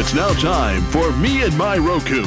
It's 0.00 0.14
now 0.14 0.32
time 0.34 0.80
for 0.92 1.10
Me 1.14 1.42
and 1.42 1.58
My 1.58 1.76
Roku 1.76 2.24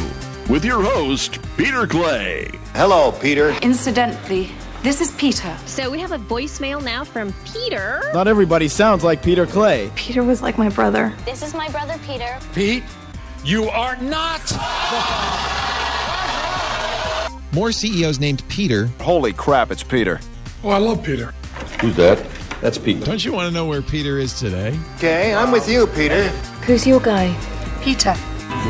with 0.50 0.66
your 0.66 0.84
host, 0.84 1.40
Peter 1.56 1.88
Clay. 1.88 2.52
Hello, 2.74 3.14
Peter. 3.14 3.52
Incidentally, 3.62 4.52
this 4.84 5.00
is 5.00 5.12
Peter. 5.12 5.56
So 5.68 5.90
we 5.90 5.98
have 6.02 6.12
a 6.12 6.18
voicemail 6.18 6.84
now 6.84 7.06
from 7.06 7.34
Peter. 7.46 8.02
Not 8.14 8.28
everybody 8.28 8.68
sounds 8.68 9.06
like 9.06 9.24
Peter 9.24 9.46
Clay. 9.46 9.90
Peter 9.96 10.22
was 10.22 10.42
like 10.42 10.58
my 10.58 10.68
brother. 10.68 11.14
This 11.24 11.42
is 11.42 11.54
my 11.54 11.70
brother 11.70 11.98
Peter. 12.06 12.38
Pete, 12.54 12.84
you 13.46 13.70
are 13.70 13.96
not. 13.96 14.42
More 17.54 17.72
CEOs 17.72 18.20
named 18.20 18.44
Peter. 18.50 18.88
Holy 19.00 19.32
crap, 19.32 19.72
it's 19.72 19.82
Peter. 19.82 20.20
Oh, 20.66 20.72
I 20.72 20.78
love 20.78 21.06
Peter. 21.06 21.34
Who's 21.80 21.96
that? 21.96 22.22
That's 22.60 22.78
Pete. 22.78 23.06
Don't 23.06 23.24
you 23.24 23.32
want 23.32 23.48
to 23.48 23.54
know 23.54 23.66
where 23.66 23.82
Peter 23.82 24.20
is 24.20 24.38
today? 24.38 24.78
Okay, 24.98 25.34
I'm 25.34 25.54
with 25.54 25.70
you, 25.70 25.88
Peter. 25.88 26.28
Who's 26.68 26.86
your 26.86 27.00
guy? 27.00 27.34
Peter. 27.82 28.12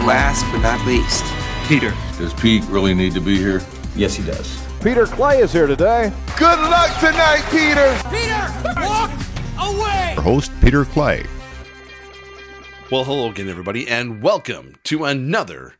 Last 0.05 0.45
but 0.51 0.59
not 0.61 0.85
least, 0.87 1.23
Peter. 1.67 1.93
Does 2.17 2.33
Pete 2.35 2.63
really 2.65 2.93
need 2.93 3.13
to 3.13 3.19
be 3.21 3.37
here? 3.37 3.61
Yes, 3.95 4.15
he 4.15 4.23
does. 4.25 4.65
Peter 4.81 5.05
Clay 5.05 5.39
is 5.39 5.51
here 5.51 5.67
today. 5.67 6.11
Good 6.37 6.59
luck 6.59 6.97
tonight, 6.99 7.43
Peter. 7.51 7.93
Peter, 8.09 8.85
walk 8.87 9.11
away. 9.59 10.15
Host 10.17 10.51
Peter 10.61 10.85
Clay. 10.85 11.25
Well, 12.89 13.03
hello 13.03 13.29
again, 13.29 13.49
everybody, 13.49 13.87
and 13.87 14.21
welcome 14.21 14.75
to 14.85 15.05
another 15.05 15.75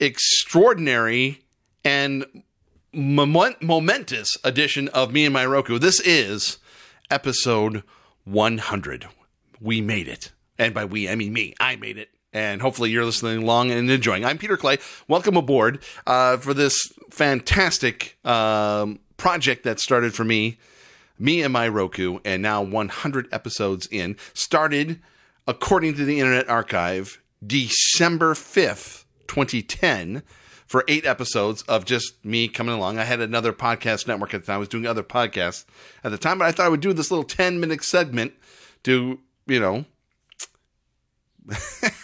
extraordinary 0.00 1.42
and 1.84 2.24
moment- 2.92 3.62
momentous 3.62 4.36
edition 4.42 4.88
of 4.88 5.12
Me 5.12 5.24
and 5.24 5.32
My 5.32 5.46
Roku. 5.46 5.78
This 5.78 6.00
is 6.00 6.58
episode 7.10 7.82
100. 8.24 9.06
We 9.60 9.80
made 9.80 10.08
it. 10.08 10.32
And 10.58 10.74
by 10.74 10.84
we, 10.84 11.08
I 11.08 11.14
mean 11.14 11.32
me. 11.32 11.54
I 11.58 11.76
made 11.76 11.98
it. 11.98 12.10
And 12.34 12.60
hopefully 12.60 12.90
you're 12.90 13.04
listening 13.04 13.44
along 13.44 13.70
and 13.70 13.88
enjoying. 13.88 14.24
I'm 14.24 14.38
Peter 14.38 14.56
Clay. 14.56 14.78
Welcome 15.06 15.36
aboard 15.36 15.82
uh, 16.04 16.36
for 16.36 16.52
this 16.52 16.76
fantastic 17.10 18.18
um, 18.24 18.98
project 19.16 19.62
that 19.62 19.78
started 19.78 20.14
for 20.14 20.24
me, 20.24 20.58
me 21.16 21.42
and 21.42 21.52
my 21.52 21.68
Roku, 21.68 22.18
and 22.24 22.42
now 22.42 22.60
100 22.60 23.28
episodes 23.30 23.86
in. 23.86 24.16
Started, 24.34 25.00
according 25.46 25.94
to 25.94 26.04
the 26.04 26.18
Internet 26.18 26.48
Archive, 26.48 27.22
December 27.46 28.34
5th, 28.34 29.04
2010 29.28 30.24
for 30.66 30.84
eight 30.88 31.06
episodes 31.06 31.62
of 31.62 31.84
just 31.84 32.24
me 32.24 32.48
coming 32.48 32.74
along. 32.74 32.98
I 32.98 33.04
had 33.04 33.20
another 33.20 33.52
podcast 33.52 34.08
network 34.08 34.34
at 34.34 34.40
the 34.40 34.46
time. 34.48 34.56
I 34.56 34.58
was 34.58 34.68
doing 34.68 34.88
other 34.88 35.04
podcasts 35.04 35.66
at 36.02 36.10
the 36.10 36.18
time, 36.18 36.38
but 36.38 36.46
I 36.46 36.50
thought 36.52 36.66
I 36.66 36.70
would 36.70 36.80
do 36.80 36.92
this 36.92 37.12
little 37.12 37.22
10 37.22 37.60
minute 37.60 37.84
segment 37.84 38.32
to, 38.82 39.20
you 39.46 39.60
know, 39.60 39.84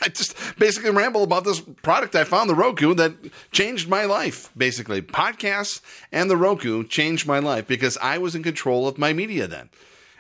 I 0.03 0.09
just 0.09 0.37
basically 0.59 0.91
ramble 0.91 1.23
about 1.23 1.45
this 1.45 1.61
product 1.61 2.15
I 2.15 2.25
found, 2.25 2.51
the 2.51 2.55
Roku, 2.55 2.95
that 2.95 3.15
changed 3.53 3.89
my 3.89 4.05
life. 4.05 4.51
Basically, 4.57 5.01
podcasts 5.01 5.81
and 6.13 6.31
the 6.31 6.37
Roku 6.37 6.85
changed 6.85 7.27
my 7.27 7.39
life 7.39 7.67
because 7.67 7.97
I 7.99 8.19
was 8.19 8.35
in 8.35 8.43
control 8.43 8.87
of 8.87 8.99
my 8.99 9.13
media 9.13 9.47
then, 9.47 9.71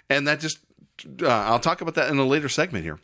and 0.08 0.26
that 0.26 0.40
just 0.40 0.58
uh, 1.22 1.28
I'll 1.28 1.60
talk 1.60 1.80
about 1.80 1.94
that 1.94 2.10
in 2.10 2.18
a 2.18 2.24
later 2.24 2.48
segment 2.48 2.84
here. 2.84 2.98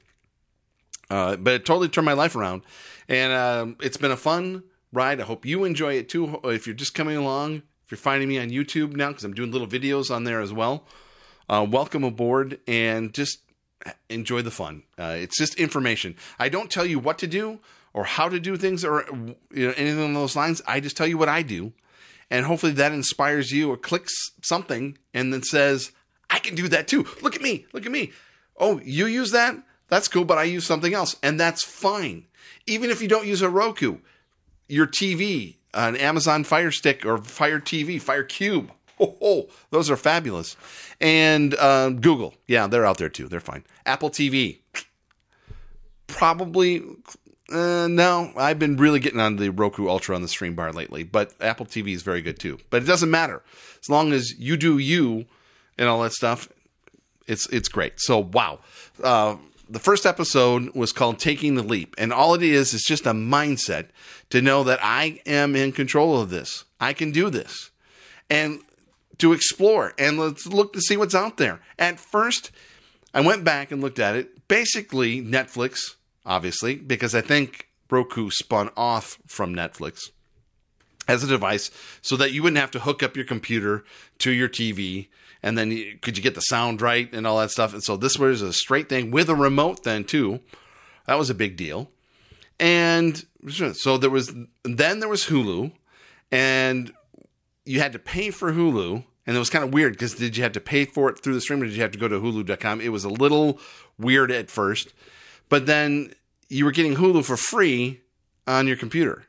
Uh, 1.10 1.36
but 1.36 1.54
it 1.54 1.64
totally 1.66 1.88
turned 1.88 2.06
my 2.06 2.14
life 2.14 2.34
around, 2.34 2.62
and 3.08 3.32
um, 3.32 3.76
it's 3.80 3.98
been 3.98 4.10
a 4.10 4.16
fun 4.16 4.62
ride. 4.92 5.20
I 5.20 5.24
hope 5.24 5.44
you 5.44 5.64
enjoy 5.64 5.94
it 5.94 6.08
too. 6.08 6.40
If 6.44 6.66
you're 6.66 6.74
just 6.74 6.94
coming 6.94 7.16
along, 7.16 7.62
if 7.84 7.90
you're 7.90 7.98
finding 7.98 8.28
me 8.28 8.38
on 8.38 8.48
YouTube 8.48 8.96
now, 8.96 9.08
because 9.08 9.24
I'm 9.24 9.34
doing 9.34 9.52
little 9.52 9.68
videos 9.68 10.10
on 10.10 10.24
there 10.24 10.40
as 10.40 10.52
well, 10.52 10.86
uh, 11.48 11.66
welcome 11.68 12.02
aboard 12.02 12.58
and 12.66 13.14
just 13.14 13.40
enjoy 14.08 14.42
the 14.42 14.50
fun. 14.50 14.82
Uh, 14.98 15.16
it's 15.18 15.38
just 15.38 15.54
information. 15.56 16.16
I 16.38 16.48
don't 16.48 16.70
tell 16.70 16.86
you 16.86 16.98
what 16.98 17.18
to 17.18 17.26
do 17.26 17.60
or 17.92 18.04
how 18.04 18.28
to 18.28 18.40
do 18.40 18.56
things 18.56 18.84
or 18.84 19.04
you 19.52 19.68
know, 19.68 19.74
anything 19.76 19.98
along 19.98 20.14
those 20.14 20.36
lines. 20.36 20.62
I 20.66 20.80
just 20.80 20.96
tell 20.96 21.06
you 21.06 21.18
what 21.18 21.28
I 21.28 21.42
do, 21.42 21.72
and 22.30 22.46
hopefully 22.46 22.72
that 22.72 22.92
inspires 22.92 23.52
you 23.52 23.70
or 23.70 23.76
clicks 23.76 24.14
something 24.42 24.98
and 25.14 25.32
then 25.32 25.42
says, 25.42 25.92
"I 26.30 26.38
can 26.38 26.54
do 26.54 26.68
that 26.68 26.88
too. 26.88 27.06
Look 27.22 27.36
at 27.36 27.42
me. 27.42 27.66
Look 27.72 27.86
at 27.86 27.92
me. 27.92 28.12
Oh, 28.58 28.80
you 28.84 29.06
use 29.06 29.32
that? 29.32 29.56
That's 29.88 30.08
cool, 30.08 30.24
but 30.24 30.38
I 30.38 30.44
use 30.44 30.66
something 30.66 30.94
else, 30.94 31.16
and 31.22 31.38
that's 31.38 31.64
fine. 31.64 32.26
Even 32.66 32.90
if 32.90 33.00
you 33.00 33.08
don't 33.08 33.26
use 33.26 33.42
a 33.42 33.50
Roku." 33.50 33.98
your 34.68 34.86
TV, 34.86 35.56
an 35.74 35.96
Amazon 35.96 36.44
Fire 36.44 36.70
Stick 36.70 37.04
or 37.04 37.18
Fire 37.18 37.60
TV, 37.60 38.00
Fire 38.00 38.24
Cube. 38.24 38.72
Oh, 39.00 39.14
oh 39.20 39.46
those 39.70 39.90
are 39.90 39.96
fabulous. 39.96 40.56
And 41.02 41.54
uh, 41.56 41.90
Google, 41.90 42.34
yeah, 42.46 42.66
they're 42.66 42.86
out 42.86 42.96
there 42.96 43.10
too. 43.10 43.28
They're 43.28 43.40
fine. 43.40 43.62
Apple 43.84 44.08
TV, 44.08 44.60
probably. 46.06 46.82
Uh, 47.52 47.88
no, 47.88 48.32
I've 48.36 48.58
been 48.58 48.76
really 48.76 48.98
getting 48.98 49.20
on 49.20 49.36
the 49.36 49.50
Roku 49.50 49.88
Ultra 49.88 50.16
on 50.16 50.22
the 50.22 50.28
Stream 50.28 50.54
Bar 50.54 50.72
lately, 50.72 51.04
but 51.04 51.34
Apple 51.42 51.66
TV 51.66 51.94
is 51.94 52.02
very 52.02 52.22
good 52.22 52.38
too. 52.38 52.58
But 52.70 52.82
it 52.82 52.86
doesn't 52.86 53.10
matter 53.10 53.42
as 53.82 53.90
long 53.90 54.12
as 54.12 54.34
you 54.38 54.56
do 54.56 54.78
you 54.78 55.26
and 55.76 55.88
all 55.88 56.00
that 56.02 56.12
stuff. 56.12 56.48
It's 57.26 57.46
it's 57.50 57.68
great. 57.68 58.00
So 58.00 58.18
wow. 58.18 58.60
Uh, 59.02 59.36
the 59.68 59.78
first 59.78 60.06
episode 60.06 60.74
was 60.74 60.92
called 60.92 61.18
Taking 61.18 61.54
the 61.54 61.62
Leap. 61.62 61.94
And 61.98 62.12
all 62.12 62.34
it 62.34 62.42
is 62.42 62.72
is 62.72 62.84
just 62.84 63.06
a 63.06 63.12
mindset 63.12 63.88
to 64.30 64.40
know 64.40 64.64
that 64.64 64.78
I 64.82 65.20
am 65.26 65.56
in 65.56 65.72
control 65.72 66.20
of 66.20 66.30
this. 66.30 66.64
I 66.80 66.92
can 66.92 67.10
do 67.10 67.30
this. 67.30 67.70
And 68.30 68.60
to 69.18 69.32
explore 69.32 69.94
and 69.98 70.18
let's 70.18 70.46
look 70.46 70.72
to 70.72 70.80
see 70.80 70.96
what's 70.96 71.14
out 71.14 71.36
there. 71.36 71.60
At 71.78 71.98
first, 71.98 72.50
I 73.14 73.20
went 73.20 73.44
back 73.44 73.70
and 73.70 73.80
looked 73.80 73.98
at 73.98 74.16
it. 74.16 74.48
Basically, 74.48 75.22
Netflix, 75.22 75.96
obviously, 76.24 76.76
because 76.76 77.14
I 77.14 77.20
think 77.20 77.68
Roku 77.90 78.30
spun 78.30 78.70
off 78.76 79.18
from 79.26 79.54
Netflix 79.54 80.10
as 81.08 81.22
a 81.22 81.26
device 81.26 81.70
so 82.02 82.16
that 82.16 82.32
you 82.32 82.42
wouldn't 82.42 82.60
have 82.60 82.70
to 82.72 82.80
hook 82.80 83.02
up 83.02 83.16
your 83.16 83.24
computer 83.24 83.84
to 84.18 84.30
your 84.30 84.48
TV 84.48 85.08
and 85.42 85.56
then 85.56 85.70
you, 85.70 85.96
could 86.00 86.16
you 86.16 86.22
get 86.22 86.34
the 86.34 86.40
sound 86.40 86.82
right 86.82 87.12
and 87.12 87.26
all 87.26 87.38
that 87.38 87.50
stuff. 87.50 87.72
And 87.72 87.82
so 87.82 87.96
this 87.96 88.18
was 88.18 88.42
a 88.42 88.52
straight 88.52 88.88
thing 88.88 89.10
with 89.10 89.28
a 89.28 89.34
remote 89.34 89.84
then 89.84 90.04
too. 90.04 90.40
That 91.06 91.18
was 91.18 91.30
a 91.30 91.34
big 91.34 91.56
deal. 91.56 91.90
And 92.58 93.24
so 93.74 93.96
there 93.96 94.10
was 94.10 94.34
then 94.64 95.00
there 95.00 95.08
was 95.08 95.26
Hulu 95.26 95.72
and 96.32 96.92
you 97.66 97.80
had 97.80 97.92
to 97.92 97.98
pay 97.98 98.30
for 98.30 98.52
Hulu 98.52 99.04
and 99.26 99.36
it 99.36 99.38
was 99.38 99.50
kind 99.50 99.64
of 99.64 99.72
weird 99.72 99.92
because 99.92 100.14
did 100.14 100.36
you 100.36 100.42
have 100.44 100.52
to 100.52 100.60
pay 100.60 100.84
for 100.84 101.10
it 101.10 101.18
through 101.18 101.34
the 101.34 101.40
stream 101.40 101.60
or 101.60 101.66
did 101.66 101.74
you 101.74 101.82
have 101.82 101.90
to 101.92 101.98
go 101.98 102.08
to 102.08 102.20
hulu.com? 102.20 102.80
It 102.80 102.90
was 102.90 103.04
a 103.04 103.10
little 103.10 103.58
weird 103.98 104.30
at 104.30 104.50
first. 104.50 104.94
But 105.48 105.66
then 105.66 106.14
you 106.48 106.64
were 106.64 106.72
getting 106.72 106.94
Hulu 106.94 107.24
for 107.24 107.36
free 107.36 108.00
on 108.46 108.66
your 108.66 108.76
computer. 108.76 109.26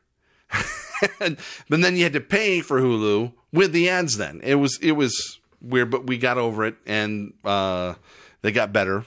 but 1.18 1.36
then 1.68 1.96
you 1.96 2.02
had 2.02 2.12
to 2.12 2.20
pay 2.20 2.60
for 2.60 2.80
Hulu 2.80 3.32
with 3.52 3.72
the 3.72 3.88
ads 3.88 4.16
then. 4.16 4.40
It 4.42 4.56
was 4.56 4.78
it 4.80 4.92
was 4.92 5.38
weird, 5.60 5.90
but 5.90 6.06
we 6.06 6.18
got 6.18 6.38
over 6.38 6.64
it 6.64 6.76
and 6.86 7.34
uh, 7.44 7.94
they 8.42 8.52
got 8.52 8.72
better. 8.72 9.04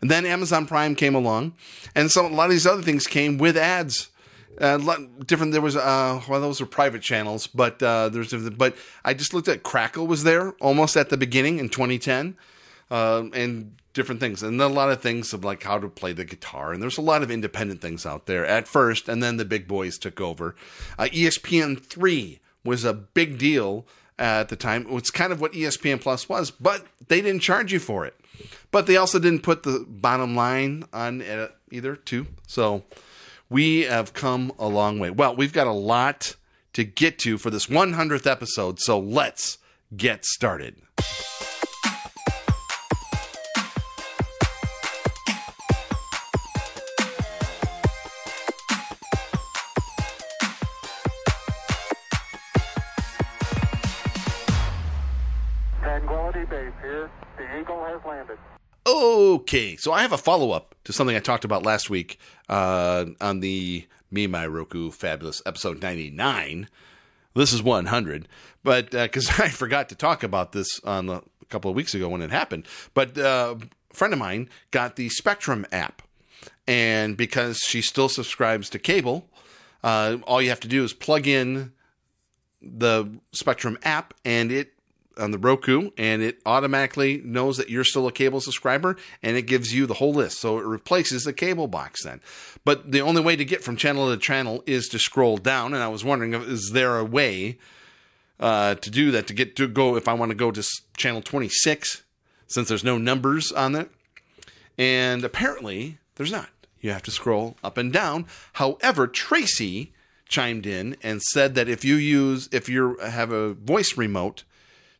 And 0.00 0.10
then 0.10 0.26
Amazon 0.26 0.66
Prime 0.66 0.94
came 0.96 1.14
along, 1.14 1.54
and 1.94 2.10
so 2.10 2.26
a 2.26 2.28
lot 2.28 2.44
of 2.44 2.50
these 2.50 2.66
other 2.66 2.82
things 2.82 3.06
came 3.06 3.38
with 3.38 3.56
ads. 3.56 4.10
Uh, 4.60 4.78
different. 5.26 5.52
There 5.52 5.60
was 5.60 5.76
uh, 5.76 6.20
well, 6.28 6.40
those 6.40 6.60
were 6.60 6.66
private 6.66 7.02
channels, 7.02 7.46
but 7.46 7.82
uh, 7.82 8.08
there's 8.08 8.32
but 8.50 8.76
I 9.04 9.14
just 9.14 9.34
looked 9.34 9.48
at 9.48 9.62
Crackle 9.62 10.06
was 10.06 10.24
there 10.24 10.52
almost 10.60 10.96
at 10.96 11.10
the 11.10 11.16
beginning 11.16 11.58
in 11.58 11.68
2010, 11.68 12.36
uh, 12.90 13.24
and 13.32 13.76
different 13.92 14.20
things, 14.20 14.42
and 14.42 14.60
then 14.60 14.70
a 14.70 14.72
lot 14.72 14.90
of 14.90 15.00
things 15.00 15.32
of 15.32 15.44
like 15.44 15.62
how 15.62 15.78
to 15.78 15.88
play 15.88 16.12
the 16.12 16.24
guitar, 16.24 16.72
and 16.72 16.82
there's 16.82 16.98
a 16.98 17.02
lot 17.02 17.22
of 17.22 17.30
independent 17.30 17.80
things 17.80 18.06
out 18.06 18.26
there 18.26 18.46
at 18.46 18.68
first, 18.68 19.08
and 19.08 19.22
then 19.22 19.36
the 19.36 19.44
big 19.44 19.66
boys 19.66 19.98
took 19.98 20.20
over. 20.20 20.54
Uh, 20.98 21.04
ESPN 21.04 21.82
three 21.82 22.40
was 22.64 22.84
a 22.84 22.94
big 22.94 23.38
deal 23.38 23.86
at 24.18 24.48
the 24.48 24.56
time. 24.56 24.86
It's 24.90 25.10
kind 25.10 25.32
of 25.32 25.40
what 25.40 25.52
ESPN 25.52 26.00
Plus 26.00 26.28
was, 26.28 26.50
but 26.50 26.86
they 27.08 27.20
didn't 27.20 27.42
charge 27.42 27.72
you 27.72 27.80
for 27.80 28.06
it. 28.06 28.14
But 28.70 28.86
they 28.86 28.96
also 28.96 29.18
didn't 29.18 29.42
put 29.42 29.62
the 29.62 29.84
bottom 29.88 30.34
line 30.34 30.84
on 30.92 31.20
it 31.20 31.54
either, 31.70 31.94
too. 31.96 32.26
So 32.46 32.82
we 33.50 33.82
have 33.82 34.12
come 34.12 34.52
a 34.58 34.68
long 34.68 34.98
way. 34.98 35.10
Well, 35.10 35.36
we've 35.36 35.52
got 35.52 35.66
a 35.66 35.72
lot 35.72 36.36
to 36.72 36.84
get 36.84 37.18
to 37.20 37.38
for 37.38 37.50
this 37.50 37.66
100th 37.66 38.26
episode, 38.26 38.80
so 38.80 38.98
let's 38.98 39.58
get 39.96 40.24
started. 40.24 40.76
Tranquility 55.80 56.44
Base 56.46 56.72
here. 56.82 57.10
The 57.36 57.60
Eagle 57.60 57.84
has 57.84 58.00
landed. 58.04 58.38
Okay, 59.34 59.74
so 59.74 59.92
I 59.92 60.02
have 60.02 60.12
a 60.12 60.16
follow 60.16 60.52
up 60.52 60.76
to 60.84 60.92
something 60.92 61.16
I 61.16 61.18
talked 61.18 61.44
about 61.44 61.66
last 61.66 61.90
week 61.90 62.20
uh, 62.48 63.06
on 63.20 63.40
the 63.40 63.84
Me 64.08 64.28
My 64.28 64.46
Roku 64.46 64.92
Fabulous 64.92 65.42
episode 65.44 65.82
99. 65.82 66.68
This 67.34 67.52
is 67.52 67.60
100, 67.60 68.28
but 68.62 68.92
because 68.92 69.28
I 69.40 69.48
forgot 69.48 69.88
to 69.88 69.96
talk 69.96 70.22
about 70.22 70.52
this 70.52 70.78
on 70.84 71.06
the, 71.06 71.14
a 71.14 71.44
couple 71.48 71.68
of 71.68 71.76
weeks 71.76 71.96
ago 71.96 72.08
when 72.08 72.22
it 72.22 72.30
happened. 72.30 72.68
But 72.94 73.18
uh, 73.18 73.56
a 73.90 73.94
friend 73.94 74.12
of 74.12 74.20
mine 74.20 74.50
got 74.70 74.94
the 74.94 75.08
Spectrum 75.08 75.66
app, 75.72 76.02
And 76.68 77.16
because 77.16 77.58
she 77.58 77.82
still 77.82 78.08
subscribes 78.08 78.70
to 78.70 78.78
cable, 78.78 79.28
uh, 79.82 80.18
all 80.28 80.42
you 80.42 80.50
have 80.50 80.60
to 80.60 80.68
do 80.68 80.84
is 80.84 80.92
plug 80.92 81.26
in 81.26 81.72
the 82.62 83.10
Spectrum 83.32 83.78
app 83.82 84.14
and 84.24 84.52
it 84.52 84.73
on 85.18 85.30
the 85.30 85.38
Roku 85.38 85.90
and 85.96 86.22
it 86.22 86.40
automatically 86.46 87.20
knows 87.24 87.56
that 87.56 87.70
you're 87.70 87.84
still 87.84 88.06
a 88.06 88.12
cable 88.12 88.40
subscriber 88.40 88.96
and 89.22 89.36
it 89.36 89.42
gives 89.42 89.74
you 89.74 89.86
the 89.86 89.94
whole 89.94 90.12
list. 90.12 90.40
So 90.40 90.58
it 90.58 90.64
replaces 90.64 91.24
the 91.24 91.32
cable 91.32 91.68
box 91.68 92.04
then. 92.04 92.20
But 92.64 92.90
the 92.92 93.00
only 93.00 93.22
way 93.22 93.36
to 93.36 93.44
get 93.44 93.62
from 93.62 93.76
channel 93.76 94.10
to 94.10 94.16
channel 94.16 94.62
is 94.66 94.88
to 94.88 94.98
scroll 94.98 95.36
down. 95.36 95.74
And 95.74 95.82
I 95.82 95.88
was 95.88 96.04
wondering, 96.04 96.34
is 96.34 96.70
there 96.72 96.98
a 96.98 97.04
way 97.04 97.58
uh, 98.40 98.74
to 98.76 98.90
do 98.90 99.10
that 99.12 99.26
to 99.28 99.34
get 99.34 99.56
to 99.56 99.68
go 99.68 99.96
if 99.96 100.08
I 100.08 100.14
want 100.14 100.30
to 100.30 100.36
go 100.36 100.50
to 100.50 100.64
channel 100.96 101.22
26 101.22 102.02
since 102.46 102.68
there's 102.68 102.84
no 102.84 102.98
numbers 102.98 103.52
on 103.52 103.74
it? 103.74 103.90
And 104.76 105.24
apparently 105.24 105.98
there's 106.16 106.32
not. 106.32 106.48
You 106.80 106.90
have 106.90 107.02
to 107.04 107.10
scroll 107.10 107.56
up 107.62 107.78
and 107.78 107.92
down. 107.92 108.26
However, 108.54 109.06
Tracy 109.06 109.92
chimed 110.28 110.66
in 110.66 110.96
and 111.02 111.22
said 111.22 111.54
that 111.54 111.68
if 111.68 111.84
you 111.84 111.94
use 111.94 112.48
if 112.50 112.68
you 112.68 112.96
have 112.96 113.30
a 113.30 113.54
voice 113.54 113.96
remote 113.96 114.44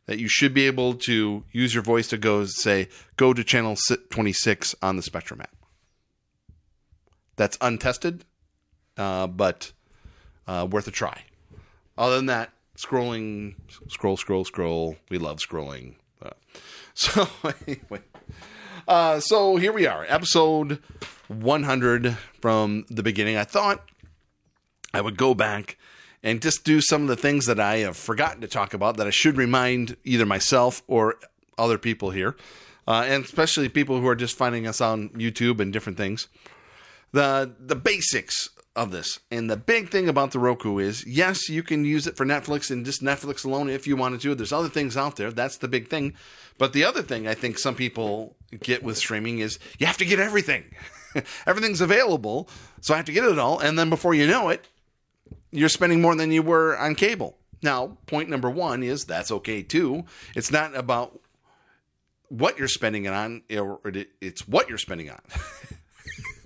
that 0.07 0.19
you 0.19 0.27
should 0.27 0.53
be 0.53 0.67
able 0.67 0.93
to 0.93 1.43
use 1.51 1.73
your 1.73 1.83
voice 1.83 2.07
to 2.09 2.17
go 2.17 2.45
say 2.45 2.87
go 3.17 3.33
to 3.33 3.43
channel 3.43 3.75
26 4.09 4.75
on 4.81 4.95
the 4.95 5.01
spectrum 5.01 5.41
app. 5.41 5.55
That's 7.35 7.57
untested 7.61 8.25
uh, 8.97 9.27
but 9.27 9.71
uh, 10.47 10.67
worth 10.69 10.87
a 10.87 10.91
try. 10.91 11.23
Other 11.97 12.17
than 12.17 12.27
that 12.27 12.51
scrolling 12.77 13.55
scroll 13.89 14.17
scroll 14.17 14.45
scroll. 14.45 14.97
We 15.09 15.17
love 15.17 15.39
scrolling. 15.39 15.95
Uh, 16.21 16.31
so 16.93 17.27
anyway 17.67 18.01
uh, 18.87 19.19
so 19.19 19.55
here 19.55 19.73
we 19.73 19.87
are. 19.87 20.05
Episode 20.07 20.79
100 21.27 22.17
from 22.41 22.85
the 22.89 23.03
beginning. 23.03 23.37
I 23.37 23.43
thought 23.43 23.83
i 24.93 25.01
would 25.01 25.17
go 25.17 25.33
back 25.33 25.77
and 26.25 26.41
just 26.41 26.63
do 26.63 26.81
some 26.81 27.03
of 27.03 27.07
the 27.07 27.15
things 27.15 27.45
that 27.45 27.59
I 27.59 27.77
have 27.77 27.95
forgotten 27.95 28.41
to 28.41 28.47
talk 28.47 28.73
about 28.73 28.97
that 28.97 29.05
I 29.05 29.11
should 29.11 29.37
remind 29.37 29.95
either 30.03 30.25
myself 30.25 30.81
or 30.87 31.19
other 31.55 31.77
people 31.77 32.09
here, 32.09 32.35
uh, 32.87 33.05
and 33.07 33.23
especially 33.23 33.69
people 33.69 34.01
who 34.01 34.07
are 34.07 34.15
just 34.15 34.35
finding 34.35 34.65
us 34.65 34.81
on 34.81 35.09
YouTube 35.09 35.59
and 35.59 35.71
different 35.71 35.97
things. 35.97 36.27
The 37.11 37.53
the 37.59 37.75
basics 37.75 38.49
of 38.75 38.91
this, 38.91 39.19
and 39.29 39.49
the 39.49 39.55
big 39.55 39.89
thing 39.89 40.09
about 40.09 40.31
the 40.31 40.39
Roku 40.39 40.79
is, 40.79 41.05
yes, 41.05 41.47
you 41.47 41.61
can 41.61 41.85
use 41.85 42.07
it 42.07 42.17
for 42.17 42.25
Netflix 42.25 42.71
and 42.71 42.83
just 42.83 43.03
Netflix 43.03 43.45
alone 43.45 43.69
if 43.69 43.85
you 43.85 43.95
wanted 43.95 44.19
to. 44.21 44.33
There's 44.33 44.51
other 44.51 44.67
things 44.67 44.97
out 44.97 45.15
there. 45.17 45.31
That's 45.31 45.57
the 45.57 45.67
big 45.67 45.89
thing. 45.89 46.15
But 46.57 46.73
the 46.73 46.83
other 46.83 47.03
thing 47.03 47.27
I 47.27 47.35
think 47.35 47.59
some 47.59 47.75
people 47.75 48.35
get 48.63 48.83
with 48.83 48.97
streaming 48.97 49.39
is 49.39 49.59
you 49.77 49.85
have 49.85 49.97
to 49.97 50.05
get 50.05 50.19
everything. 50.19 50.65
Everything's 51.47 51.79
available, 51.79 52.49
so 52.81 52.93
I 52.93 52.97
have 52.97 53.05
to 53.05 53.13
get 53.13 53.23
it 53.23 53.39
all, 53.39 53.59
and 53.59 53.79
then 53.79 53.89
before 53.89 54.13
you 54.13 54.27
know 54.27 54.49
it, 54.49 54.67
you're 55.55 55.69
spending 55.69 56.01
more 56.01 56.15
than 56.15 56.31
you 56.31 56.43
were 56.43 56.77
on 56.77 56.95
cable. 56.95 57.37
Now, 57.61 57.97
point 58.05 58.29
number 58.29 58.49
one 58.49 58.83
is 58.83 59.05
that's 59.05 59.31
okay 59.31 59.63
too. 59.63 60.05
It's 60.35 60.51
not 60.51 60.75
about 60.75 61.19
what 62.29 62.57
you're 62.57 62.67
spending 62.67 63.05
it 63.05 63.13
on, 63.13 63.43
it's 63.49 64.47
what 64.47 64.69
you're 64.69 64.77
spending 64.77 65.09
on. 65.09 65.21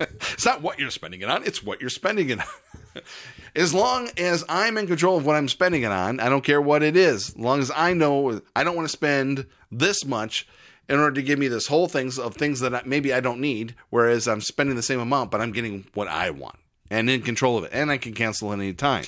it's 0.00 0.46
not 0.46 0.62
what 0.62 0.78
you're 0.78 0.90
spending 0.90 1.20
it 1.20 1.28
on, 1.28 1.44
it's 1.44 1.62
what 1.62 1.80
you're 1.80 1.90
spending 1.90 2.30
it 2.30 2.38
on. 2.38 3.02
as 3.56 3.74
long 3.74 4.08
as 4.16 4.44
I'm 4.48 4.78
in 4.78 4.86
control 4.86 5.16
of 5.16 5.26
what 5.26 5.36
I'm 5.36 5.48
spending 5.48 5.82
it 5.82 5.90
on, 5.90 6.20
I 6.20 6.28
don't 6.28 6.44
care 6.44 6.60
what 6.60 6.82
it 6.82 6.96
is. 6.96 7.30
As 7.30 7.36
long 7.36 7.60
as 7.60 7.70
I 7.74 7.92
know 7.92 8.40
I 8.54 8.64
don't 8.64 8.76
want 8.76 8.88
to 8.88 8.92
spend 8.92 9.46
this 9.70 10.04
much 10.04 10.46
in 10.88 10.98
order 10.98 11.12
to 11.12 11.22
give 11.22 11.38
me 11.38 11.48
this 11.48 11.66
whole 11.66 11.88
things 11.88 12.18
of 12.18 12.34
things 12.34 12.60
that 12.60 12.86
maybe 12.86 13.12
I 13.12 13.20
don't 13.20 13.40
need, 13.40 13.74
whereas 13.90 14.26
I'm 14.26 14.40
spending 14.40 14.76
the 14.76 14.82
same 14.82 15.00
amount, 15.00 15.30
but 15.30 15.40
I'm 15.40 15.52
getting 15.52 15.86
what 15.94 16.08
I 16.08 16.30
want 16.30 16.56
and 16.90 17.08
in 17.08 17.22
control 17.22 17.56
of 17.56 17.64
it. 17.64 17.70
And 17.72 17.90
I 17.90 17.98
can 17.98 18.12
cancel 18.12 18.52
at 18.52 18.58
any 18.58 18.74
time. 18.74 19.04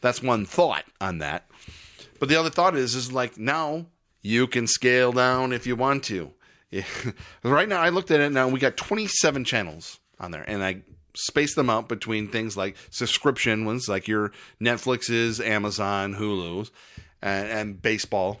That's 0.00 0.22
one 0.22 0.46
thought 0.46 0.84
on 1.00 1.18
that. 1.18 1.46
But 2.18 2.28
the 2.28 2.36
other 2.36 2.50
thought 2.50 2.76
is, 2.76 2.94
is 2.94 3.12
like 3.12 3.38
now 3.38 3.86
you 4.22 4.46
can 4.46 4.66
scale 4.66 5.12
down 5.12 5.52
if 5.52 5.66
you 5.66 5.76
want 5.76 6.04
to. 6.04 6.32
right 7.42 7.68
now, 7.68 7.80
I 7.80 7.90
looked 7.90 8.10
at 8.10 8.20
it 8.20 8.32
now. 8.32 8.48
We 8.48 8.58
got 8.58 8.76
27 8.76 9.44
channels 9.44 9.98
on 10.18 10.30
there, 10.30 10.44
and 10.48 10.64
I 10.64 10.82
spaced 11.14 11.56
them 11.56 11.70
out 11.70 11.88
between 11.88 12.28
things 12.28 12.56
like 12.56 12.76
subscription 12.90 13.64
ones, 13.64 13.88
like 13.88 14.08
your 14.08 14.32
Netflixes, 14.60 15.44
Amazon, 15.44 16.14
Hulu's, 16.14 16.70
and, 17.22 17.48
and 17.48 17.82
baseball. 17.82 18.40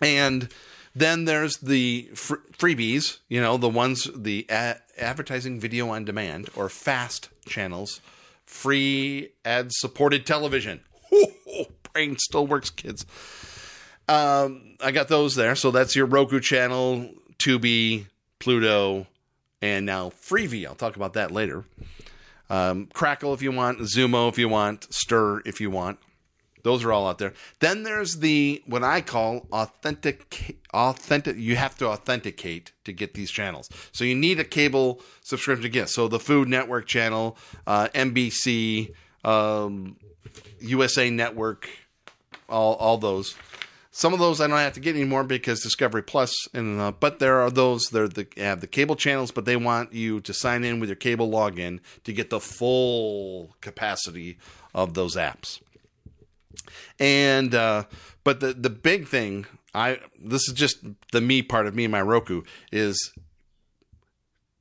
And 0.00 0.48
then 0.94 1.24
there's 1.24 1.58
the 1.58 2.10
fr- 2.14 2.34
freebies, 2.52 3.18
you 3.28 3.40
know, 3.40 3.56
the 3.56 3.68
ones, 3.68 4.08
the 4.14 4.46
a- 4.50 4.76
advertising 5.02 5.60
video 5.60 5.90
on 5.90 6.04
demand 6.04 6.48
or 6.56 6.68
fast 6.68 7.28
channels, 7.46 8.00
free 8.46 9.30
ad 9.44 9.72
supported 9.72 10.24
television. 10.26 10.80
brain 11.92 12.16
still 12.18 12.46
works, 12.46 12.70
kids. 12.70 13.06
Um, 14.08 14.76
I 14.80 14.90
got 14.92 15.08
those 15.08 15.34
there. 15.34 15.54
So 15.54 15.70
that's 15.70 15.94
your 15.94 16.06
Roku 16.06 16.40
channel, 16.40 17.08
Tubi, 17.38 18.06
Pluto, 18.38 19.06
and 19.60 19.86
now 19.86 20.10
Freevee. 20.10 20.66
I'll 20.66 20.74
talk 20.74 20.96
about 20.96 21.14
that 21.14 21.30
later. 21.30 21.64
Um, 22.50 22.88
Crackle 22.92 23.32
if 23.32 23.42
you 23.42 23.52
want, 23.52 23.78
Xumo 23.78 24.28
if 24.28 24.38
you 24.38 24.48
want, 24.48 24.88
Stirr 24.90 25.40
if 25.46 25.60
you 25.60 25.70
want. 25.70 25.98
Those 26.62 26.84
are 26.84 26.92
all 26.92 27.08
out 27.08 27.18
there. 27.18 27.32
Then 27.60 27.82
there's 27.82 28.18
the 28.18 28.62
what 28.66 28.82
I 28.82 29.00
call 29.00 29.46
authentic 29.52 30.58
authentic 30.72 31.36
you 31.36 31.56
have 31.56 31.76
to 31.78 31.86
authenticate 31.88 32.72
to 32.84 32.92
get 32.92 33.14
these 33.14 33.30
channels. 33.30 33.68
So 33.92 34.04
you 34.04 34.14
need 34.14 34.38
a 34.38 34.44
cable 34.44 35.00
subscription 35.22 35.62
to 35.62 35.68
get. 35.68 35.88
So 35.88 36.08
the 36.08 36.20
Food 36.20 36.48
Network 36.48 36.86
channel, 36.86 37.36
uh, 37.66 37.88
NBC, 37.94 38.94
um, 39.24 39.96
USA 40.60 41.10
Network, 41.10 41.68
all 42.48 42.74
all 42.74 42.98
those. 42.98 43.36
Some 43.94 44.14
of 44.14 44.20
those 44.20 44.40
I 44.40 44.46
don't 44.46 44.56
have 44.56 44.72
to 44.72 44.80
get 44.80 44.96
anymore 44.96 45.22
because 45.22 45.60
Discovery 45.60 46.02
Plus, 46.02 46.32
and 46.54 46.80
uh, 46.80 46.92
but 46.92 47.18
there 47.18 47.40
are 47.40 47.50
those 47.50 47.84
they're 47.92 48.08
the 48.08 48.26
have 48.38 48.60
the 48.60 48.66
cable 48.66 48.96
channels, 48.96 49.30
but 49.30 49.44
they 49.44 49.56
want 49.56 49.92
you 49.92 50.20
to 50.20 50.32
sign 50.32 50.64
in 50.64 50.80
with 50.80 50.88
your 50.88 50.96
cable 50.96 51.28
login 51.30 51.80
to 52.04 52.12
get 52.12 52.30
the 52.30 52.40
full 52.40 53.54
capacity 53.60 54.38
of 54.74 54.94
those 54.94 55.16
apps. 55.16 55.60
And 56.98 57.54
uh, 57.54 57.84
but 58.24 58.40
the 58.40 58.52
the 58.52 58.70
big 58.70 59.08
thing 59.08 59.46
I 59.74 60.00
this 60.20 60.48
is 60.48 60.54
just 60.54 60.78
the 61.12 61.20
me 61.20 61.42
part 61.42 61.66
of 61.66 61.74
me 61.74 61.84
and 61.84 61.92
my 61.92 62.02
Roku 62.02 62.42
is 62.70 63.12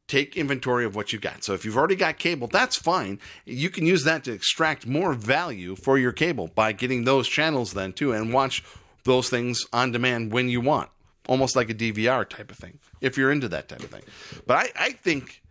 take 0.08 0.36
inventory 0.36 0.84
of 0.84 0.94
what 0.94 1.14
you 1.14 1.20
got. 1.20 1.44
So 1.44 1.54
if 1.54 1.64
you've 1.64 1.78
already 1.78 1.96
got 1.96 2.18
cable, 2.18 2.48
that's 2.48 2.78
fine. 2.78 3.20
You 3.46 3.70
can 3.70 3.86
use 3.86 4.04
that 4.04 4.26
to 4.26 4.34
extract 4.34 4.86
more 4.86 5.14
value 5.14 5.76
for 5.76 5.98
your 5.98 6.12
cable 6.12 6.48
by 6.48 6.74
getting 6.74 7.06
those 7.06 7.30
channels 7.30 7.71
then 7.71 7.94
too 7.94 8.12
and 8.12 8.33
watch 8.33 8.62
those 9.06 9.30
things 9.30 9.66
on 9.71 9.92
demand 9.92 10.33
when 10.33 10.50
you 10.50 10.60
want. 10.60 10.90
Almost 11.30 11.56
like 11.56 11.69
a 11.69 11.74
DVR 11.74 12.28
type 12.28 12.52
of 12.52 12.57
thing, 12.57 12.80
if 13.00 13.18
you're 13.18 13.31
into 13.31 13.48
that 13.50 13.69
type 13.69 13.83
of 13.83 13.90
thing. 13.90 14.02
But 14.45 14.57
I, 14.57 14.88
I 14.88 14.92
think 14.92 15.42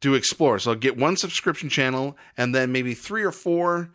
to 0.00 0.14
explore, 0.14 0.58
so 0.58 0.74
get 0.74 0.96
one 0.96 1.16
subscription 1.16 1.68
channel 1.68 2.16
and 2.36 2.52
then 2.54 2.72
maybe 2.72 2.94
three 2.94 3.22
or 3.22 3.32
four 3.32 3.90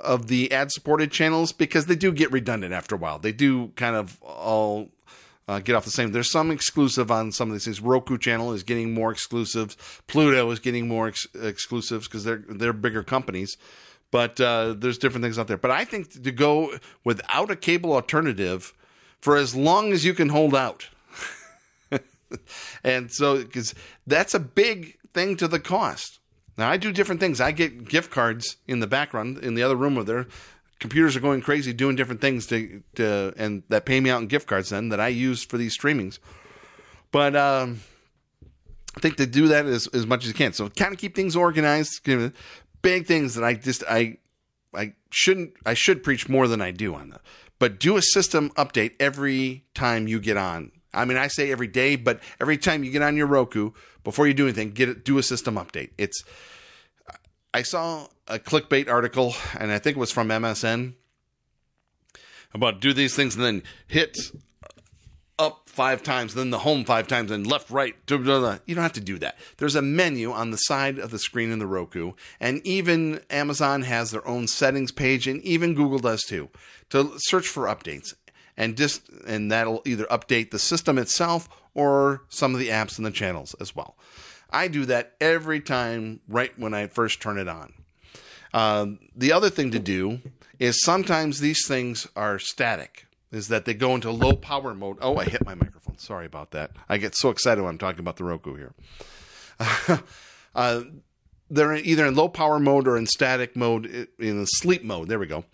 of 0.00 0.26
the 0.28 0.52
ad 0.52 0.70
supported 0.70 1.10
channels 1.10 1.52
because 1.52 1.86
they 1.86 1.96
do 1.96 2.12
get 2.12 2.30
redundant 2.30 2.72
after 2.72 2.94
a 2.94 2.98
while. 2.98 3.18
They 3.18 3.32
do 3.32 3.68
kind 3.76 3.96
of 3.96 4.20
all 4.22 4.90
uh, 5.48 5.60
get 5.60 5.74
off 5.74 5.84
the 5.84 5.90
same. 5.90 6.12
There's 6.12 6.30
some 6.30 6.50
exclusive 6.50 7.10
on 7.10 7.32
some 7.32 7.48
of 7.48 7.54
these 7.54 7.64
things. 7.64 7.80
Roku 7.80 8.18
channel 8.18 8.52
is 8.52 8.62
getting 8.62 8.94
more 8.94 9.10
exclusives. 9.10 9.76
Pluto 10.06 10.50
is 10.50 10.60
getting 10.60 10.88
more 10.88 11.08
ex- 11.08 11.26
exclusives 11.34 12.06
because 12.06 12.24
they're 12.24 12.44
they're 12.48 12.72
bigger 12.72 13.02
companies. 13.02 13.56
But 14.10 14.40
uh, 14.40 14.74
there's 14.78 14.98
different 14.98 15.24
things 15.24 15.38
out 15.38 15.48
there. 15.48 15.56
But 15.58 15.72
I 15.72 15.84
think 15.84 16.22
to 16.22 16.30
go 16.30 16.78
without 17.02 17.50
a 17.50 17.56
cable 17.56 17.92
alternative 17.92 18.72
for 19.20 19.36
as 19.36 19.56
long 19.56 19.92
as 19.92 20.04
you 20.04 20.14
can 20.14 20.28
hold 20.28 20.54
out, 20.54 20.88
and 22.84 23.10
so 23.10 23.42
because 23.42 23.74
that's 24.06 24.34
a 24.34 24.40
big 24.40 24.98
thing 25.12 25.36
to 25.38 25.48
the 25.48 25.60
cost. 25.60 26.20
Now 26.56 26.70
I 26.70 26.76
do 26.76 26.92
different 26.92 27.20
things. 27.20 27.40
I 27.40 27.52
get 27.52 27.88
gift 27.88 28.10
cards 28.10 28.56
in 28.66 28.80
the 28.80 28.86
background 28.86 29.38
in 29.38 29.54
the 29.54 29.62
other 29.62 29.76
room 29.76 29.94
where 29.94 30.04
their 30.04 30.26
computers 30.78 31.16
are 31.16 31.20
going 31.20 31.40
crazy 31.40 31.72
doing 31.72 31.96
different 31.96 32.20
things 32.20 32.46
to, 32.46 32.82
to 32.96 33.32
and 33.36 33.62
that 33.68 33.86
pay 33.86 34.00
me 34.00 34.10
out 34.10 34.20
in 34.20 34.28
gift 34.28 34.46
cards 34.46 34.70
then 34.70 34.90
that 34.90 35.00
I 35.00 35.08
use 35.08 35.44
for 35.44 35.56
these 35.56 35.76
streamings. 35.78 36.18
But 37.10 37.36
um, 37.36 37.80
I 38.96 39.00
think 39.00 39.16
to 39.16 39.26
do 39.26 39.48
that 39.48 39.66
as, 39.66 39.86
as 39.88 40.06
much 40.06 40.24
as 40.24 40.28
you 40.28 40.34
can. 40.34 40.52
So 40.52 40.68
kind 40.68 40.92
of 40.92 40.98
keep 40.98 41.14
things 41.14 41.36
organized. 41.36 42.06
Big 42.82 43.06
things 43.06 43.34
that 43.34 43.44
I 43.44 43.54
just 43.54 43.82
I 43.88 44.18
I 44.74 44.94
shouldn't 45.10 45.54
I 45.64 45.74
should 45.74 46.02
preach 46.02 46.28
more 46.28 46.48
than 46.48 46.60
I 46.60 46.70
do 46.70 46.94
on 46.94 47.10
that. 47.10 47.22
But 47.58 47.80
do 47.80 47.96
a 47.96 48.02
system 48.02 48.50
update 48.50 48.92
every 49.00 49.64
time 49.74 50.06
you 50.06 50.20
get 50.20 50.36
on. 50.36 50.70
I 50.94 51.04
mean, 51.04 51.16
I 51.16 51.28
say 51.28 51.50
every 51.50 51.66
day, 51.66 51.96
but 51.96 52.20
every 52.40 52.56
time 52.56 52.84
you 52.84 52.90
get 52.90 53.02
on 53.02 53.16
your 53.16 53.26
Roku, 53.26 53.72
before 54.02 54.26
you 54.26 54.34
do 54.34 54.44
anything, 54.44 54.70
get 54.70 54.88
it, 54.88 55.04
do 55.04 55.18
a 55.18 55.22
system 55.22 55.56
update. 55.56 55.90
It's 55.98 56.22
I 57.52 57.62
saw 57.62 58.08
a 58.26 58.38
clickbait 58.38 58.88
article, 58.88 59.34
and 59.58 59.70
I 59.70 59.78
think 59.78 59.96
it 59.96 60.00
was 60.00 60.10
from 60.10 60.28
MSN 60.28 60.94
about 62.52 62.80
do 62.80 62.92
these 62.92 63.14
things 63.14 63.34
and 63.34 63.44
then 63.44 63.62
hit 63.86 64.16
up 65.38 65.68
five 65.68 66.02
times, 66.02 66.34
then 66.34 66.50
the 66.50 66.60
home 66.60 66.84
five 66.84 67.08
times, 67.08 67.30
and 67.30 67.46
left, 67.46 67.70
right. 67.70 67.94
Blah, 68.06 68.18
blah, 68.18 68.38
blah. 68.38 68.58
You 68.66 68.74
don't 68.74 68.82
have 68.82 68.92
to 68.94 69.00
do 69.00 69.18
that. 69.18 69.36
There's 69.56 69.74
a 69.74 69.82
menu 69.82 70.30
on 70.32 70.50
the 70.50 70.56
side 70.56 70.98
of 70.98 71.10
the 71.10 71.18
screen 71.18 71.50
in 71.50 71.58
the 71.58 71.66
Roku, 71.66 72.12
and 72.40 72.64
even 72.66 73.20
Amazon 73.30 73.82
has 73.82 74.10
their 74.10 74.26
own 74.26 74.46
settings 74.46 74.92
page, 74.92 75.26
and 75.26 75.40
even 75.42 75.74
Google 75.74 75.98
does 75.98 76.22
too, 76.22 76.50
to 76.90 77.12
search 77.18 77.48
for 77.48 77.64
updates. 77.64 78.14
And 78.56 78.76
just 78.76 79.08
and 79.26 79.50
that'll 79.50 79.82
either 79.84 80.04
update 80.04 80.50
the 80.50 80.58
system 80.58 80.98
itself 80.98 81.48
or 81.74 82.22
some 82.28 82.54
of 82.54 82.60
the 82.60 82.68
apps 82.68 82.98
and 82.98 83.06
the 83.06 83.10
channels 83.10 83.54
as 83.60 83.74
well. 83.74 83.96
I 84.50 84.68
do 84.68 84.84
that 84.86 85.14
every 85.20 85.60
time 85.60 86.20
right 86.28 86.56
when 86.58 86.74
I 86.74 86.86
first 86.86 87.20
turn 87.20 87.38
it 87.38 87.48
on. 87.48 87.72
Uh, 88.52 88.86
the 89.16 89.32
other 89.32 89.50
thing 89.50 89.72
to 89.72 89.80
do 89.80 90.20
is 90.60 90.80
sometimes 90.82 91.40
these 91.40 91.66
things 91.66 92.06
are 92.14 92.38
static 92.38 93.06
is 93.32 93.48
that 93.48 93.64
they 93.64 93.74
go 93.74 93.96
into 93.96 94.12
low 94.12 94.34
power 94.34 94.74
mode. 94.74 94.96
Oh, 95.00 95.16
I 95.16 95.24
hit 95.24 95.44
my 95.44 95.56
microphone. 95.56 95.98
Sorry 95.98 96.24
about 96.24 96.52
that. 96.52 96.70
I 96.88 96.98
get 96.98 97.16
so 97.16 97.30
excited 97.30 97.60
when 97.60 97.70
I'm 97.70 97.78
talking 97.78 97.98
about 97.98 98.16
the 98.16 98.24
Roku 98.24 98.54
here. 98.54 98.74
uh, 100.54 100.82
they're 101.50 101.74
either 101.74 102.06
in 102.06 102.14
low 102.14 102.28
power 102.28 102.60
mode 102.60 102.86
or 102.86 102.96
in 102.96 103.06
static 103.06 103.56
mode, 103.56 104.08
in 104.20 104.46
sleep 104.46 104.84
mode. 104.84 105.08
There 105.08 105.18
we 105.18 105.26
go. 105.26 105.44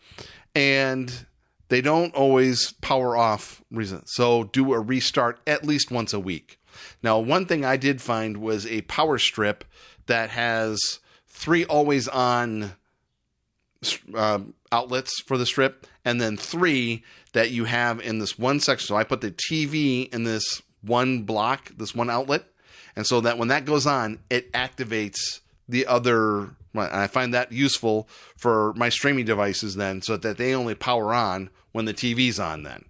And 0.55 1.27
they 1.71 1.81
don't 1.81 2.15
always 2.15 2.73
power 2.81 3.17
off. 3.17 3.63
Reason 3.71 4.03
so 4.07 4.45
do 4.45 4.73
a 4.75 4.81
restart 4.81 5.41
at 5.47 5.65
least 5.65 5.91
once 5.91 6.13
a 6.13 6.21
week. 6.21 6.61
Now, 7.03 7.19
one 7.19 7.47
thing 7.47 7.65
I 7.65 7.77
did 7.77 8.01
find 8.01 8.37
was 8.37 8.67
a 8.67 8.83
power 8.83 9.19
strip 9.19 9.65
that 10.07 10.31
has 10.31 11.01
three 11.27 11.65
always 11.65 12.07
on 12.09 12.73
uh, 14.15 14.41
outlets 14.71 15.21
for 15.23 15.39
the 15.39 15.47
strip, 15.47 15.87
and 16.05 16.21
then 16.21 16.37
three 16.37 17.03
that 17.33 17.51
you 17.51 17.65
have 17.65 18.01
in 18.01 18.19
this 18.19 18.39
one 18.39 18.61
section. 18.61 18.87
So 18.87 18.97
I 18.97 19.05
put 19.05 19.21
the 19.21 19.31
TV 19.31 20.13
in 20.13 20.25
this 20.25 20.63
one 20.83 21.23
block, 21.23 21.73
this 21.77 21.95
one 21.95 22.11
outlet, 22.11 22.45
and 22.97 23.07
so 23.07 23.21
that 23.23 23.39
when 23.39 23.49
that 23.49 23.65
goes 23.65 23.87
on, 23.87 24.19
it 24.29 24.53
activates 24.53 25.41
the 25.69 25.87
other. 25.87 26.51
I 26.75 27.07
find 27.07 27.35
that 27.35 27.53
useful 27.53 28.09
for 28.37 28.73
my 28.75 28.89
streaming 28.89 29.25
devices 29.25 29.75
then, 29.77 30.03
so 30.03 30.17
that 30.17 30.39
they 30.39 30.55
only 30.55 30.75
power 30.75 31.13
on 31.13 31.51
when 31.73 31.85
the 31.85 31.95
TV's 31.95 32.39
on 32.39 32.63
then. 32.63 32.85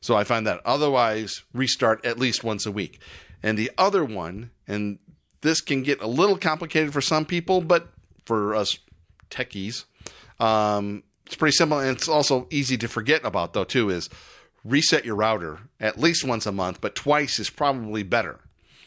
So 0.00 0.16
I 0.16 0.24
find 0.24 0.46
that 0.46 0.60
otherwise 0.64 1.44
restart 1.54 2.04
at 2.04 2.18
least 2.18 2.42
once 2.42 2.66
a 2.66 2.72
week. 2.72 3.00
And 3.42 3.56
the 3.56 3.70
other 3.78 4.04
one, 4.04 4.50
and 4.66 4.98
this 5.42 5.60
can 5.60 5.82
get 5.82 6.00
a 6.00 6.06
little 6.06 6.36
complicated 6.36 6.92
for 6.92 7.00
some 7.00 7.24
people, 7.24 7.60
but 7.60 7.88
for 8.24 8.54
us 8.54 8.78
techies, 9.30 9.84
um, 10.40 11.04
it's 11.26 11.36
pretty 11.36 11.56
simple 11.56 11.78
and 11.78 11.96
it's 11.96 12.08
also 12.08 12.46
easy 12.50 12.76
to 12.76 12.88
forget 12.88 13.24
about 13.24 13.52
though 13.52 13.64
too 13.64 13.88
is 13.88 14.10
reset 14.64 15.04
your 15.04 15.14
router 15.14 15.60
at 15.80 15.98
least 15.98 16.26
once 16.26 16.46
a 16.46 16.52
month, 16.52 16.80
but 16.80 16.94
twice 16.94 17.38
is 17.38 17.50
probably 17.50 18.02
better. 18.02 18.40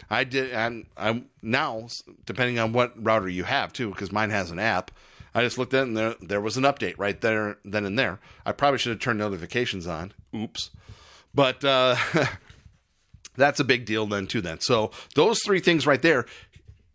I 0.09 0.24
did, 0.24 0.51
and 0.51 0.85
I'm 0.97 1.29
now 1.41 1.88
depending 2.25 2.59
on 2.59 2.74
what 2.74 2.93
router 3.01 3.29
you 3.29 3.43
have 3.43 3.74
too, 3.74 3.89
because 3.89 4.12
mine 4.12 4.29
has 4.29 4.51
an 4.51 4.59
app. 4.59 4.91
I 5.33 5.41
just 5.41 5.57
looked 5.57 5.74
at 5.74 5.81
it 5.81 5.88
and 5.88 5.97
there 5.97 6.15
there 6.21 6.41
was 6.41 6.57
an 6.57 6.63
update 6.63 6.95
right 6.97 7.19
there 7.19 7.57
then 7.65 7.85
and 7.85 8.00
there. 8.00 8.19
I 8.45 8.51
probably 8.51 8.77
should 8.77 8.91
have 8.91 9.00
turned 9.00 9.19
notifications 9.19 9.88
on. 9.88 10.13
Oops, 10.33 10.69
but 11.33 11.63
uh, 11.63 11.95
that's 13.35 13.59
a 13.59 13.65
big 13.65 13.85
deal 13.85 14.05
then 14.05 14.27
too. 14.27 14.41
Then 14.41 14.62
so 14.62 14.91
those 15.15 15.39
three 15.43 15.59
things 15.59 15.85
right 15.85 16.01
there 16.01 16.25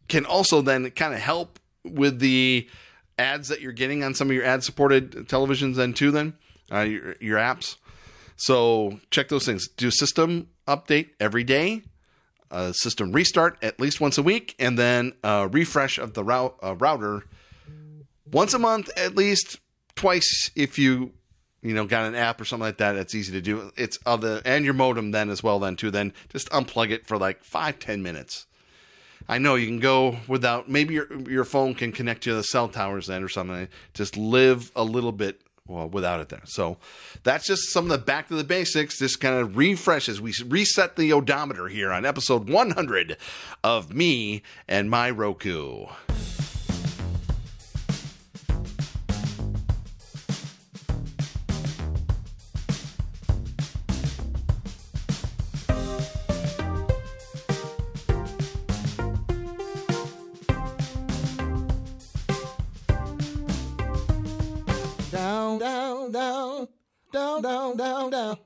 can 0.09 0.25
also 0.25 0.63
then 0.63 0.91
kind 0.91 1.15
of 1.15 1.21
help 1.21 1.59
with 1.85 2.19
the 2.19 2.69
ads 3.19 3.49
that 3.49 3.61
you're 3.61 3.73
getting 3.73 4.03
on 4.03 4.15
some 4.15 4.29
of 4.29 4.35
your 4.35 4.45
ad 4.45 4.65
supported 4.65 5.13
televisions 5.29 5.77
then 5.77 5.93
too 5.93 6.11
then 6.11 6.35
uh, 6.73 6.81
your, 6.81 7.15
your 7.21 7.39
apps 7.39 7.77
so 8.37 8.99
check 9.11 9.29
those 9.29 9.45
things 9.45 9.69
do 9.69 9.91
system 9.91 10.49
update 10.67 11.11
every 11.21 11.45
day 11.45 11.83
a 12.51 12.75
system 12.75 13.13
restart 13.13 13.57
at 13.63 13.81
least 13.81 14.01
once 14.01 14.19
a 14.19 14.23
week 14.23 14.55
and 14.59 14.79
then 14.79 15.13
a 15.23 15.49
refresh 15.49 15.99
of 15.99 16.15
the 16.15 16.25
route, 16.25 16.57
uh, 16.63 16.75
router 16.77 17.25
once 18.31 18.55
a 18.55 18.59
month 18.59 18.91
at 18.97 19.15
least 19.15 19.61
twice 19.95 20.51
if 20.57 20.79
you 20.79 21.13
you 21.63 21.75
know 21.75 21.85
got 21.85 22.07
an 22.07 22.15
app 22.15 22.41
or 22.41 22.45
something 22.45 22.67
like 22.67 22.79
that 22.79 22.97
it's 22.97 23.15
easy 23.15 23.33
to 23.33 23.41
do 23.41 23.71
it's 23.77 23.99
other 24.07 24.41
and 24.45 24.65
your 24.65 24.75
modem 24.75 25.11
then 25.11 25.31
as 25.31 25.43
well 25.43 25.59
then 25.59 25.77
too 25.77 25.91
then 25.91 26.13
just 26.29 26.49
unplug 26.51 26.91
it 26.91 27.07
for 27.07 27.19
like 27.19 27.45
five 27.45 27.79
ten 27.79 28.03
minutes 28.03 28.47
I 29.29 29.39
know 29.39 29.55
you 29.55 29.69
can 29.69 29.79
go 29.79 30.17
without. 30.27 30.69
Maybe 30.69 30.95
your 30.95 31.07
your 31.29 31.45
phone 31.45 31.75
can 31.75 31.93
connect 31.93 32.25
to 32.25 32.35
the 32.35 32.43
cell 32.43 32.69
towers 32.69 33.07
then 33.07 33.23
or 33.23 33.29
something. 33.29 33.69
Just 33.95 34.17
live 34.17 34.73
a 34.75 34.83
little 34.83 35.13
bit 35.13 35.41
well 35.71 35.89
without 35.89 36.21
it 36.21 36.29
there. 36.29 36.43
So 36.45 36.77
that's 37.23 37.47
just 37.47 37.71
some 37.71 37.85
of 37.85 37.91
the 37.91 38.05
back 38.05 38.29
to 38.29 38.35
the 38.35 38.45
basics. 38.45 38.99
This 38.99 39.17
kind 39.17 39.37
of 39.37 39.57
refreshes. 39.57 40.21
We 40.21 40.35
reset 40.47 40.97
the 40.97 41.13
odometer 41.13 41.69
here 41.69 41.93
on 41.93 42.05
episode 42.05 42.49
100 42.49 43.17
of 43.65 43.95
me 43.95 44.43
and 44.69 44.91
my 44.91 45.11
Roku. 45.11 45.87
Down, 67.43 67.77
down, 67.77 68.11
down, 68.11 68.39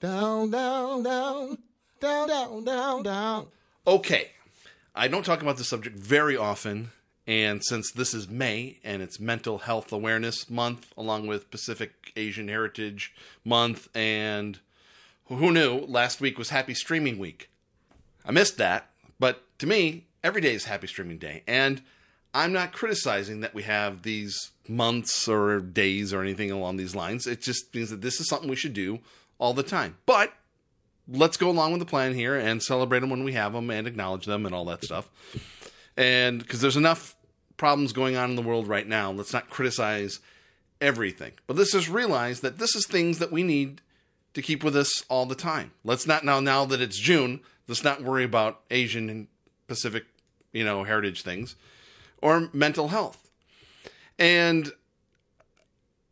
down, 0.00 0.50
down, 0.50 1.02
down, 1.02 1.58
down, 2.00 2.28
down, 2.28 2.64
down, 2.64 3.02
down. 3.02 3.46
Okay, 3.86 4.30
I 4.94 5.08
don't 5.08 5.24
talk 5.24 5.42
about 5.42 5.56
this 5.56 5.68
subject 5.68 5.98
very 5.98 6.36
often, 6.36 6.92
and 7.26 7.64
since 7.64 7.90
this 7.90 8.14
is 8.14 8.28
May 8.28 8.78
and 8.84 9.02
it's 9.02 9.18
Mental 9.18 9.58
Health 9.58 9.92
Awareness 9.92 10.48
Month, 10.48 10.92
along 10.96 11.26
with 11.26 11.50
Pacific 11.50 12.12
Asian 12.16 12.48
Heritage 12.48 13.14
Month, 13.44 13.88
and 13.94 14.60
who 15.26 15.50
knew 15.50 15.80
last 15.80 16.20
week 16.20 16.38
was 16.38 16.50
Happy 16.50 16.74
Streaming 16.74 17.18
Week. 17.18 17.50
I 18.24 18.30
missed 18.30 18.58
that, 18.58 18.90
but 19.18 19.42
to 19.58 19.66
me, 19.66 20.06
every 20.22 20.40
day 20.40 20.54
is 20.54 20.66
Happy 20.66 20.86
Streaming 20.86 21.18
Day, 21.18 21.42
and 21.46 21.82
I'm 22.32 22.52
not 22.52 22.72
criticizing 22.72 23.40
that 23.40 23.54
we 23.54 23.64
have 23.64 24.02
these 24.02 24.51
months 24.68 25.28
or 25.28 25.60
days 25.60 26.12
or 26.12 26.22
anything 26.22 26.50
along 26.50 26.76
these 26.76 26.94
lines. 26.94 27.26
It 27.26 27.42
just 27.42 27.74
means 27.74 27.90
that 27.90 28.00
this 28.00 28.20
is 28.20 28.28
something 28.28 28.48
we 28.48 28.56
should 28.56 28.74
do 28.74 29.00
all 29.38 29.54
the 29.54 29.62
time. 29.62 29.96
But 30.06 30.32
let's 31.08 31.36
go 31.36 31.50
along 31.50 31.72
with 31.72 31.80
the 31.80 31.86
plan 31.86 32.14
here 32.14 32.36
and 32.36 32.62
celebrate 32.62 33.00
them 33.00 33.10
when 33.10 33.24
we 33.24 33.32
have 33.32 33.52
them 33.52 33.70
and 33.70 33.86
acknowledge 33.86 34.26
them 34.26 34.46
and 34.46 34.54
all 34.54 34.64
that 34.66 34.84
stuff. 34.84 35.08
And 35.96 36.38
because 36.40 36.60
there's 36.60 36.76
enough 36.76 37.16
problems 37.56 37.92
going 37.92 38.16
on 38.16 38.30
in 38.30 38.36
the 38.36 38.42
world 38.42 38.66
right 38.66 38.86
now, 38.86 39.10
let's 39.10 39.32
not 39.32 39.50
criticize 39.50 40.20
everything. 40.80 41.32
But 41.46 41.56
let's 41.56 41.72
just 41.72 41.88
realize 41.88 42.40
that 42.40 42.58
this 42.58 42.74
is 42.74 42.86
things 42.86 43.18
that 43.18 43.32
we 43.32 43.42
need 43.42 43.80
to 44.34 44.42
keep 44.42 44.64
with 44.64 44.76
us 44.76 45.04
all 45.08 45.26
the 45.26 45.34
time. 45.34 45.72
Let's 45.84 46.06
not 46.06 46.24
now 46.24 46.40
now 46.40 46.64
that 46.64 46.80
it's 46.80 46.96
June, 46.96 47.40
let's 47.68 47.84
not 47.84 48.02
worry 48.02 48.24
about 48.24 48.60
Asian 48.70 49.10
and 49.10 49.26
Pacific, 49.68 50.04
you 50.52 50.64
know, 50.64 50.84
heritage 50.84 51.22
things 51.22 51.56
or 52.20 52.48
mental 52.52 52.88
health. 52.88 53.21
And 54.18 54.72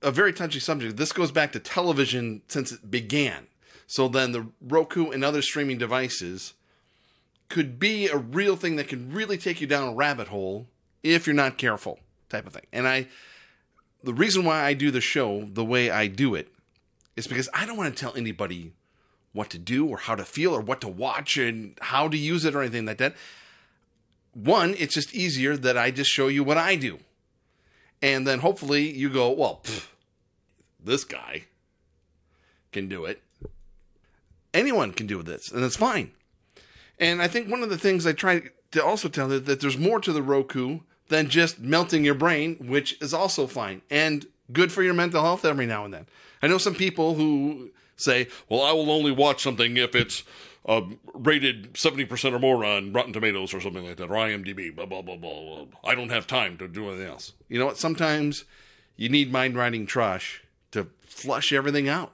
a 0.02 0.11
very 0.11 0.33
touchy 0.33 0.61
subject. 0.61 0.97
This 0.97 1.12
goes 1.12 1.30
back 1.30 1.52
to 1.52 1.61
television 1.61 2.42
since 2.49 2.73
it 2.73 2.90
began. 2.90 3.47
So 3.87 4.09
then 4.09 4.33
the 4.33 4.47
Roku 4.61 5.11
and 5.11 5.25
other 5.25 5.42
streaming 5.42 5.78
devices 5.78 6.54
could 7.49 7.78
be 7.78 8.07
a 8.07 8.16
real 8.16 8.57
thing 8.57 8.76
that 8.76 8.88
can 8.88 9.12
really 9.12 9.37
take 9.37 9.61
you 9.61 9.66
down 9.66 9.88
a 9.88 9.92
rabbit 9.92 10.28
hole 10.28 10.69
if 11.02 11.26
you're 11.26 11.35
not 11.35 11.59
careful, 11.59 11.99
type 12.28 12.47
of 12.47 12.52
thing. 12.52 12.66
And 12.73 12.87
I 12.87 13.09
the 14.02 14.14
reason 14.14 14.45
why 14.45 14.62
I 14.62 14.73
do 14.73 14.90
the 14.90 15.00
show 15.00 15.49
the 15.52 15.64
way 15.64 15.90
I 15.90 16.07
do 16.07 16.35
it 16.35 16.49
is 17.16 17.26
because 17.26 17.49
I 17.52 17.66
don't 17.66 17.76
want 17.76 17.95
to 17.95 18.00
tell 18.00 18.16
anybody 18.16 18.73
what 19.33 19.50
to 19.50 19.59
do 19.59 19.87
or 19.87 19.99
how 19.99 20.14
to 20.14 20.25
feel 20.25 20.54
or 20.54 20.61
what 20.61 20.80
to 20.80 20.88
watch 20.88 21.37
and 21.37 21.76
how 21.83 22.09
to 22.09 22.16
use 22.16 22.45
it 22.45 22.54
or 22.54 22.62
anything 22.62 22.87
like 22.87 22.99
that 22.99 23.14
one, 24.33 24.75
it's 24.78 24.95
just 24.95 25.14
easier 25.14 25.57
that 25.57 25.76
I 25.76 25.90
just 25.90 26.11
show 26.11 26.28
you 26.28 26.45
what 26.45 26.57
I 26.57 26.76
do. 26.76 26.99
And 28.02 28.26
then 28.26 28.40
hopefully 28.40 28.90
you 28.90 29.11
go, 29.11 29.30
well, 29.30 29.61
pff, 29.62 29.88
this 30.83 31.04
guy 31.04 31.45
can 32.73 32.88
do 32.88 33.04
it. 33.04 33.23
Anyone 34.52 34.92
can 34.92 35.07
do 35.07 35.23
this, 35.23 35.52
and 35.52 35.64
it's 35.64 35.76
fine. 35.76 36.11
And 36.99 37.23
I 37.23 37.28
think 37.28 37.49
one 37.49 37.62
of 37.62 37.71
the 37.71 37.78
things 37.78 38.07
I 38.07 38.12
try 38.12 38.42
to 38.73 38.85
also 38.85 39.09
tell 39.09 39.28
that 39.28 39.61
there's 39.61 39.78
more 39.78 40.00
to 40.00 40.12
the 40.12 40.23
Roku 40.23 40.80
than 41.09 41.28
just 41.28 41.61
melting 41.61 42.04
your 42.04 42.14
brain, 42.14 42.57
which 42.61 43.00
is 43.00 43.12
also 43.14 43.47
fine 43.47 43.83
and 43.90 44.26
good 44.52 44.73
for 44.73 44.83
your 44.83 44.95
mental 44.95 45.23
health 45.23 45.45
every 45.45 45.66
now 45.66 45.85
and 45.85 45.95
then. 45.95 46.07
I 46.42 46.47
know 46.47 46.59
some 46.59 46.75
people 46.75 47.14
who 47.14 47.71
say, 47.97 48.28
well, 48.49 48.62
I 48.62 48.73
will 48.73 48.90
only 48.90 49.12
watch 49.12 49.42
something 49.42 49.76
if 49.76 49.95
it's 49.95 50.23
uh, 50.67 50.83
rated 51.14 51.75
70% 51.75 52.33
or 52.33 52.38
more 52.38 52.64
on 52.64 52.93
Rotten 52.93 53.12
Tomatoes 53.12 53.55
or 53.55 53.61
something 53.61 53.85
like 53.85 53.97
that, 53.97 54.11
or 54.11 54.14
IMDb, 54.14 54.75
blah, 54.75 54.87
blah, 54.87 55.02
blah, 55.02 55.17
blah, 55.17 55.64
blah. 55.64 55.67
I 55.85 55.95
don't 55.95 56.11
have 56.11 56.26
time 56.26 56.59
to 56.59 56.69
do 56.69 56.88
anything 56.88 57.07
else. 57.07 57.33
You 57.49 57.59
know 57.59 57.67
what? 57.67 57.79
Sometimes 57.79 58.45
you 58.97 59.09
need 59.09 59.33
mind 59.33 59.57
riding 59.57 59.87
trash 59.87 60.43
to 60.73 60.88
flush 61.07 61.52
everything 61.52 61.88
out. 61.88 62.12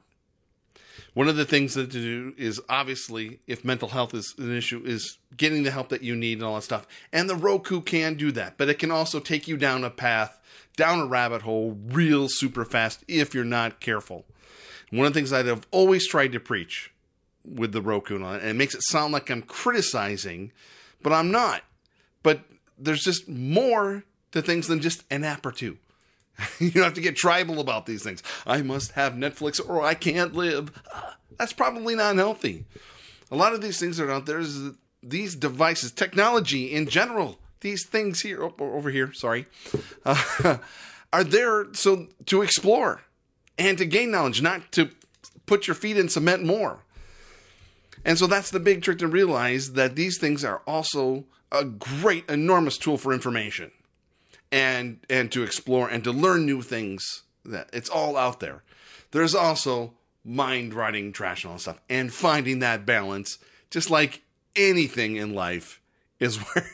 One 1.15 1.29
of 1.29 1.37
the 1.37 1.47
things 1.47 1.75
that 1.75 1.91
to 1.93 1.99
do 1.99 2.35
is 2.37 2.61
obviously, 2.69 3.41
if 3.47 3.65
mental 3.65 3.89
health 3.89 4.13
is 4.13 4.35
an 4.37 4.55
issue, 4.55 4.83
is 4.85 5.17
getting 5.35 5.63
the 5.63 5.71
help 5.71 5.89
that 5.89 6.03
you 6.03 6.15
need 6.15 6.39
and 6.39 6.43
all 6.43 6.57
that 6.57 6.63
stuff. 6.63 6.87
And 7.11 7.29
the 7.29 7.35
Roku 7.35 7.81
can 7.81 8.15
do 8.17 8.31
that, 8.33 8.59
but 8.59 8.69
it 8.69 8.79
can 8.79 8.91
also 8.91 9.19
take 9.19 9.49
you 9.49 9.57
down 9.57 9.83
a 9.83 9.91
path, 9.91 10.39
down 10.77 11.01
a 11.01 11.07
rabbit 11.07 11.43
hole, 11.43 11.79
real 11.87 12.29
super 12.29 12.67
fast 12.67 13.03
if 13.09 13.35
you're 13.35 13.45
not 13.45 13.81
careful. 13.81 14.27
One 14.91 15.07
of 15.07 15.15
the 15.15 15.19
things 15.19 15.33
I've 15.33 15.67
always 15.71 16.07
tried 16.07 16.33
to 16.33 16.41
preach 16.41 16.93
with 17.47 17.73
the 17.73 17.83
Roku, 17.83 18.23
on 18.23 18.37
it, 18.37 18.41
and 18.41 18.51
it 18.51 18.55
makes 18.55 18.75
it 18.75 18.83
sound 18.83 19.13
like 19.13 19.31
I'm 19.31 19.43
criticizing, 19.43 20.53
but 21.03 21.13
I'm 21.13 21.31
not. 21.31 21.63
But 22.23 22.41
there's 22.79 23.03
just 23.03 23.29
more 23.29 24.05
to 24.33 24.43
things 24.43 24.67
than 24.67 24.81
just 24.81 25.05
an 25.11 25.25
app 25.25 25.47
or 25.47 25.53
two. 25.53 25.79
you 26.59 26.71
don't 26.71 26.85
have 26.85 26.95
to 26.95 27.01
get 27.01 27.17
tribal 27.17 27.61
about 27.61 27.87
these 27.87 28.03
things. 28.03 28.23
I 28.47 28.63
must 28.63 28.93
have 28.93 29.15
Netflix 29.15 29.61
or 29.67 29.83
I 29.83 29.95
can't 29.95 30.35
live. 30.35 30.71
That's 31.39 31.53
probably 31.53 31.95
not 31.95 32.17
healthy. 32.17 32.65
A 33.31 33.37
lot 33.37 33.55
of 33.55 33.61
these 33.61 33.79
things 33.79 33.97
that 33.97 34.05
are 34.05 34.13
out 34.13 34.27
there 34.27 34.39
is 34.39 34.71
these 35.03 35.35
devices, 35.35 35.93
technology 35.93 36.73
in 36.73 36.89
general, 36.89 37.39
these 37.61 37.87
things 37.87 38.21
here 38.21 38.43
oh, 38.43 38.55
over 38.61 38.91
here, 38.91 39.13
sorry, 39.13 39.47
uh, 40.05 40.59
are 41.13 41.25
there 41.25 41.67
so 41.73 42.09
to 42.27 42.43
explore 42.43 43.03
and 43.59 43.79
to 43.79 43.87
gain 43.87 44.11
knowledge, 44.11 44.43
not 44.43 44.71
to 44.73 44.91
put 45.47 45.67
your 45.67 45.75
feet 45.75 45.97
in 45.97 46.09
cement 46.09 46.45
more. 46.45 46.81
And 48.07 48.17
so 48.17 48.29
that's 48.29 48.51
the 48.51 48.61
big 48.61 48.83
trick 48.83 49.01
to 49.01 49.09
realize 49.09 49.73
that 49.73 49.97
these 49.97 50.17
things 50.17 50.45
are 50.45 50.63
also 50.65 51.25
a 51.51 51.65
great, 51.65 52.31
enormous 52.31 52.79
tool 52.79 52.97
for 52.97 53.13
information 53.13 53.73
and 54.53 55.01
and 55.11 55.33
to 55.33 55.43
explore 55.43 55.89
and 55.89 56.05
to 56.05 56.13
learn 56.13 56.47
new 56.47 56.63
things. 56.63 57.25
That 57.45 57.69
it's 57.73 57.91
all 57.91 58.17
out 58.17 58.39
there. 58.39 58.63
There's 59.11 59.35
also 59.35 59.95
mind 60.25 60.73
writing 60.73 61.13
trash 61.13 61.43
and 61.43 61.51
all 61.51 61.57
that 61.57 61.63
stuff, 61.63 61.81
and 61.91 62.15
finding 62.15 62.61
that 62.61 62.87
balance, 62.87 63.39
just 63.71 63.91
like 63.91 64.23
anything 64.55 65.17
in 65.17 65.35
life, 65.35 65.81
is 66.21 66.37
where 66.55 66.71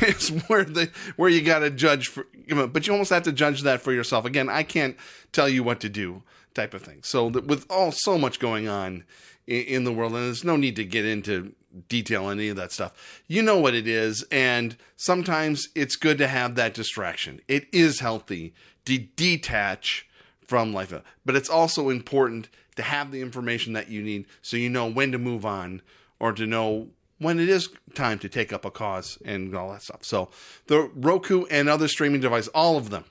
is 0.00 0.30
where 0.48 0.64
the 0.64 0.90
where 1.16 1.28
you 1.28 1.42
got 1.42 1.58
to 1.58 1.70
judge 1.70 2.08
for. 2.08 2.26
But 2.48 2.86
you 2.86 2.94
almost 2.94 3.10
have 3.10 3.24
to 3.24 3.32
judge 3.32 3.62
that 3.62 3.82
for 3.82 3.92
yourself. 3.92 4.24
Again, 4.24 4.48
I 4.48 4.62
can't 4.62 4.96
tell 5.30 5.48
you 5.48 5.62
what 5.62 5.80
to 5.80 5.90
do, 5.90 6.22
type 6.54 6.72
of 6.72 6.80
thing. 6.80 7.00
So 7.02 7.26
with 7.26 7.66
all 7.70 7.92
so 7.92 8.16
much 8.16 8.40
going 8.40 8.66
on 8.66 9.04
in, 9.46 9.64
in 9.64 9.84
the 9.84 9.92
world, 9.92 10.12
and 10.12 10.24
there's 10.24 10.44
no 10.44 10.56
need 10.56 10.76
to 10.76 10.84
get 10.84 11.04
into 11.04 11.54
detail 11.88 12.28
any 12.28 12.48
of 12.48 12.56
that 12.56 12.72
stuff. 12.72 13.22
You 13.26 13.42
know 13.42 13.58
what 13.58 13.74
it 13.74 13.86
is, 13.86 14.24
and 14.30 14.76
sometimes 14.96 15.68
it's 15.74 15.96
good 15.96 16.18
to 16.18 16.26
have 16.26 16.54
that 16.56 16.74
distraction. 16.74 17.40
It 17.48 17.66
is 17.72 18.00
healthy 18.00 18.54
to 18.86 18.98
detach 18.98 20.08
from 20.46 20.72
life, 20.72 20.92
but 21.24 21.36
it's 21.36 21.50
also 21.50 21.90
important 21.90 22.48
to 22.76 22.82
have 22.82 23.12
the 23.12 23.20
information 23.20 23.72
that 23.74 23.88
you 23.88 24.02
need 24.02 24.26
so 24.42 24.56
you 24.56 24.70
know 24.70 24.90
when 24.90 25.12
to 25.12 25.18
move 25.18 25.44
on 25.44 25.82
or 26.18 26.32
to 26.32 26.46
know 26.46 26.88
when 27.18 27.38
it 27.38 27.48
is 27.48 27.68
time 27.94 28.18
to 28.18 28.28
take 28.28 28.52
up 28.52 28.64
a 28.64 28.70
cause 28.70 29.18
and 29.24 29.54
all 29.54 29.70
that 29.70 29.82
stuff. 29.82 30.02
So 30.02 30.30
the 30.66 30.90
Roku 30.94 31.44
and 31.46 31.68
other 31.68 31.86
streaming 31.86 32.20
devices, 32.20 32.48
all 32.48 32.76
of 32.76 32.90
them, 32.90 33.04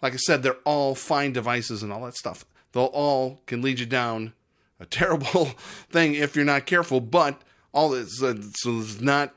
like 0.00 0.14
I 0.14 0.16
said, 0.16 0.42
they're 0.42 0.54
all 0.64 0.94
fine 0.94 1.32
devices 1.32 1.82
and 1.82 1.92
all 1.92 2.04
that 2.06 2.16
stuff. 2.16 2.44
They'll 2.72 2.84
all 2.84 3.42
can 3.46 3.62
lead 3.62 3.80
you 3.80 3.86
down 3.86 4.32
a 4.80 4.86
terrible 4.86 5.44
thing 5.90 6.14
if 6.14 6.36
you're 6.36 6.44
not 6.44 6.66
careful, 6.66 7.00
but 7.00 7.40
all 7.72 7.90
this 7.90 8.22
uh, 8.22 8.34
so 8.54 8.78
it's 8.78 9.00
not 9.00 9.34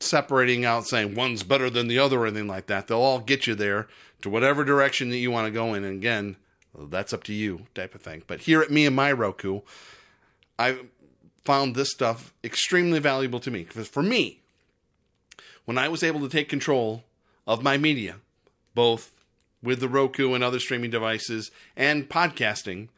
separating 0.00 0.64
out 0.64 0.86
saying 0.86 1.14
one's 1.14 1.42
better 1.42 1.70
than 1.70 1.88
the 1.88 1.98
other 1.98 2.20
or 2.20 2.26
anything 2.26 2.48
like 2.48 2.66
that. 2.66 2.86
They'll 2.86 2.98
all 2.98 3.20
get 3.20 3.46
you 3.46 3.54
there 3.54 3.88
to 4.22 4.30
whatever 4.30 4.64
direction 4.64 5.10
that 5.10 5.18
you 5.18 5.30
want 5.30 5.46
to 5.46 5.50
go 5.50 5.74
in. 5.74 5.84
And 5.84 5.96
again, 5.96 6.36
that's 6.78 7.12
up 7.12 7.24
to 7.24 7.32
you 7.32 7.66
type 7.74 7.94
of 7.94 8.02
thing. 8.02 8.22
But 8.26 8.40
here 8.40 8.60
at 8.60 8.70
me 8.70 8.86
and 8.86 8.94
my 8.94 9.12
Roku, 9.12 9.60
I 10.58 10.78
found 11.44 11.74
this 11.74 11.90
stuff 11.90 12.34
extremely 12.44 12.98
valuable 12.98 13.40
to 13.40 13.50
me. 13.50 13.64
Because 13.64 13.88
for 13.88 14.02
me, 14.02 14.40
when 15.64 15.78
I 15.78 15.88
was 15.88 16.02
able 16.02 16.20
to 16.20 16.28
take 16.28 16.48
control 16.48 17.04
of 17.46 17.62
my 17.62 17.76
media, 17.78 18.16
both 18.74 19.12
with 19.62 19.80
the 19.80 19.88
Roku 19.88 20.34
and 20.34 20.44
other 20.44 20.60
streaming 20.60 20.90
devices 20.90 21.50
and 21.76 22.08
podcasting, 22.08 22.88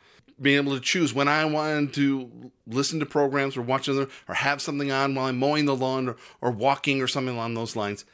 being 0.41 0.57
able 0.57 0.75
to 0.75 0.81
choose 0.81 1.13
when 1.13 1.29
I 1.29 1.45
wanted 1.45 1.95
to 1.95 2.51
listen 2.67 3.01
to 3.01 3.07
programs 3.07 3.57
or 3.57 3.63
watch 3.63 3.87
them 3.87 4.09
or 4.29 4.35
have 4.35 4.63
something 4.63 4.91
on 4.91 5.15
while 5.15 5.27
I'm 5.27 5.39
mowing 5.39 5.65
the 5.65 5.77
lawn 5.77 6.09
or, 6.09 6.17
or 6.41 6.51
walking 6.51 7.03
or 7.03 7.09
something 7.09 7.35
along 7.35 7.55
those 7.55 7.77
lines. 7.77 8.05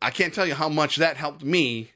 I 0.00 0.10
can't 0.10 0.34
tell 0.34 0.46
you 0.46 0.54
how 0.54 0.68
much 0.68 0.96
that 0.96 1.16
helped 1.16 1.42
me 1.42 1.92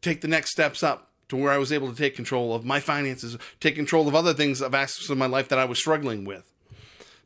take 0.00 0.20
the 0.20 0.28
next 0.28 0.50
steps 0.50 0.82
up 0.82 1.10
to 1.28 1.36
where 1.36 1.52
I 1.52 1.58
was 1.58 1.72
able 1.72 1.90
to 1.90 1.96
take 1.96 2.14
control 2.14 2.54
of 2.54 2.64
my 2.64 2.80
finances, 2.80 3.38
take 3.60 3.74
control 3.74 4.06
of 4.06 4.14
other 4.14 4.34
things 4.34 4.60
of 4.60 4.74
aspects 4.74 5.08
of 5.08 5.18
my 5.18 5.26
life 5.26 5.48
that 5.48 5.58
I 5.58 5.64
was 5.64 5.78
struggling 5.78 6.24
with. 6.24 6.44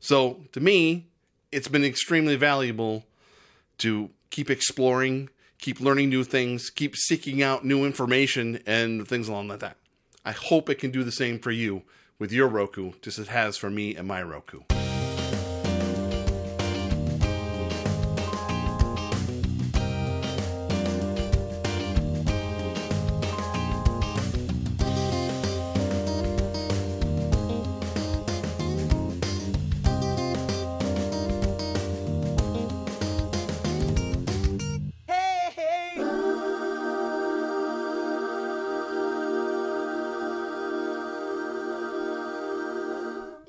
So 0.00 0.42
to 0.52 0.61
me, 0.61 1.07
it's 1.50 1.68
been 1.68 1.85
extremely 1.85 2.37
valuable 2.37 3.05
to 3.79 4.11
keep 4.31 4.50
exploring, 4.50 5.31
keep 5.59 5.81
learning 5.81 6.11
new 6.11 6.24
things, 6.24 6.70
keep 6.70 6.96
seeking 6.96 7.42
out 7.42 7.64
new 7.64 7.85
information 7.85 8.61
and 8.66 9.07
things 9.09 9.29
along 9.29 9.48
that. 9.48 9.76
I 10.26 10.32
hope 10.32 10.68
it 10.68 10.80
can 10.80 10.90
do 10.90 11.04
the 11.04 11.12
same 11.12 11.38
for 11.38 11.52
you 11.52 11.82
with 12.18 12.32
your 12.32 12.48
Roku, 12.48 12.94
just 13.00 13.20
as 13.20 13.28
it 13.28 13.30
has 13.30 13.56
for 13.56 13.70
me 13.70 13.94
and 13.94 14.08
my 14.08 14.20
Roku. 14.20 14.62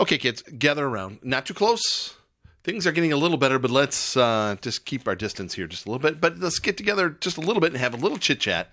Okay, 0.08 0.18
kids, 0.18 0.42
gather 0.58 0.86
around. 0.86 1.20
Not 1.22 1.46
too 1.46 1.54
close. 1.54 2.16
Things 2.64 2.88
are 2.88 2.94
getting 2.94 3.12
a 3.12 3.18
little 3.18 3.36
better, 3.36 3.60
but 3.60 3.70
let's 3.70 4.16
uh, 4.16 4.56
just 4.62 4.86
keep 4.86 5.06
our 5.06 5.16
distance 5.16 5.56
here 5.56 5.68
just 5.68 5.86
a 5.86 5.92
little 5.92 6.02
bit. 6.02 6.22
But 6.22 6.40
let's 6.40 6.60
get 6.60 6.78
together 6.78 7.10
just 7.10 7.36
a 7.36 7.42
little 7.42 7.60
bit 7.60 7.74
and 7.74 7.78
have 7.82 7.94
a 7.94 7.98
little 7.98 8.18
chit 8.18 8.40
chat. 8.40 8.70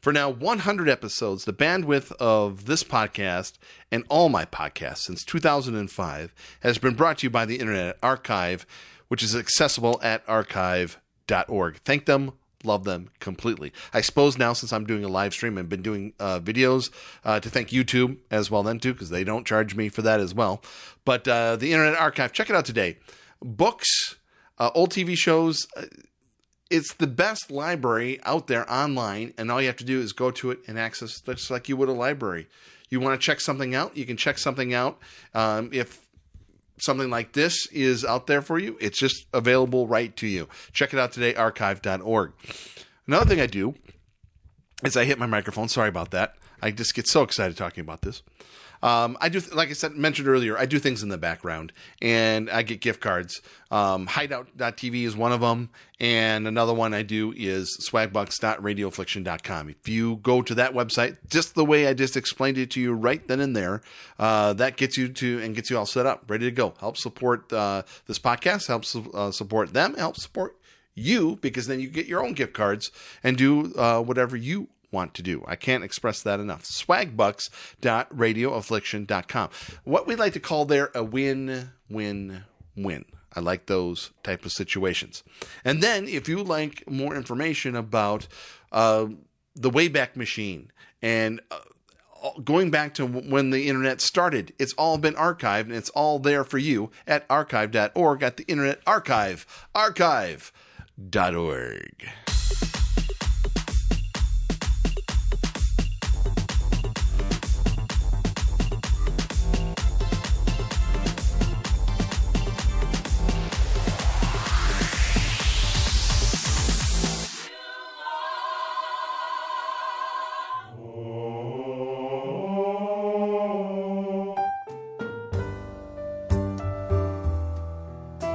For 0.00 0.14
now, 0.14 0.30
100 0.30 0.88
episodes, 0.88 1.44
the 1.44 1.52
bandwidth 1.52 2.12
of 2.12 2.64
this 2.64 2.82
podcast 2.84 3.58
and 3.92 4.02
all 4.08 4.30
my 4.30 4.46
podcasts 4.46 5.00
since 5.00 5.24
2005 5.24 6.34
has 6.60 6.78
been 6.78 6.94
brought 6.94 7.18
to 7.18 7.26
you 7.26 7.30
by 7.30 7.44
the 7.44 7.56
Internet 7.56 7.98
Archive, 8.02 8.64
which 9.08 9.22
is 9.22 9.36
accessible 9.36 10.00
at 10.02 10.26
archive.org. 10.26 11.76
Thank 11.84 12.06
them 12.06 12.32
love 12.64 12.84
them 12.84 13.10
completely. 13.20 13.72
I 13.92 14.00
suppose 14.00 14.38
now 14.38 14.52
since 14.52 14.72
I'm 14.72 14.86
doing 14.86 15.04
a 15.04 15.08
live 15.08 15.32
stream 15.32 15.58
and 15.58 15.68
been 15.68 15.82
doing 15.82 16.12
uh, 16.18 16.40
videos 16.40 16.90
uh, 17.24 17.40
to 17.40 17.48
thank 17.48 17.68
YouTube 17.68 18.18
as 18.30 18.50
well 18.50 18.62
then 18.62 18.78
too 18.78 18.92
because 18.92 19.10
they 19.10 19.24
don't 19.24 19.46
charge 19.46 19.74
me 19.74 19.88
for 19.88 20.02
that 20.02 20.20
as 20.20 20.34
well. 20.34 20.62
But 21.04 21.26
uh, 21.26 21.56
the 21.56 21.72
Internet 21.72 21.98
Archive, 21.98 22.32
check 22.32 22.50
it 22.50 22.56
out 22.56 22.64
today. 22.64 22.98
Books, 23.42 24.16
uh, 24.58 24.70
old 24.74 24.90
TV 24.90 25.16
shows. 25.16 25.66
Uh, 25.76 25.84
it's 26.70 26.92
the 26.94 27.06
best 27.06 27.50
library 27.50 28.20
out 28.24 28.46
there 28.46 28.70
online, 28.70 29.32
and 29.38 29.50
all 29.50 29.60
you 29.60 29.68
have 29.68 29.76
to 29.76 29.84
do 29.84 30.00
is 30.00 30.12
go 30.12 30.30
to 30.32 30.50
it 30.50 30.58
and 30.66 30.78
access 30.78 31.18
just 31.20 31.50
like 31.50 31.68
you 31.68 31.78
would 31.78 31.88
a 31.88 31.92
library. 31.92 32.46
You 32.90 33.00
want 33.00 33.18
to 33.18 33.24
check 33.24 33.40
something 33.40 33.74
out, 33.74 33.96
you 33.96 34.04
can 34.04 34.16
check 34.16 34.38
something 34.38 34.74
out. 34.74 34.98
Um, 35.34 35.70
if 35.72 36.06
something 36.80 37.10
like 37.10 37.32
this 37.32 37.66
is 37.72 38.04
out 38.04 38.26
there 38.26 38.42
for 38.42 38.58
you, 38.58 38.76
it's 38.80 38.98
just 38.98 39.26
available 39.32 39.86
right 39.86 40.14
to 40.16 40.26
you. 40.26 40.48
Check 40.72 40.92
it 40.92 40.98
out 40.98 41.12
today, 41.12 41.34
archive.org. 41.34 42.32
Another 43.06 43.26
thing 43.26 43.40
I 43.40 43.46
do 43.46 43.74
is 44.84 44.96
I 44.96 45.04
hit 45.04 45.18
my 45.18 45.26
microphone. 45.26 45.68
Sorry 45.68 45.88
about 45.88 46.10
that. 46.10 46.34
I 46.60 46.70
just 46.70 46.94
get 46.94 47.06
so 47.06 47.22
excited 47.22 47.56
talking 47.56 47.82
about 47.82 48.02
this. 48.02 48.22
Um, 48.82 49.16
I 49.20 49.28
do, 49.28 49.40
like 49.52 49.70
I 49.70 49.72
said, 49.72 49.92
mentioned 49.92 50.28
earlier, 50.28 50.56
I 50.58 50.66
do 50.66 50.78
things 50.78 51.02
in 51.02 51.08
the 51.08 51.18
background 51.18 51.72
and 52.00 52.48
I 52.50 52.62
get 52.62 52.80
gift 52.80 53.00
cards. 53.00 53.40
Um, 53.70 54.06
Hideout.tv 54.06 55.02
is 55.04 55.16
one 55.16 55.32
of 55.32 55.40
them. 55.40 55.70
And 56.00 56.46
another 56.46 56.72
one 56.72 56.94
I 56.94 57.02
do 57.02 57.34
is 57.36 57.76
swagbucks.radioaffliction.com. 57.90 59.70
If 59.70 59.88
you 59.88 60.16
go 60.16 60.42
to 60.42 60.54
that 60.54 60.72
website, 60.72 61.16
just 61.28 61.56
the 61.56 61.64
way 61.64 61.88
I 61.88 61.94
just 61.94 62.16
explained 62.16 62.56
it 62.56 62.70
to 62.72 62.80
you 62.80 62.92
right 62.92 63.26
then 63.26 63.40
and 63.40 63.56
there, 63.56 63.82
uh, 64.18 64.52
that 64.54 64.76
gets 64.76 64.96
you 64.96 65.08
to 65.08 65.40
and 65.40 65.56
gets 65.56 65.70
you 65.70 65.78
all 65.78 65.86
set 65.86 66.06
up, 66.06 66.24
ready 66.30 66.44
to 66.44 66.52
go. 66.52 66.74
Help 66.78 66.96
support 66.96 67.52
uh, 67.52 67.82
this 68.06 68.20
podcast, 68.20 68.68
helps 68.68 68.94
uh, 68.94 69.32
support 69.32 69.72
them, 69.72 69.94
help 69.94 70.16
support 70.16 70.56
you 70.94 71.36
because 71.40 71.66
then 71.66 71.80
you 71.80 71.88
get 71.88 72.06
your 72.06 72.24
own 72.24 72.32
gift 72.32 72.52
cards 72.52 72.90
and 73.22 73.36
do 73.36 73.72
uh, 73.74 74.00
whatever 74.00 74.36
you 74.36 74.68
want 74.90 75.14
to 75.14 75.22
do. 75.22 75.44
I 75.46 75.54
can't 75.56 75.84
express 75.84 76.22
that 76.22 76.40
enough. 76.40 76.64
Swagbucks.radioaffliction.com. 76.64 79.50
What 79.84 80.06
we 80.06 80.16
like 80.16 80.32
to 80.34 80.40
call 80.40 80.64
there 80.64 80.90
a 80.94 81.04
win 81.04 81.70
win 81.88 82.44
win. 82.76 83.04
I 83.34 83.40
like 83.40 83.66
those 83.66 84.10
type 84.22 84.44
of 84.44 84.52
situations. 84.52 85.24
And 85.64 85.82
then 85.82 86.06
if 86.08 86.28
you 86.28 86.42
like 86.42 86.88
more 86.90 87.14
information 87.14 87.76
about 87.76 88.26
uh, 88.72 89.06
the 89.54 89.70
Wayback 89.70 90.16
Machine 90.16 90.72
and 91.02 91.40
uh, 91.50 91.58
going 92.44 92.70
back 92.70 92.94
to 92.94 93.06
when 93.06 93.50
the 93.50 93.68
internet 93.68 94.00
started. 94.00 94.52
It's 94.58 94.72
all 94.74 94.98
been 94.98 95.14
archived 95.14 95.62
and 95.62 95.74
it's 95.74 95.90
all 95.90 96.18
there 96.18 96.44
for 96.44 96.58
you 96.58 96.90
at 97.06 97.24
archive.org 97.30 98.22
at 98.22 98.36
the 98.36 98.44
Internet 98.44 98.80
Archive. 98.86 99.46
Archive.org. 99.74 100.52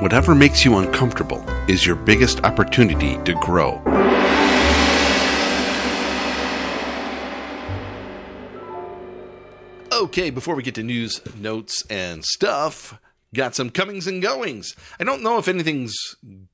Whatever 0.04 0.36
makes 0.36 0.66
you 0.66 0.80
uncomfortable 0.80 1.42
is 1.70 1.86
your 1.86 1.96
biggest 1.96 2.44
opportunity 2.44 3.18
to 3.24 3.34
grow. 3.36 3.82
Okay, 9.94 10.30
before 10.30 10.56
we 10.56 10.64
get 10.64 10.76
to 10.76 10.84
news, 10.84 11.22
notes, 11.38 11.86
and 11.90 12.26
stuff, 12.26 13.00
got 13.34 13.56
some 13.56 13.70
comings 13.70 14.06
and 14.06 14.22
goings. 14.22 14.76
I 15.00 15.06
don't 15.06 15.24
know 15.24 15.38
if 15.38 15.48
anything's 15.48 15.96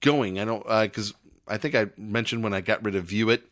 going. 0.01 0.39
I 0.39 0.45
don't 0.45 0.61
because 0.63 1.09
uh, 1.09 1.15
I 1.47 1.57
think 1.57 1.73
I 1.73 1.87
mentioned 1.97 2.43
when 2.43 2.53
I 2.53 2.61
got 2.61 2.83
rid 2.83 2.93
of 2.93 3.05
View 3.05 3.31
It 3.31 3.49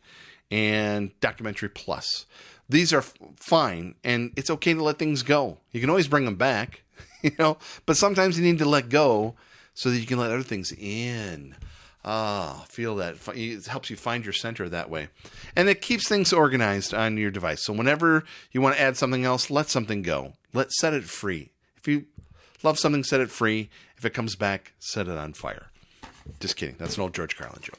and 0.48 1.10
Documentary 1.18 1.70
Plus. 1.70 2.24
These 2.68 2.92
are 2.92 2.98
f- 2.98 3.14
fine, 3.34 3.96
and 4.04 4.30
it's 4.36 4.48
okay 4.48 4.74
to 4.74 4.82
let 4.84 5.00
things 5.00 5.24
go. 5.24 5.58
You 5.72 5.80
can 5.80 5.90
always 5.90 6.06
bring 6.06 6.24
them 6.24 6.36
back, 6.36 6.82
you 7.22 7.32
know, 7.36 7.58
but 7.84 7.96
sometimes 7.96 8.38
you 8.38 8.44
need 8.44 8.58
to 8.58 8.64
let 8.64 8.90
go 8.90 9.34
so 9.78 9.90
that 9.90 9.98
you 9.98 10.06
can 10.06 10.18
let 10.18 10.32
other 10.32 10.42
things 10.42 10.72
in. 10.72 11.54
Ah, 12.04 12.64
feel 12.68 12.96
that. 12.96 13.14
It 13.28 13.66
helps 13.66 13.90
you 13.90 13.96
find 13.96 14.24
your 14.24 14.32
center 14.32 14.68
that 14.68 14.90
way. 14.90 15.08
And 15.54 15.68
it 15.68 15.80
keeps 15.80 16.08
things 16.08 16.32
organized 16.32 16.92
on 16.92 17.16
your 17.16 17.30
device. 17.30 17.64
So 17.64 17.72
whenever 17.72 18.24
you 18.50 18.60
want 18.60 18.74
to 18.74 18.80
add 18.80 18.96
something 18.96 19.24
else, 19.24 19.50
let 19.50 19.68
something 19.68 20.02
go. 20.02 20.32
Let 20.52 20.72
set 20.72 20.94
it 20.94 21.04
free. 21.04 21.50
If 21.76 21.86
you 21.86 22.06
love 22.64 22.76
something, 22.76 23.04
set 23.04 23.20
it 23.20 23.30
free. 23.30 23.70
If 23.96 24.04
it 24.04 24.14
comes 24.14 24.34
back, 24.34 24.72
set 24.80 25.06
it 25.06 25.16
on 25.16 25.32
fire. 25.32 25.66
Just 26.40 26.56
kidding. 26.56 26.74
That's 26.76 26.96
an 26.96 27.02
old 27.04 27.14
George 27.14 27.36
Carlin 27.36 27.60
joke. 27.62 27.78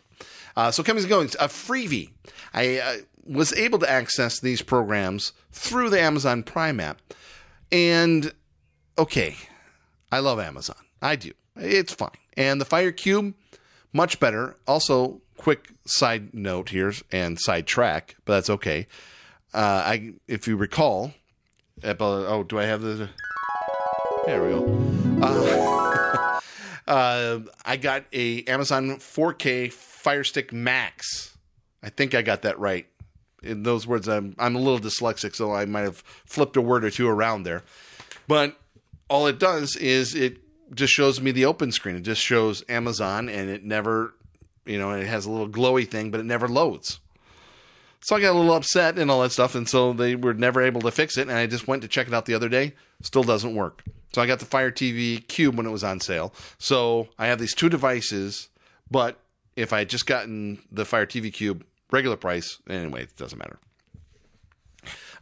Uh, 0.56 0.72
so 0.72 0.84
coming 0.84 1.04
and 1.04 1.10
going, 1.10 1.28
a 1.28 1.50
freebie. 1.50 2.12
I 2.54 2.80
uh, 2.80 2.96
was 3.26 3.52
able 3.54 3.80
to 3.80 3.90
access 3.90 4.40
these 4.40 4.62
programs 4.62 5.34
through 5.52 5.90
the 5.90 6.00
Amazon 6.00 6.44
Prime 6.44 6.80
app. 6.80 7.02
And 7.74 8.32
okay, 8.98 9.36
I 10.14 10.20
love 10.20 10.40
Amazon. 10.40 10.78
I 11.02 11.18
do. 11.18 11.34
It's 11.60 11.94
fine. 11.94 12.10
And 12.38 12.60
the 12.60 12.66
Fire 12.66 12.92
Cube, 12.92 13.34
much 13.94 14.20
better. 14.20 14.56
Also, 14.68 15.22
quick 15.38 15.70
side 15.86 16.34
note 16.34 16.70
here 16.70 16.94
and 17.12 17.40
side 17.40 17.68
track, 17.68 18.16
but 18.26 18.36
that's 18.36 18.50
okay. 18.50 18.88
Uh, 19.54 19.84
I, 19.86 20.14
if 20.28 20.48
you 20.48 20.56
recall, 20.56 21.14
oh, 21.84 22.44
do 22.44 22.60
I 22.60 22.66
have 22.66 22.82
the? 22.82 23.10
There 24.26 24.44
we 24.44 24.50
go. 24.50 24.82
Uh, 25.22 26.40
uh, 26.88 27.40
I 27.66 27.78
got 27.78 28.06
a 28.14 28.44
Amazon 28.44 28.98
4K 28.98 29.72
Fire 29.72 30.24
Stick 30.24 30.54
Max. 30.54 31.38
I 31.82 31.90
think 31.90 32.14
I 32.14 32.22
got 32.22 32.44
that 32.44 32.60
right. 32.60 32.86
In 33.42 33.64
those 33.64 33.88
words, 33.88 34.08
I'm 34.10 34.36
I'm 34.38 34.56
a 34.56 34.60
little 34.60 34.80
dyslexic, 34.80 35.34
so 35.34 35.54
I 35.54 35.66
might 35.66 35.82
have 35.82 36.04
flipped 36.26 36.58
a 36.58 36.62
word 36.62 36.84
or 36.84 36.90
two 36.90 37.08
around 37.08 37.44
there. 37.44 37.64
But 38.28 38.60
all 39.10 39.28
it 39.28 39.40
does 39.40 39.78
is 39.78 40.14
it 40.14 40.40
just 40.74 40.94
shows 40.94 41.22
me 41.22 41.32
the 41.32 41.46
open 41.46 41.72
screen. 41.72 41.96
It 41.96 42.02
just 42.02 42.22
shows 42.22 42.64
Amazon 42.70 43.30
and 43.30 43.50
it 43.50 43.64
never, 43.64 44.14
you 44.66 44.78
know, 44.78 44.92
it 44.92 45.08
has 45.08 45.26
a 45.26 45.32
little 45.32 45.50
glowy 45.50 45.88
thing, 45.88 46.12
but 46.12 46.20
it 46.20 46.26
never 46.26 46.48
loads. 46.48 47.00
So 48.02 48.16
I 48.16 48.22
got 48.22 48.32
a 48.32 48.38
little 48.38 48.54
upset 48.54 48.98
and 48.98 49.12
all 49.12 49.22
that 49.22 49.32
stuff. 49.32 49.56
And 49.56 49.68
so 49.68 49.94
they 49.94 50.16
were 50.16 50.34
never 50.34 50.62
able 50.62 50.82
to 50.82 50.92
fix 50.92 51.18
it. 51.18 51.28
And 51.28 51.38
I 51.38 51.48
just 51.48 51.68
went 51.68 51.82
to 51.82 51.88
check 51.88 52.08
it 52.08 52.14
out 52.14 52.26
the 52.26 52.34
other 52.34 52.50
day. 52.50 52.74
Still 53.02 53.24
doesn't 53.24 53.56
work. 53.56 53.84
So 54.14 54.22
I 54.22 54.28
got 54.28 54.40
the 54.40 54.46
Fire 54.46 54.72
TV 54.72 55.26
Cube 55.28 55.56
when 55.56 55.66
it 55.66 55.72
was 55.72 55.84
on 55.84 56.00
sale. 56.00 56.34
So 56.58 57.10
I 57.18 57.28
have 57.28 57.40
these 57.40 57.54
two 57.54 57.70
devices, 57.70 58.50
but 58.90 59.20
if 59.56 59.74
I 59.74 59.80
had 59.80 59.90
just 59.90 60.06
gotten 60.06 60.60
the 60.72 60.86
Fire 60.86 61.06
TV 61.06 61.32
Cube 61.32 61.66
regular 61.92 62.16
price, 62.16 62.60
anyway, 62.70 63.04
it 63.04 63.16
doesn't 63.18 63.38
matter. 63.38 63.60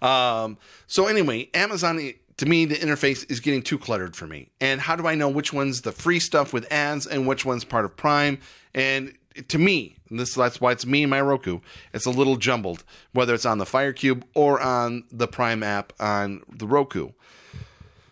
Um, 0.02 0.58
so 0.86 1.08
anyway, 1.08 1.50
Amazon 1.54 2.14
to 2.38 2.46
me, 2.46 2.66
the 2.66 2.76
interface 2.76 3.30
is 3.30 3.40
getting 3.40 3.62
too 3.62 3.80
cluttered 3.80 4.16
for 4.16 4.28
me. 4.28 4.50
And 4.62 4.80
how 4.80 4.96
do 4.96 5.08
I 5.08 5.16
know 5.16 5.30
which 5.30 5.52
one's 5.52 5.82
the 5.82 5.92
free 5.92 6.20
stuff 6.20 6.54
with 6.54 6.72
ads 6.72 7.08
and 7.08 7.28
which 7.28 7.46
one's 7.46 7.64
part 7.64 7.86
of 7.86 7.98
Prime? 7.98 8.40
And 8.74 9.14
to 9.48 9.58
me, 9.58 9.96
this 10.10 10.34
that's 10.34 10.62
why 10.62 10.72
it's 10.72 10.86
me 10.86 11.04
and 11.04 11.10
my 11.10 11.22
Roku. 11.22 11.60
It's 11.94 12.06
a 12.06 12.12
little 12.12 12.38
jumbled, 12.38 12.84
whether 13.12 13.34
it's 13.34 13.46
on 13.46 13.58
the 13.58 13.66
Fire 13.66 13.94
Cube 13.94 14.26
or 14.34 14.62
on 14.62 15.04
the 15.12 15.28
Prime 15.28 15.64
app 15.64 15.94
on 16.00 16.44
the 16.50 16.68
Roku. 16.68 17.12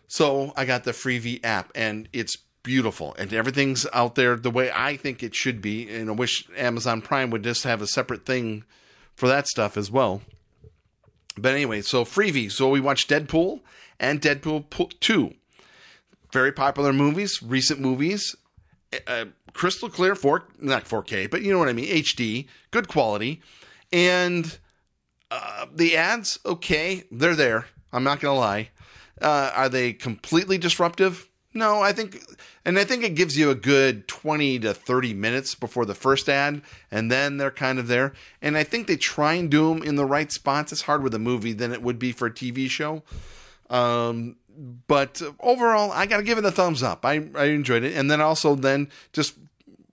So 0.08 0.54
I 0.56 0.66
got 0.66 0.84
the 0.84 0.92
Freevee 0.92 1.44
app, 1.44 1.72
and 1.76 2.08
it's 2.14 2.38
beautiful, 2.64 3.16
and 3.18 3.34
everything's 3.34 3.86
out 3.92 4.16
there 4.16 4.36
the 4.36 4.52
way 4.52 4.72
I 4.72 4.98
think 4.98 5.24
it 5.24 5.36
should 5.36 5.62
be. 5.62 5.90
And 5.90 6.10
I 6.10 6.14
wish 6.14 6.48
Amazon 6.58 7.02
Prime 7.02 7.30
would 7.32 7.44
just 7.44 7.64
have 7.64 7.82
a 7.82 7.88
separate 7.88 8.26
thing 8.26 8.64
for 9.16 9.28
that 9.28 9.48
stuff 9.48 9.78
as 9.78 9.92
well. 9.92 10.22
But 11.38 11.54
anyway, 11.54 11.82
so 11.82 12.06
Freevee. 12.06 12.52
So 12.52 12.70
we 12.70 12.80
watched 12.80 13.10
Deadpool 13.10 13.62
and 14.00 14.22
Deadpool 14.22 15.00
2. 15.00 15.34
Very 16.32 16.52
popular 16.52 16.94
movies, 16.94 17.42
recent 17.42 17.80
movies. 17.80 18.36
Uh, 19.08 19.26
crystal 19.54 19.90
clear, 19.90 20.16
4, 20.16 20.44
not 20.60 20.86
4K, 20.86 21.30
but 21.30 21.42
you 21.42 21.52
know 21.52 21.60
what 21.60 21.70
I 21.70 21.74
mean, 21.74 21.94
HD, 21.94 22.48
good 22.72 22.88
quality. 22.88 23.42
And 23.92 24.58
uh, 25.32 25.66
the 25.74 25.96
ads, 25.96 26.40
okay, 26.46 27.04
they're 27.12 27.36
there. 27.36 27.68
I'm 27.92 28.04
not 28.04 28.20
going 28.20 28.36
to 28.36 28.40
lie. 28.40 28.70
Uh, 29.22 29.52
are 29.56 29.70
they 29.70 29.94
completely 29.94 30.58
disruptive? 30.58 31.30
No, 31.54 31.82
I 31.82 31.94
think, 31.94 32.22
and 32.66 32.78
I 32.78 32.84
think 32.84 33.04
it 33.04 33.16
gives 33.16 33.38
you 33.38 33.50
a 33.50 33.56
good 33.56 34.10
20 34.10 34.60
to 34.60 34.74
30 34.74 35.14
minutes 35.14 35.56
before 35.56 35.86
the 35.86 35.96
first 35.96 36.28
ad, 36.28 36.62
and 36.92 37.10
then 37.10 37.38
they're 37.38 37.50
kind 37.50 37.80
of 37.80 37.88
there. 37.88 38.12
And 38.42 38.58
I 38.58 38.66
think 38.66 38.88
they 38.88 38.98
try 38.98 39.36
and 39.36 39.50
do 39.50 39.74
them 39.74 39.82
in 39.82 39.96
the 39.96 40.06
right 40.06 40.30
spots. 40.34 40.74
It's 40.74 40.82
hard 40.82 41.02
with 41.02 41.14
a 41.14 41.20
movie 41.20 41.54
than 41.54 41.72
it 41.72 41.82
would 41.82 41.98
be 41.98 42.12
for 42.12 42.28
a 42.28 42.32
TV 42.32 42.70
show. 42.70 43.04
Um, 43.70 44.38
but 44.88 45.22
overall, 45.40 45.92
I 45.92 46.06
got 46.06 46.18
to 46.18 46.24
give 46.24 46.38
it 46.38 46.46
a 46.46 46.52
thumbs 46.52 46.84
up. 46.84 47.06
I, 47.06 47.28
I 47.36 47.46
enjoyed 47.46 47.84
it. 47.84 47.96
And 47.96 48.10
then 48.10 48.22
also, 48.22 48.56
then 48.56 48.90
just 49.12 49.36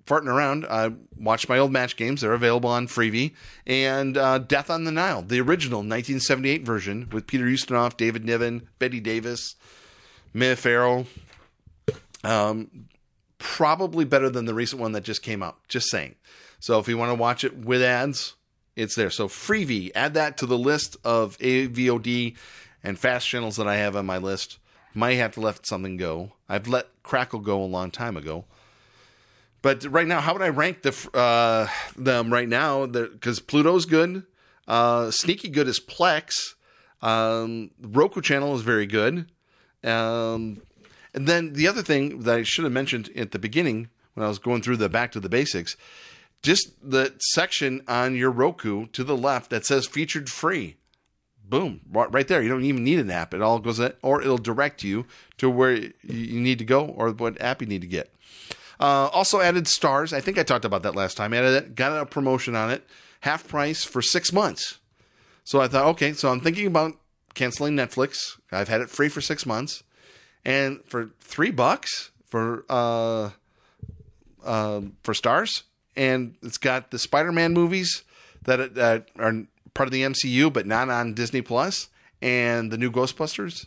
farting 0.07 0.27
around, 0.27 0.67
I 0.67 0.93
watched 1.17 1.49
my 1.49 1.59
old 1.59 1.73
match 1.73 1.97
games. 1.97 2.21
They're 2.21 2.33
available 2.33 2.71
on 2.71 2.87
Freevee. 2.87 3.35
And 3.67 4.17
uh, 4.17 4.39
Death 4.39 4.71
on 4.71 4.85
the 4.85 4.93
Nile, 4.93 5.23
the 5.23 5.41
original 5.41 5.79
1978 5.79 6.65
version 6.65 7.09
with 7.13 7.27
Peter 7.27 7.45
Ustinov, 7.45 7.97
David 7.97 8.25
Niven, 8.25 8.69
Bette 8.79 9.01
Davis, 9.01 9.57
Mia 10.33 10.57
Farrow. 10.57 11.07
Um, 12.25 12.89
probably 13.39 14.05
better 14.05 14.31
than 14.31 14.45
the 14.45 14.55
recent 14.55 14.81
one 14.81 14.93
that 14.93 15.03
just 15.03 15.23
came 15.23 15.43
out. 15.43 15.57
Just 15.69 15.91
saying. 15.91 16.15
So 16.61 16.79
if 16.79 16.87
you 16.87 16.97
want 16.97 17.11
to 17.11 17.17
watch 17.17 17.43
it 17.43 17.57
with 17.57 17.83
ads, 17.83 18.35
it's 18.77 18.95
there. 18.95 19.11
So 19.11 19.29
Freevee, 19.29 19.91
add 19.95 20.15
that 20.15 20.39
to 20.39 20.47
the 20.47 20.57
list 20.57 20.97
of 21.05 21.37
AVOD 21.39 22.37
and 22.85 22.99
fast 22.99 23.29
channels 23.29 23.57
that 23.57 23.69
I 23.69 23.77
have 23.77 23.97
on 23.97 24.07
my 24.07 24.19
list. 24.19 24.59
Might 24.95 25.15
have 25.15 25.33
to 25.33 25.41
let 25.41 25.67
something 25.67 25.97
go. 25.97 26.33
I've 26.49 26.69
let 26.69 26.89
Crackle 27.03 27.41
go 27.41 27.63
a 27.63 27.65
long 27.65 27.91
time 27.91 28.17
ago. 28.17 28.45
But 29.63 29.85
right 29.85 30.07
now, 30.07 30.21
how 30.21 30.33
would 30.33 30.43
I 30.43 30.49
rank 30.49 30.83
the 30.83 31.09
uh, 31.15 31.69
them 31.97 32.33
right 32.33 32.49
now? 32.49 32.87
Because 32.87 33.39
Pluto's 33.39 33.87
good, 33.87 34.25
uh, 34.67 35.11
sneaky 35.11 35.49
good 35.49 35.69
is 35.69 35.81
Plex. 35.81 36.55
Um, 37.01 37.71
Roku 37.81 38.21
channel 38.21 38.55
is 38.55 38.63
very 38.63 38.87
good. 38.87 39.31
Um, 39.85 40.63
and 41.15 41.27
then 41.27 41.53
the 41.53 41.69
other 41.69 41.83
thing 41.83 42.21
that 42.21 42.37
I 42.37 42.43
should 42.43 42.65
have 42.65 42.73
mentioned 42.73 43.11
at 43.17 43.31
the 43.31 43.39
beginning 43.39 43.89
when 44.15 44.25
I 44.25 44.29
was 44.29 44.39
going 44.39 44.63
through 44.63 44.77
the 44.77 44.89
back 44.89 45.13
to 45.13 45.21
the 45.21 45.29
basics, 45.29 45.77
just 46.43 46.73
the 46.83 47.15
section 47.21 47.83
on 47.87 48.17
your 48.17 48.31
Roku 48.31 48.87
to 48.89 49.05
the 49.05 49.17
left 49.17 49.51
that 49.51 49.65
says 49.65 49.87
featured 49.87 50.29
free 50.29 50.77
boom, 51.53 51.83
right 51.93 52.27
there. 52.29 52.43
You 52.43 52.49
don't 52.49 52.65
even 52.65 52.83
need 52.83 52.99
an 52.99 53.11
app. 53.11 53.35
It 53.35 53.43
all 53.43 53.59
goes, 53.59 53.79
in, 53.79 53.93
or 54.01 54.23
it'll 54.23 54.39
direct 54.39 54.83
you 54.83 55.05
to 55.37 55.51
where 55.51 55.75
you 55.75 56.41
need 56.41 56.59
to 56.61 56.65
go 56.65 56.87
or 56.87 57.11
what 57.11 57.39
app 57.43 57.61
you 57.61 57.69
need 57.69 57.83
to 57.83 57.87
get. 57.87 58.11
Uh, 58.81 59.11
also 59.13 59.39
added 59.39 59.65
Starz. 59.65 60.15
I 60.15 60.23
think 60.23 60.39
I 60.39 60.45
talked 60.45 60.65
about 60.65 60.83
that 60.85 60.97
last 60.97 61.15
time. 61.15 61.35
Added 61.35 61.63
it, 61.63 61.75
got 61.75 61.95
a 62.01 62.07
promotion 62.07 62.57
on 62.57 62.71
it, 62.71 62.87
half 63.21 63.47
price 63.47 63.85
for 63.85 64.01
six 64.01 64.33
months. 64.33 64.79
So 65.45 65.61
I 65.61 65.69
thought, 65.69 65.89
okay, 65.89 66.15
so 66.15 66.33
I'm 66.33 66.41
thinking 66.41 66.67
about 66.67 66.97
canceling 67.35 67.77
Netflix. 67.77 68.39
I've 68.51 68.69
had 68.69 68.81
it 68.81 68.89
free 68.89 69.11
for 69.11 69.21
six 69.21 69.45
months, 69.45 69.83
and 70.47 70.83
for 70.87 71.11
three 71.21 71.51
bucks 71.51 72.13
for 72.29 72.65
uh, 72.71 73.29
uh, 74.43 74.81
for 75.03 75.13
Starz, 75.13 75.65
and 75.97 76.35
it's 76.43 76.57
got 76.57 76.93
the 76.93 76.99
Spider-Man 76.99 77.53
movies 77.53 78.05
that, 78.45 78.75
that 78.75 79.09
are 79.19 79.45
part 79.75 79.87
of 79.87 79.93
the 79.93 80.03
MCU, 80.03 80.53
but 80.53 80.67
not 80.67 80.89
on 80.89 81.15
Disney 81.15 81.43
Plus, 81.43 81.89
and 82.21 82.71
the 82.71 82.79
new 82.79 82.91
Ghostbusters. 82.91 83.67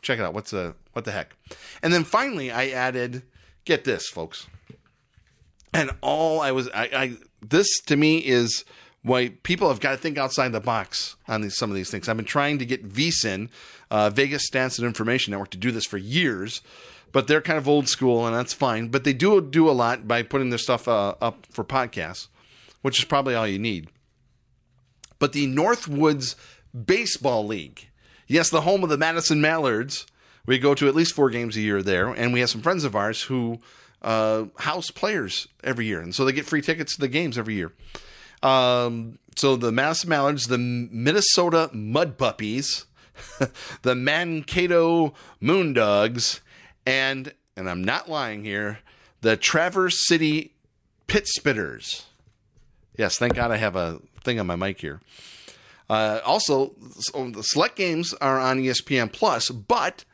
Check 0.00 0.18
it 0.18 0.22
out. 0.22 0.34
What's 0.34 0.50
the 0.50 0.74
what 0.92 1.04
the 1.04 1.12
heck? 1.12 1.36
And 1.82 1.92
then 1.92 2.04
finally, 2.04 2.50
I 2.50 2.68
added. 2.68 3.22
Get 3.64 3.84
this, 3.84 4.08
folks. 4.08 4.48
And 5.72 5.92
all 6.00 6.40
I 6.40 6.50
was, 6.50 6.68
I, 6.70 6.88
I 6.92 7.16
this 7.40 7.80
to 7.86 7.96
me 7.96 8.18
is 8.18 8.64
why 9.02 9.30
people 9.42 9.68
have 9.68 9.80
got 9.80 9.92
to 9.92 9.96
think 9.96 10.18
outside 10.18 10.52
the 10.52 10.60
box 10.60 11.16
on 11.28 11.42
these, 11.42 11.56
some 11.56 11.70
of 11.70 11.76
these 11.76 11.90
things. 11.90 12.08
I've 12.08 12.16
been 12.16 12.24
trying 12.24 12.58
to 12.58 12.66
get 12.66 12.88
VSIN, 12.88 13.48
uh, 13.90 14.10
Vegas 14.10 14.48
Stats 14.48 14.78
and 14.78 14.86
Information 14.86 15.32
Network, 15.32 15.50
to 15.50 15.58
do 15.58 15.70
this 15.70 15.86
for 15.86 15.98
years, 15.98 16.60
but 17.10 17.26
they're 17.26 17.40
kind 17.40 17.58
of 17.58 17.68
old 17.68 17.88
school, 17.88 18.26
and 18.26 18.36
that's 18.36 18.52
fine. 18.52 18.88
But 18.88 19.04
they 19.04 19.12
do 19.12 19.40
do 19.40 19.68
a 19.68 19.72
lot 19.72 20.06
by 20.06 20.22
putting 20.22 20.50
their 20.50 20.58
stuff 20.58 20.86
uh, 20.86 21.14
up 21.20 21.46
for 21.50 21.64
podcasts, 21.64 22.28
which 22.82 22.98
is 22.98 23.04
probably 23.04 23.34
all 23.34 23.46
you 23.46 23.58
need. 23.58 23.88
But 25.22 25.34
the 25.34 25.46
Northwoods 25.46 26.34
Baseball 26.74 27.46
League, 27.46 27.90
yes, 28.26 28.50
the 28.50 28.62
home 28.62 28.82
of 28.82 28.88
the 28.88 28.98
Madison 28.98 29.40
Mallards. 29.40 30.04
We 30.46 30.58
go 30.58 30.74
to 30.74 30.88
at 30.88 30.96
least 30.96 31.14
four 31.14 31.30
games 31.30 31.56
a 31.56 31.60
year 31.60 31.80
there, 31.80 32.08
and 32.08 32.32
we 32.32 32.40
have 32.40 32.50
some 32.50 32.60
friends 32.60 32.82
of 32.82 32.96
ours 32.96 33.22
who 33.22 33.60
uh, 34.02 34.46
house 34.58 34.90
players 34.90 35.46
every 35.62 35.86
year, 35.86 36.00
and 36.00 36.12
so 36.12 36.24
they 36.24 36.32
get 36.32 36.44
free 36.44 36.60
tickets 36.60 36.96
to 36.96 37.00
the 37.00 37.06
games 37.06 37.38
every 37.38 37.54
year. 37.54 37.72
Um, 38.42 39.20
so 39.36 39.54
the 39.54 39.70
Madison 39.70 40.08
Mallards, 40.10 40.48
the 40.48 40.58
Minnesota 40.58 41.70
Mud 41.72 42.18
Puppies, 42.18 42.86
the 43.82 43.94
Mankato 43.94 45.14
Moondogs, 45.40 46.40
and 46.84 47.32
and 47.56 47.70
I'm 47.70 47.84
not 47.84 48.10
lying 48.10 48.42
here, 48.42 48.80
the 49.20 49.36
Traverse 49.36 50.04
City 50.08 50.54
Pit 51.06 51.28
Spitters. 51.38 52.06
Yes, 52.96 53.18
thank 53.18 53.36
God 53.36 53.52
I 53.52 53.58
have 53.58 53.76
a 53.76 54.00
thing 54.22 54.40
on 54.40 54.46
my 54.46 54.56
mic 54.56 54.80
here. 54.80 55.00
Uh, 55.90 56.20
also, 56.24 56.72
so 56.98 57.30
the 57.30 57.42
select 57.42 57.76
games 57.76 58.14
are 58.14 58.40
on 58.40 58.58
ESPN 58.58 59.12
Plus, 59.12 59.50
but 59.50 60.04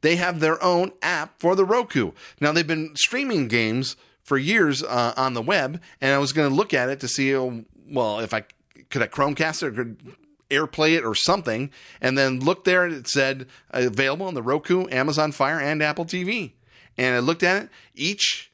they 0.00 0.16
have 0.16 0.40
their 0.40 0.62
own 0.62 0.92
app 1.02 1.38
for 1.40 1.54
the 1.54 1.64
Roku. 1.64 2.12
Now 2.40 2.52
they've 2.52 2.66
been 2.66 2.94
streaming 2.96 3.48
games 3.48 3.96
for 4.22 4.36
years 4.36 4.82
uh, 4.82 5.14
on 5.16 5.34
the 5.34 5.42
web, 5.42 5.80
and 6.00 6.12
I 6.12 6.18
was 6.18 6.32
going 6.32 6.48
to 6.48 6.54
look 6.54 6.74
at 6.74 6.88
it 6.88 7.00
to 7.00 7.08
see, 7.08 7.34
oh, 7.34 7.64
well, 7.88 8.20
if 8.20 8.34
I 8.34 8.44
could 8.90 9.02
I 9.02 9.06
Chromecast 9.06 9.62
it 9.62 9.66
or 9.66 9.72
could 9.72 10.16
AirPlay 10.50 10.96
it 10.96 11.04
or 11.04 11.14
something, 11.14 11.70
and 12.00 12.16
then 12.16 12.40
look 12.40 12.64
there 12.64 12.84
and 12.84 12.94
it 12.94 13.08
said 13.08 13.46
available 13.70 14.26
on 14.26 14.34
the 14.34 14.42
Roku, 14.42 14.86
Amazon 14.90 15.32
Fire, 15.32 15.60
and 15.60 15.82
Apple 15.82 16.04
TV. 16.04 16.52
And 16.96 17.16
I 17.16 17.18
looked 17.20 17.42
at 17.42 17.64
it. 17.64 17.68
Each, 17.94 18.50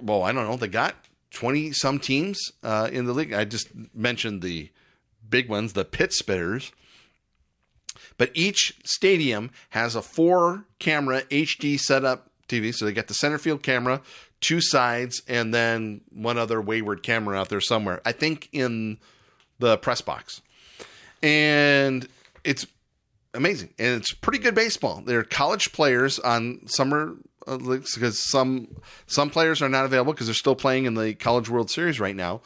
well, 0.00 0.22
I 0.22 0.32
don't 0.32 0.48
know, 0.48 0.56
they 0.56 0.68
got 0.68 0.94
twenty 1.30 1.72
some 1.72 1.98
teams 1.98 2.38
uh, 2.62 2.88
in 2.92 3.06
the 3.06 3.12
league. 3.12 3.32
I 3.32 3.44
just 3.44 3.68
mentioned 3.94 4.42
the 4.42 4.70
big 5.28 5.48
ones, 5.48 5.72
the 5.72 5.84
Pit 5.84 6.12
Spitters. 6.20 6.72
But 8.18 8.30
each 8.34 8.74
stadium 8.84 9.50
has 9.70 9.94
a 9.94 10.02
four 10.02 10.64
camera 10.78 11.22
HD 11.22 11.78
setup 11.78 12.30
TV. 12.48 12.74
So 12.74 12.84
they 12.84 12.92
got 12.92 13.08
the 13.08 13.14
center 13.14 13.38
field 13.38 13.62
camera, 13.62 14.02
two 14.40 14.60
sides, 14.60 15.22
and 15.26 15.54
then 15.54 16.02
one 16.12 16.36
other 16.36 16.60
wayward 16.60 17.02
camera 17.02 17.38
out 17.38 17.48
there 17.48 17.60
somewhere. 17.60 18.00
I 18.04 18.12
think 18.12 18.48
in 18.52 18.98
the 19.58 19.78
press 19.78 20.00
box. 20.00 20.42
And 21.22 22.06
it's 22.44 22.66
amazing. 23.34 23.70
And 23.78 24.00
it's 24.00 24.12
pretty 24.12 24.38
good 24.38 24.54
baseball. 24.54 25.02
They're 25.04 25.24
college 25.24 25.72
players 25.72 26.18
on 26.18 26.66
summer 26.66 27.14
because 27.58 28.18
some 28.30 28.68
some 29.06 29.30
players 29.30 29.62
are 29.62 29.68
not 29.68 29.84
available 29.84 30.12
because 30.12 30.26
they're 30.26 30.34
still 30.34 30.54
playing 30.54 30.84
in 30.84 30.94
the 30.94 31.14
College 31.14 31.48
World 31.48 31.70
Series 31.70 32.00
right 32.00 32.16
now. 32.16 32.40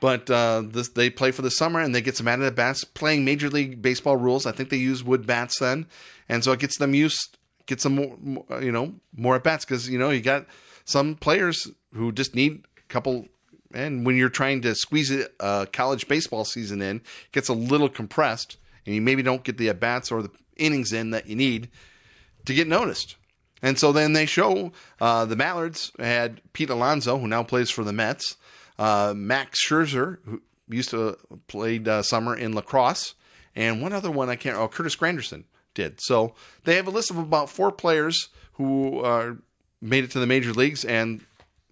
But 0.00 0.30
uh, 0.30 0.62
this, 0.66 0.88
they 0.90 1.08
play 1.08 1.30
for 1.30 1.42
the 1.42 1.50
summer 1.50 1.80
and 1.80 1.94
they 1.94 2.02
get 2.02 2.16
some 2.16 2.28
added 2.28 2.44
at 2.44 2.54
bats 2.54 2.84
playing 2.84 3.24
Major 3.24 3.48
League 3.48 3.80
Baseball 3.80 4.16
rules. 4.16 4.44
I 4.46 4.52
think 4.52 4.68
they 4.68 4.76
use 4.76 5.02
wood 5.02 5.26
bats 5.26 5.58
then, 5.58 5.86
and 6.28 6.44
so 6.44 6.52
it 6.52 6.60
gets 6.60 6.78
them 6.78 6.94
used, 6.94 7.38
gets 7.66 7.82
them 7.82 7.94
more, 7.94 8.16
more 8.20 8.62
you 8.62 8.72
know, 8.72 8.94
more 9.16 9.36
at 9.36 9.44
bats 9.44 9.64
because 9.64 9.88
you 9.88 9.98
know 9.98 10.10
you 10.10 10.20
got 10.20 10.46
some 10.84 11.14
players 11.14 11.66
who 11.94 12.12
just 12.12 12.34
need 12.34 12.64
a 12.76 12.82
couple. 12.88 13.26
And 13.74 14.06
when 14.06 14.16
you're 14.16 14.28
trying 14.28 14.62
to 14.62 14.74
squeeze 14.74 15.10
a 15.10 15.28
uh, 15.40 15.66
college 15.66 16.08
baseball 16.08 16.44
season 16.44 16.80
in, 16.80 16.96
it 16.96 17.32
gets 17.32 17.48
a 17.48 17.54
little 17.54 17.88
compressed, 17.88 18.58
and 18.84 18.94
you 18.94 19.00
maybe 19.00 19.22
don't 19.22 19.44
get 19.44 19.58
the 19.58 19.68
at 19.70 19.80
bats 19.80 20.12
or 20.12 20.22
the 20.22 20.30
innings 20.56 20.92
in 20.92 21.10
that 21.10 21.26
you 21.26 21.36
need 21.36 21.68
to 22.44 22.54
get 22.54 22.68
noticed. 22.68 23.16
And 23.62 23.78
so 23.78 23.92
then 23.92 24.12
they 24.12 24.26
show 24.26 24.72
uh, 25.00 25.24
the 25.24 25.36
Mallards 25.36 25.92
had 25.98 26.40
Pete 26.52 26.70
Alonso, 26.70 27.18
who 27.18 27.26
now 27.26 27.42
plays 27.42 27.70
for 27.70 27.84
the 27.84 27.92
Mets 27.92 28.36
uh, 28.78 29.14
Max 29.16 29.66
Scherzer, 29.66 30.18
who 30.24 30.42
used 30.68 30.90
to 30.90 31.16
played 31.48 31.88
uh, 31.88 32.02
summer 32.02 32.36
in 32.36 32.52
La 32.52 32.60
Crosse, 32.60 33.14
and 33.54 33.80
one 33.80 33.92
other 33.92 34.10
one 34.10 34.28
I 34.28 34.36
can't. 34.36 34.56
Oh, 34.56 34.68
Curtis 34.68 34.96
Granderson 34.96 35.44
did. 35.74 36.00
So 36.00 36.34
they 36.64 36.76
have 36.76 36.86
a 36.86 36.90
list 36.90 37.10
of 37.10 37.18
about 37.18 37.50
four 37.50 37.72
players 37.72 38.28
who 38.54 39.00
uh, 39.00 39.34
made 39.80 40.04
it 40.04 40.10
to 40.12 40.20
the 40.20 40.26
major 40.26 40.52
leagues, 40.52 40.84
and 40.84 41.20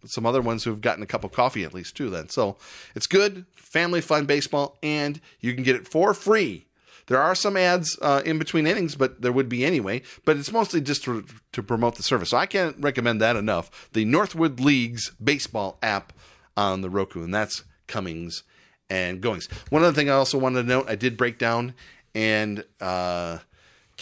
some 0.06 0.26
other 0.26 0.42
ones 0.42 0.64
who 0.64 0.70
have 0.70 0.80
gotten 0.80 1.02
a 1.02 1.06
cup 1.06 1.24
of 1.24 1.32
coffee 1.32 1.64
at 1.64 1.74
least 1.74 1.96
too. 1.96 2.10
Then, 2.10 2.28
so 2.28 2.56
it's 2.94 3.06
good, 3.06 3.46
family 3.54 4.00
fun 4.00 4.26
baseball, 4.26 4.78
and 4.82 5.20
you 5.40 5.54
can 5.54 5.64
get 5.64 5.76
it 5.76 5.88
for 5.88 6.14
free. 6.14 6.66
There 7.06 7.20
are 7.20 7.34
some 7.34 7.56
ads 7.56 7.98
uh, 8.00 8.22
in 8.24 8.38
between 8.38 8.66
innings, 8.66 8.94
but 8.94 9.20
there 9.20 9.32
would 9.32 9.48
be 9.48 9.64
anyway. 9.64 10.02
But 10.24 10.36
it's 10.36 10.52
mostly 10.52 10.80
just 10.80 11.04
to, 11.04 11.24
to 11.52 11.62
promote 11.62 11.96
the 11.96 12.02
service. 12.02 12.30
So 12.30 12.36
I 12.36 12.46
can't 12.46 12.76
recommend 12.78 13.20
that 13.20 13.36
enough. 13.36 13.90
The 13.92 14.04
Northwood 14.04 14.60
League's 14.60 15.10
baseball 15.22 15.78
app 15.82 16.12
on 16.56 16.80
the 16.80 16.90
Roku, 16.90 17.22
and 17.22 17.34
that's 17.34 17.64
comings 17.86 18.42
and 18.88 19.20
goings. 19.20 19.46
One 19.70 19.82
other 19.82 19.92
thing 19.92 20.08
I 20.08 20.14
also 20.14 20.38
wanted 20.38 20.62
to 20.62 20.68
note, 20.68 20.86
I 20.88 20.94
did 20.94 21.16
break 21.16 21.38
down 21.38 21.74
and 22.14 22.64
uh, 22.80 23.38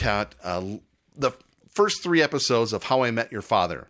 uh, 0.05 0.63
the 1.17 1.33
first 1.71 2.03
three 2.03 2.23
episodes 2.23 2.73
of 2.73 2.85
How 2.85 3.03
I 3.03 3.11
Met 3.11 3.33
Your 3.33 3.43
Father. 3.43 3.89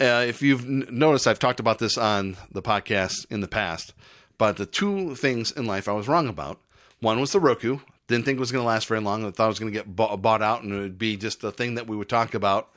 Uh, 0.00 0.24
if 0.26 0.42
you've 0.42 0.64
n- 0.64 0.86
noticed, 0.90 1.26
I've 1.26 1.38
talked 1.38 1.60
about 1.60 1.78
this 1.78 1.96
on 1.96 2.36
the 2.50 2.62
podcast 2.62 3.26
in 3.30 3.40
the 3.40 3.48
past, 3.48 3.94
but 4.38 4.56
the 4.56 4.66
two 4.66 5.14
things 5.14 5.50
in 5.52 5.66
life 5.66 5.88
I 5.88 5.92
was 5.92 6.08
wrong 6.08 6.28
about. 6.28 6.60
One 7.04 7.20
was 7.20 7.32
the 7.32 7.40
Roku. 7.40 7.78
Didn't 8.08 8.24
think 8.24 8.36
it 8.36 8.40
was 8.40 8.50
going 8.50 8.62
to 8.62 8.66
last 8.66 8.88
very 8.88 9.00
long. 9.00 9.24
I 9.24 9.30
thought 9.30 9.44
it 9.44 9.48
was 9.48 9.58
going 9.58 9.72
to 9.72 9.78
get 9.78 9.94
bought, 9.94 10.42
out 10.42 10.62
and 10.62 10.72
it 10.72 10.78
would 10.78 10.98
be 10.98 11.16
just 11.16 11.44
a 11.44 11.52
thing 11.52 11.76
that 11.76 11.86
we 11.86 11.96
would 11.96 12.08
talk 12.08 12.34
about 12.34 12.70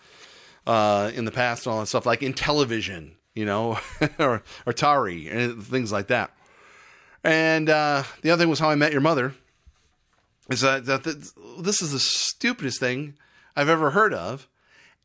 uh, 0.67 1.11
in 1.15 1.25
the 1.25 1.31
past 1.31 1.65
and 1.65 1.73
all 1.73 1.79
that 1.79 1.87
stuff, 1.87 2.05
like 2.05 2.19
Intellivision 2.19 3.13
you 3.37 3.45
know, 3.45 3.79
or, 4.19 4.43
Atari 4.65 5.31
and 5.31 5.63
things 5.63 5.91
like 5.91 6.07
that. 6.07 6.31
And 7.23 7.69
uh, 7.69 8.03
the 8.21 8.31
other 8.31 8.41
thing 8.41 8.49
was 8.49 8.59
how 8.59 8.69
I 8.69 8.75
met 8.75 8.91
your 8.91 9.01
mother. 9.01 9.35
Is 10.49 10.61
that, 10.61 10.85
that 10.85 11.03
this 11.59 11.81
is 11.81 11.91
the 11.91 11.99
stupidest 11.99 12.79
thing 12.79 13.15
I've 13.55 13.69
ever 13.69 13.91
heard 13.91 14.13
of, 14.13 14.47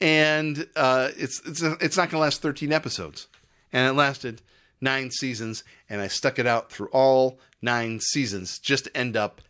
and 0.01 0.69
uh, 0.77 1.09
it's 1.17 1.43
it's 1.45 1.63
it's 1.63 1.97
not 1.97 2.11
going 2.11 2.19
to 2.19 2.19
last 2.19 2.41
thirteen 2.41 2.73
episodes, 2.73 3.27
and 3.73 3.89
it 3.89 3.95
lasted 3.95 4.41
nine 4.83 5.11
seasons, 5.11 5.65
and 5.89 6.01
I 6.01 6.09
stuck 6.09 6.39
it 6.39 6.47
out 6.47 6.71
through 6.71 6.89
all 6.89 7.39
nine 7.63 8.01
seasons 8.01 8.59
just 8.59 8.85
to 8.85 8.97
end 8.97 9.17
up 9.17 9.41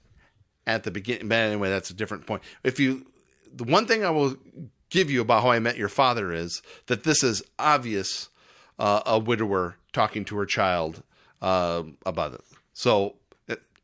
at 0.66 0.84
the 0.84 0.90
beginning. 0.90 1.28
But 1.28 1.38
anyway, 1.38 1.70
that's 1.70 1.90
a 1.90 1.94
different 1.94 2.26
point. 2.26 2.42
If 2.62 2.78
you, 2.78 3.06
the 3.52 3.64
one 3.64 3.86
thing 3.86 4.04
I 4.04 4.10
will 4.10 4.36
give 4.90 5.10
you 5.10 5.20
about 5.22 5.42
how 5.42 5.50
I 5.50 5.58
met 5.58 5.76
your 5.76 5.88
father 5.88 6.32
is 6.32 6.62
that 6.86 7.04
this 7.04 7.24
is 7.24 7.42
obvious 7.58 8.28
uh, 8.78 9.02
a 9.06 9.18
widower 9.18 9.76
talking 9.92 10.24
to 10.26 10.36
her 10.36 10.46
child 10.46 11.02
uh, 11.40 11.82
about 12.04 12.34
it. 12.34 12.42
So 12.74 13.16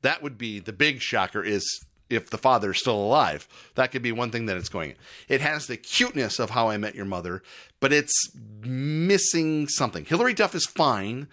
that 0.02 0.22
would 0.22 0.38
be 0.38 0.60
the 0.60 0.72
big 0.72 1.00
shocker 1.00 1.42
is 1.42 1.84
if 2.10 2.30
the 2.30 2.38
father 2.38 2.70
is 2.70 2.80
still 2.80 2.96
alive. 2.96 3.48
That 3.74 3.92
could 3.92 4.02
be 4.02 4.12
one 4.12 4.30
thing 4.30 4.46
that 4.46 4.56
it's 4.56 4.68
going. 4.68 4.94
It 5.28 5.40
has 5.40 5.66
the 5.66 5.76
cuteness 5.76 6.38
of 6.38 6.50
How 6.50 6.68
I 6.68 6.76
Met 6.76 6.94
Your 6.94 7.04
Mother, 7.04 7.42
but 7.80 7.92
it's 7.92 8.30
missing 8.62 9.68
something. 9.68 10.04
Hilary 10.04 10.34
Duff 10.34 10.54
is 10.54 10.66
fine. 10.66 11.28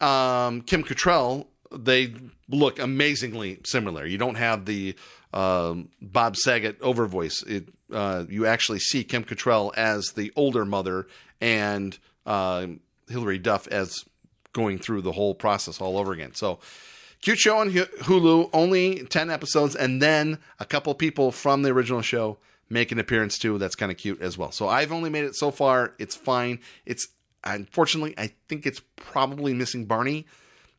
Um, 0.00 0.62
Kim 0.62 0.82
Cattrall, 0.82 1.46
they 1.72 2.14
look 2.48 2.78
amazingly 2.78 3.60
similar. 3.64 4.06
You 4.06 4.18
don't 4.18 4.36
have 4.36 4.64
the 4.64 4.94
um, 5.32 5.88
Bob 6.00 6.36
Saget 6.36 6.80
over 6.80 7.06
voice. 7.06 7.42
It, 7.42 7.68
uh, 7.92 8.24
you 8.28 8.46
actually 8.46 8.80
see 8.80 9.04
Kim 9.04 9.24
Cattrall 9.24 9.74
as 9.76 10.12
the 10.12 10.32
older 10.36 10.64
mother 10.64 11.06
and 11.40 11.98
uh, 12.26 12.66
Hilary 13.08 13.38
Duff 13.38 13.66
as 13.68 14.04
going 14.52 14.78
through 14.78 15.02
the 15.02 15.12
whole 15.12 15.34
process 15.34 15.80
all 15.80 15.96
over 15.96 16.12
again. 16.12 16.34
So, 16.34 16.58
cute 17.20 17.38
show 17.38 17.58
on 17.58 17.70
Hulu, 17.70 18.50
only 18.52 19.04
10 19.04 19.30
episodes, 19.30 19.76
and 19.76 20.00
then 20.00 20.38
a 20.58 20.64
couple 20.64 20.94
people 20.94 21.32
from 21.32 21.62
the 21.62 21.70
original 21.70 22.02
show 22.02 22.38
make 22.68 22.92
an 22.92 22.98
appearance 22.98 23.38
too. 23.38 23.58
That's 23.58 23.74
kind 23.74 23.92
of 23.92 23.98
cute 23.98 24.20
as 24.22 24.38
well. 24.38 24.52
So, 24.52 24.68
I've 24.68 24.92
only 24.92 25.10
made 25.10 25.24
it 25.24 25.36
so 25.36 25.50
far. 25.50 25.94
It's 25.98 26.14
fine. 26.14 26.60
It's 26.86 27.08
unfortunately, 27.44 28.14
I 28.18 28.32
think 28.48 28.66
it's 28.66 28.80
probably 28.96 29.54
missing 29.54 29.86
Barney 29.86 30.26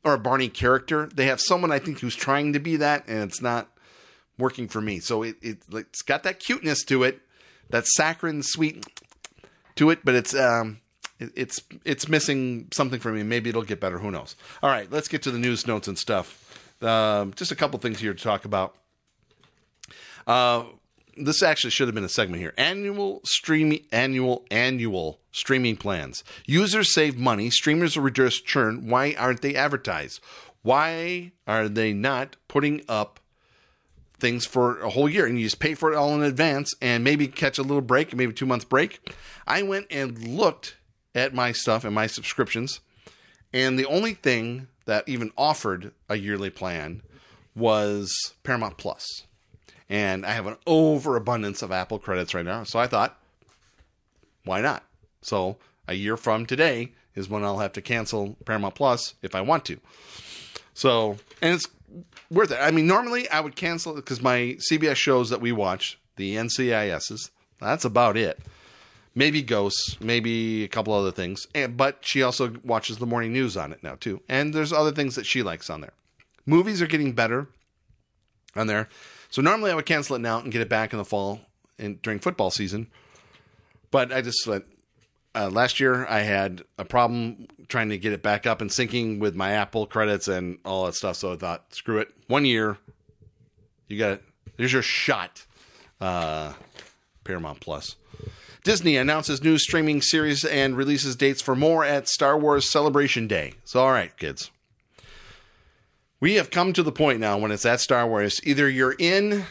or 0.03 0.13
a 0.13 0.19
Barney 0.19 0.49
character. 0.49 1.09
They 1.13 1.25
have 1.25 1.41
someone 1.41 1.71
I 1.71 1.79
think 1.79 1.99
who's 1.99 2.15
trying 2.15 2.53
to 2.53 2.59
be 2.59 2.77
that, 2.77 3.07
and 3.07 3.23
it's 3.23 3.41
not 3.41 3.69
working 4.37 4.67
for 4.67 4.81
me. 4.81 4.99
So, 4.99 5.23
it, 5.23 5.35
it, 5.41 5.59
it's 5.71 6.01
got 6.01 6.23
that 6.23 6.39
cuteness 6.39 6.83
to 6.85 7.03
it, 7.03 7.21
that 7.69 7.85
saccharine 7.87 8.43
sweet 8.43 8.85
to 9.75 9.89
it, 9.89 9.99
but 10.03 10.15
it's 10.15 10.33
um, 10.33 10.79
it's 11.35 11.61
it's 11.85 12.07
missing 12.07 12.67
something 12.71 12.99
for 12.99 13.11
me. 13.11 13.23
Maybe 13.23 13.49
it'll 13.49 13.63
get 13.63 13.79
better. 13.79 13.99
Who 13.99 14.11
knows? 14.11 14.35
All 14.63 14.69
right, 14.69 14.91
let's 14.91 15.07
get 15.07 15.21
to 15.23 15.31
the 15.31 15.39
news 15.39 15.67
notes 15.67 15.87
and 15.87 15.97
stuff. 15.97 16.37
Um, 16.81 17.33
just 17.35 17.51
a 17.51 17.55
couple 17.55 17.79
things 17.79 17.99
here 17.99 18.13
to 18.13 18.23
talk 18.23 18.45
about. 18.45 18.75
Uh, 20.25 20.63
this 21.17 21.43
actually 21.43 21.71
should 21.71 21.87
have 21.87 21.95
been 21.95 22.03
a 22.03 22.09
segment 22.09 22.41
here. 22.41 22.53
Annual 22.57 23.21
streaming, 23.23 23.85
annual, 23.91 24.45
annual 24.49 25.19
streaming 25.31 25.77
plans. 25.77 26.23
Users 26.45 26.93
save 26.93 27.17
money. 27.17 27.49
Streamers 27.49 27.97
reduce 27.97 28.39
churn. 28.41 28.87
Why 28.87 29.15
aren't 29.17 29.41
they 29.41 29.55
advertised? 29.55 30.21
Why 30.63 31.31
are 31.47 31.67
they 31.67 31.93
not 31.93 32.35
putting 32.47 32.81
up 32.87 33.19
things 34.19 34.45
for 34.45 34.79
a 34.81 34.89
whole 34.89 35.09
year 35.09 35.25
and 35.25 35.37
you 35.37 35.45
just 35.45 35.59
pay 35.59 35.73
for 35.73 35.91
it 35.91 35.95
all 35.95 36.13
in 36.13 36.21
advance 36.21 36.73
and 36.81 37.03
maybe 37.03 37.27
catch 37.27 37.57
a 37.57 37.63
little 37.63 37.81
break, 37.81 38.15
maybe 38.15 38.33
two 38.33 38.45
month 38.45 38.69
break? 38.69 39.13
I 39.47 39.63
went 39.63 39.87
and 39.89 40.17
looked 40.27 40.75
at 41.13 41.33
my 41.33 41.51
stuff 41.51 41.83
and 41.83 41.93
my 41.93 42.07
subscriptions, 42.07 42.79
and 43.53 43.77
the 43.77 43.85
only 43.85 44.13
thing 44.13 44.67
that 44.85 45.07
even 45.07 45.31
offered 45.37 45.91
a 46.09 46.15
yearly 46.15 46.49
plan 46.49 47.01
was 47.55 48.33
Paramount 48.43 48.77
Plus. 48.77 49.05
And 49.89 50.25
I 50.25 50.31
have 50.31 50.47
an 50.47 50.57
overabundance 50.65 51.61
of 51.61 51.71
Apple 51.71 51.99
credits 51.99 52.33
right 52.33 52.45
now. 52.45 52.63
So 52.63 52.79
I 52.79 52.87
thought, 52.87 53.17
why 54.45 54.61
not? 54.61 54.83
So 55.21 55.57
a 55.87 55.93
year 55.93 56.15
from 56.15 56.45
today 56.45 56.93
is 57.13 57.29
when 57.29 57.43
I'll 57.43 57.59
have 57.59 57.73
to 57.73 57.81
cancel 57.81 58.37
Paramount 58.45 58.75
Plus 58.75 59.15
if 59.21 59.35
I 59.35 59.41
want 59.41 59.65
to. 59.65 59.79
So, 60.73 61.17
and 61.41 61.53
it's 61.53 61.67
worth 62.29 62.51
it. 62.51 62.59
I 62.61 62.71
mean, 62.71 62.87
normally 62.87 63.29
I 63.29 63.41
would 63.41 63.55
cancel 63.55 63.93
because 63.93 64.21
my 64.21 64.57
CBS 64.71 64.95
shows 64.95 65.29
that 65.29 65.41
we 65.41 65.51
watch, 65.51 65.99
the 66.15 66.35
NCISs, 66.35 67.29
that's 67.59 67.85
about 67.85 68.15
it. 68.15 68.39
Maybe 69.13 69.41
Ghosts, 69.41 69.99
maybe 69.99 70.63
a 70.63 70.67
couple 70.67 70.93
other 70.93 71.11
things. 71.11 71.47
And, 71.53 71.75
but 71.75 71.99
she 72.01 72.23
also 72.23 72.53
watches 72.63 72.97
the 72.97 73.05
morning 73.05 73.33
news 73.33 73.57
on 73.57 73.73
it 73.73 73.83
now, 73.83 73.95
too. 73.95 74.21
And 74.29 74.53
there's 74.53 74.71
other 74.71 74.91
things 74.91 75.15
that 75.15 75.25
she 75.25 75.43
likes 75.43 75.69
on 75.69 75.81
there. 75.81 75.93
Movies 76.45 76.81
are 76.81 76.87
getting 76.87 77.11
better 77.11 77.47
on 78.55 78.67
there. 78.67 78.87
So 79.29 79.41
normally 79.41 79.71
I 79.71 79.75
would 79.75 79.85
cancel 79.85 80.15
it 80.15 80.19
now 80.19 80.39
and 80.39 80.51
get 80.51 80.61
it 80.61 80.69
back 80.69 80.93
in 80.93 80.97
the 80.97 81.05
fall 81.05 81.41
and 81.77 82.01
during 82.01 82.19
football 82.19 82.51
season. 82.51 82.87
But 83.91 84.13
I 84.13 84.21
just 84.21 84.45
went. 84.47 84.65
Uh, 85.33 85.49
last 85.49 85.79
year 85.79 86.05
I 86.07 86.19
had 86.19 86.63
a 86.77 86.83
problem 86.83 87.47
trying 87.69 87.89
to 87.89 87.97
get 87.97 88.11
it 88.11 88.21
back 88.21 88.45
up 88.45 88.59
and 88.59 88.69
syncing 88.69 89.19
with 89.19 89.33
my 89.33 89.51
Apple 89.51 89.85
credits 89.85 90.27
and 90.27 90.59
all 90.65 90.85
that 90.85 90.95
stuff. 90.95 91.15
So 91.15 91.33
I 91.33 91.37
thought, 91.37 91.73
screw 91.73 91.99
it. 91.99 92.09
One 92.27 92.43
year, 92.43 92.77
you 93.87 93.97
got 93.97 94.13
it. 94.13 94.23
There's 94.57 94.73
your 94.73 94.81
shot. 94.81 95.45
Uh, 96.01 96.53
Paramount 97.23 97.61
Plus. 97.61 97.95
Disney 98.63 98.95
announces 98.95 99.43
new 99.43 99.57
streaming 99.57 100.01
series 100.01 100.45
and 100.45 100.77
releases 100.77 101.15
dates 101.15 101.41
for 101.41 101.55
more 101.55 101.83
at 101.83 102.07
Star 102.07 102.37
Wars 102.37 102.71
Celebration 102.71 103.27
Day. 103.27 103.53
So, 103.63 103.81
all 103.81 103.91
right, 103.91 104.15
kids. 104.17 104.51
We 106.19 106.35
have 106.35 106.51
come 106.51 106.71
to 106.73 106.83
the 106.83 106.91
point 106.91 107.19
now 107.19 107.39
when 107.39 107.51
it's 107.51 107.65
at 107.65 107.79
Star 107.79 108.07
Wars, 108.07 108.39
either 108.43 108.69
you're 108.69 108.95
in 108.99 109.45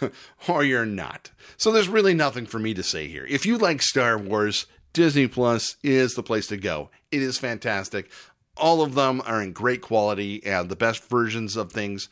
or 0.48 0.64
you're 0.64 0.84
not. 0.84 1.30
So 1.56 1.70
there's 1.70 1.88
really 1.88 2.14
nothing 2.14 2.46
for 2.46 2.58
me 2.58 2.74
to 2.74 2.82
say 2.82 3.06
here. 3.06 3.24
If 3.28 3.46
you 3.46 3.58
like 3.58 3.80
Star 3.80 4.18
Wars, 4.18 4.66
Disney 4.92 5.28
Plus 5.28 5.76
is 5.84 6.14
the 6.14 6.24
place 6.24 6.48
to 6.48 6.56
go. 6.56 6.90
It 7.12 7.22
is 7.22 7.38
fantastic. 7.38 8.10
All 8.56 8.82
of 8.82 8.96
them 8.96 9.22
are 9.24 9.40
in 9.40 9.52
great 9.52 9.82
quality 9.82 10.44
and 10.44 10.68
the 10.68 10.74
best 10.74 11.08
versions 11.08 11.54
of 11.54 11.70
things. 11.70 12.08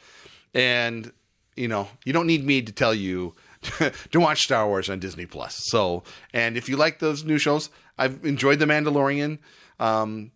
And, 0.54 1.10
you 1.56 1.66
know, 1.66 1.88
you 2.04 2.12
don't 2.12 2.28
need 2.28 2.44
me 2.44 2.62
to 2.62 2.70
tell 2.70 2.94
you 2.94 3.34
to 4.10 4.20
watch 4.20 4.42
Star 4.42 4.66
Wars 4.66 4.88
on 4.90 4.98
Disney 4.98 5.26
Plus. 5.26 5.60
So, 5.66 6.02
and 6.32 6.56
if 6.56 6.68
you 6.68 6.76
like 6.76 6.98
those 6.98 7.24
new 7.24 7.38
shows, 7.38 7.70
I've 7.98 8.24
enjoyed 8.24 8.58
The 8.58 8.66
Mandalorian. 8.66 9.38
Um, 9.78 10.32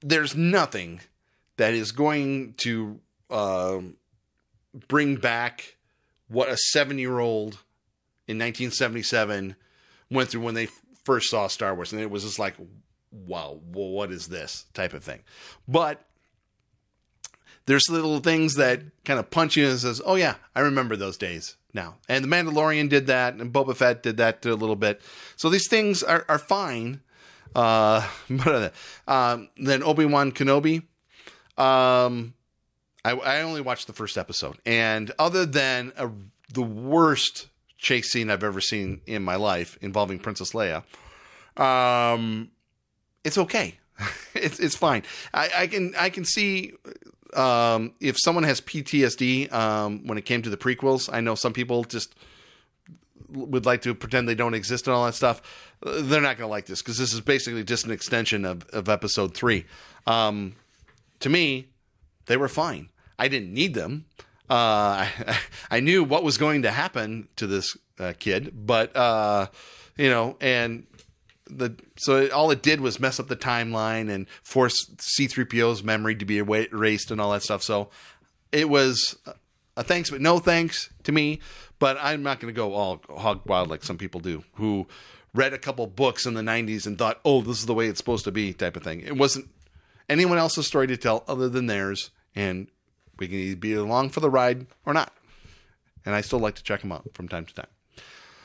there's 0.00 0.34
nothing 0.34 1.00
that 1.56 1.74
is 1.74 1.92
going 1.92 2.54
to 2.58 3.00
uh, 3.28 3.80
bring 4.88 5.16
back 5.16 5.76
what 6.28 6.48
a 6.48 6.56
seven 6.56 6.98
year 6.98 7.18
old 7.18 7.54
in 8.26 8.38
1977 8.38 9.56
went 10.10 10.28
through 10.28 10.40
when 10.40 10.54
they 10.54 10.68
first 11.04 11.30
saw 11.30 11.48
Star 11.48 11.74
Wars. 11.74 11.92
And 11.92 12.00
it 12.00 12.10
was 12.10 12.24
just 12.24 12.38
like, 12.38 12.54
wow, 13.10 13.60
well, 13.72 13.90
what 13.90 14.12
is 14.12 14.28
this 14.28 14.66
type 14.72 14.92
of 14.92 15.02
thing? 15.02 15.20
But 15.66 16.04
there's 17.66 17.88
little 17.88 18.20
things 18.20 18.54
that 18.56 18.82
kind 19.04 19.20
of 19.20 19.30
punch 19.30 19.56
you 19.56 19.68
and 19.68 19.78
says, 19.78 20.00
oh, 20.04 20.16
yeah, 20.16 20.36
I 20.54 20.60
remember 20.60 20.96
those 20.96 21.16
days 21.16 21.56
now. 21.74 21.96
And 22.08 22.24
The 22.24 22.28
Mandalorian 22.28 22.88
did 22.88 23.06
that, 23.06 23.34
and 23.34 23.52
Boba 23.52 23.76
Fett 23.76 24.02
did 24.02 24.16
that 24.16 24.44
a 24.44 24.54
little 24.54 24.76
bit. 24.76 25.00
So 25.36 25.48
these 25.48 25.68
things 25.68 26.02
are, 26.02 26.24
are 26.28 26.38
fine. 26.38 27.00
Uh, 27.54 28.06
but 28.30 28.74
um, 29.06 29.48
then 29.56 29.82
Obi 29.82 30.04
Wan 30.04 30.32
Kenobi. 30.32 30.82
Um, 31.56 32.34
I, 33.04 33.12
I, 33.12 33.42
only 33.42 33.60
watched 33.60 33.86
the 33.86 33.92
first 33.92 34.16
episode, 34.16 34.56
and 34.64 35.10
other 35.18 35.44
than 35.44 35.92
a, 35.96 36.10
the 36.52 36.62
worst 36.62 37.48
chase 37.76 38.10
scene 38.10 38.30
I've 38.30 38.44
ever 38.44 38.60
seen 38.60 39.02
in 39.06 39.22
my 39.22 39.36
life 39.36 39.76
involving 39.82 40.18
Princess 40.20 40.52
Leia, 40.52 40.84
um, 41.60 42.50
it's 43.24 43.36
okay. 43.36 43.78
it's 44.34 44.58
it's 44.58 44.76
fine. 44.76 45.02
I, 45.34 45.50
I 45.54 45.66
can 45.66 45.94
I 45.98 46.08
can 46.08 46.24
see 46.24 46.72
um, 47.34 47.94
if 48.00 48.16
someone 48.18 48.44
has 48.44 48.60
PTSD 48.60 49.52
um, 49.52 50.06
when 50.06 50.18
it 50.18 50.24
came 50.24 50.42
to 50.42 50.50
the 50.50 50.56
prequels. 50.56 51.08
I 51.12 51.20
know 51.20 51.34
some 51.34 51.52
people 51.52 51.84
just 51.84 52.14
would 53.30 53.66
like 53.66 53.82
to 53.82 53.94
pretend 53.94 54.28
they 54.28 54.34
don't 54.34 54.54
exist 54.54 54.86
and 54.86 54.94
all 54.94 55.04
that 55.06 55.14
stuff. 55.14 55.40
They're 55.82 56.20
not 56.20 56.36
going 56.36 56.48
to 56.48 56.50
like 56.50 56.66
this 56.66 56.82
because 56.82 56.98
this 56.98 57.12
is 57.12 57.20
basically 57.20 57.64
just 57.64 57.84
an 57.84 57.92
extension 57.92 58.44
of, 58.44 58.66
of 58.70 58.88
episode 58.88 59.34
three. 59.34 59.66
Um, 60.06 60.56
to 61.20 61.28
me, 61.28 61.68
they 62.26 62.36
were 62.36 62.48
fine. 62.48 62.88
I 63.18 63.28
didn't 63.28 63.52
need 63.52 63.74
them. 63.74 64.06
Uh, 64.48 65.06
I, 65.06 65.38
I, 65.70 65.80
knew 65.80 66.02
what 66.02 66.24
was 66.24 66.38
going 66.38 66.62
to 66.62 66.70
happen 66.70 67.28
to 67.36 67.46
this 67.46 67.76
uh, 67.98 68.14
kid, 68.18 68.52
but 68.66 68.94
uh, 68.96 69.46
you 69.96 70.10
know, 70.10 70.36
and 70.40 70.86
the 71.50 71.76
so 71.96 72.16
it, 72.16 72.32
all 72.32 72.50
it 72.50 72.62
did 72.62 72.80
was 72.80 73.00
mess 73.00 73.20
up 73.20 73.28
the 73.28 73.36
timeline 73.36 74.10
and 74.10 74.26
force 74.42 74.86
C3PO's 74.96 75.82
memory 75.82 76.14
to 76.16 76.24
be 76.24 76.38
erased 76.38 77.10
and 77.10 77.20
all 77.20 77.32
that 77.32 77.42
stuff. 77.42 77.62
So 77.62 77.90
it 78.52 78.68
was 78.68 79.18
a 79.76 79.82
thanks, 79.82 80.10
but 80.10 80.20
no 80.20 80.38
thanks 80.38 80.90
to 81.04 81.12
me. 81.12 81.40
But 81.78 81.96
I'm 82.00 82.22
not 82.22 82.40
going 82.40 82.52
to 82.52 82.56
go 82.56 82.74
all 82.74 83.02
hog 83.08 83.42
wild 83.46 83.68
like 83.70 83.82
some 83.82 83.96
people 83.98 84.20
do, 84.20 84.44
who 84.54 84.86
read 85.34 85.54
a 85.54 85.58
couple 85.58 85.86
books 85.86 86.26
in 86.26 86.34
the 86.34 86.42
90s 86.42 86.86
and 86.86 86.98
thought, 86.98 87.20
"Oh, 87.24 87.40
this 87.40 87.58
is 87.58 87.66
the 87.66 87.74
way 87.74 87.86
it's 87.86 87.98
supposed 87.98 88.24
to 88.24 88.32
be," 88.32 88.52
type 88.52 88.76
of 88.76 88.82
thing. 88.82 89.00
It 89.00 89.16
wasn't 89.16 89.48
anyone 90.08 90.38
else's 90.38 90.66
story 90.66 90.86
to 90.88 90.96
tell 90.96 91.24
other 91.26 91.48
than 91.48 91.66
theirs, 91.66 92.10
and 92.34 92.68
we 93.18 93.28
can 93.28 93.36
either 93.36 93.56
be 93.56 93.74
along 93.74 94.10
for 94.10 94.20
the 94.20 94.30
ride 94.30 94.66
or 94.84 94.92
not. 94.92 95.12
And 96.04 96.14
I 96.14 96.20
still 96.20 96.38
like 96.38 96.56
to 96.56 96.62
check 96.62 96.80
them 96.80 96.92
out 96.92 97.08
from 97.14 97.28
time 97.28 97.46
to 97.46 97.54
time. 97.54 97.66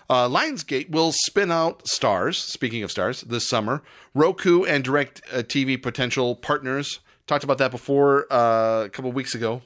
Uh, 0.10 0.28
Lionsgate 0.28 0.90
will 0.90 1.12
spin 1.12 1.52
out 1.52 1.84
Starz, 1.86 2.36
speaking 2.36 2.84
of 2.84 2.92
Starz, 2.92 3.22
this 3.22 3.48
summer. 3.48 3.82
Roku 4.14 4.64
and 4.64 4.84
Direct 4.84 5.22
uh, 5.34 5.38
TV 5.38 5.82
potential 5.82 6.36
partners. 6.36 7.00
Talked 7.28 7.44
about 7.44 7.58
that 7.58 7.72
before 7.72 8.32
uh, 8.32 8.84
a 8.86 8.90
couple 8.90 9.12
weeks 9.12 9.34
ago. 9.34 9.62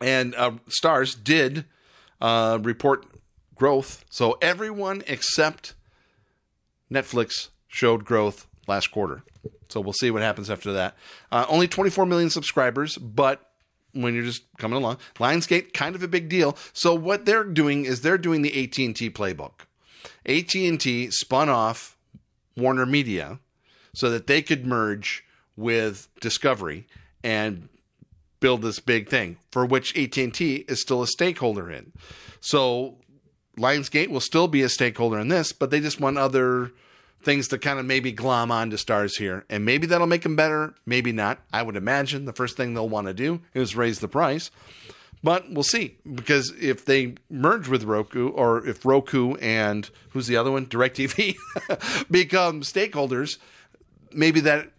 And 0.00 0.34
uh, 0.36 0.52
Starz 0.68 1.22
did 1.22 1.64
uh, 2.20 2.58
report 2.62 3.06
growth. 3.54 4.04
So 4.08 4.38
everyone 4.40 5.02
except 5.06 5.74
Netflix 6.92 7.48
showed 7.66 8.04
growth 8.04 8.46
last 8.68 8.88
quarter. 8.88 9.22
So 9.68 9.80
we'll 9.80 9.92
see 9.92 10.10
what 10.10 10.22
happens 10.22 10.50
after 10.50 10.72
that. 10.74 10.96
Uh, 11.32 11.46
only 11.48 11.66
24 11.66 12.06
million 12.06 12.30
subscribers, 12.30 12.96
but 12.96 13.50
when 13.94 14.14
you're 14.14 14.24
just 14.24 14.42
coming 14.58 14.76
along. 14.76 14.98
Lionsgate, 15.16 15.72
kind 15.72 15.94
of 15.94 16.02
a 16.02 16.08
big 16.08 16.28
deal. 16.28 16.56
So 16.72 16.94
what 16.94 17.24
they're 17.24 17.44
doing 17.44 17.84
is 17.84 18.00
they're 18.00 18.18
doing 18.18 18.42
the 18.42 18.64
AT&T 18.64 19.10
playbook. 19.10 19.52
AT&T 20.26 21.10
spun 21.10 21.48
off 21.48 21.96
Warner 22.56 22.86
Media 22.86 23.38
so 23.94 24.10
that 24.10 24.26
they 24.26 24.42
could 24.42 24.66
merge 24.66 25.24
with 25.56 26.08
Discovery 26.20 26.86
and 27.22 27.68
build 28.40 28.62
this 28.62 28.80
big 28.80 29.08
thing 29.08 29.38
for 29.50 29.64
which 29.64 29.96
AT&T 29.96 30.64
is 30.68 30.82
still 30.82 31.02
a 31.02 31.06
stakeholder 31.06 31.70
in. 31.70 31.92
So 32.40 32.98
Lionsgate 33.56 34.08
will 34.08 34.20
still 34.20 34.48
be 34.48 34.62
a 34.62 34.68
stakeholder 34.68 35.18
in 35.18 35.28
this, 35.28 35.52
but 35.52 35.70
they 35.70 35.80
just 35.80 36.00
want 36.00 36.18
other 36.18 36.72
things 37.24 37.48
to 37.48 37.58
kind 37.58 37.78
of 37.78 37.86
maybe 37.86 38.12
glom 38.12 38.50
onto 38.50 38.76
Starz 38.76 39.18
here. 39.18 39.44
And 39.48 39.64
maybe 39.64 39.86
that'll 39.86 40.06
make 40.06 40.22
them 40.22 40.36
better, 40.36 40.74
maybe 40.86 41.12
not. 41.12 41.40
I 41.52 41.62
would 41.62 41.76
imagine 41.76 42.24
the 42.24 42.32
first 42.32 42.56
thing 42.56 42.74
they'll 42.74 42.88
want 42.88 43.06
to 43.06 43.14
do 43.14 43.40
is 43.54 43.76
raise 43.76 44.00
the 44.00 44.08
price. 44.08 44.50
But 45.22 45.50
we'll 45.50 45.62
see. 45.64 45.96
Because 46.12 46.52
if 46.60 46.84
they 46.84 47.14
merge 47.30 47.66
with 47.68 47.84
Roku, 47.84 48.28
or 48.28 48.66
if 48.66 48.84
Roku 48.84 49.34
and 49.36 49.88
who's 50.10 50.26
the 50.26 50.36
other 50.36 50.50
one? 50.50 50.66
DirecTV 50.66 51.36
become 52.10 52.60
stakeholders, 52.60 53.38
maybe 54.12 54.40
that 54.40 54.70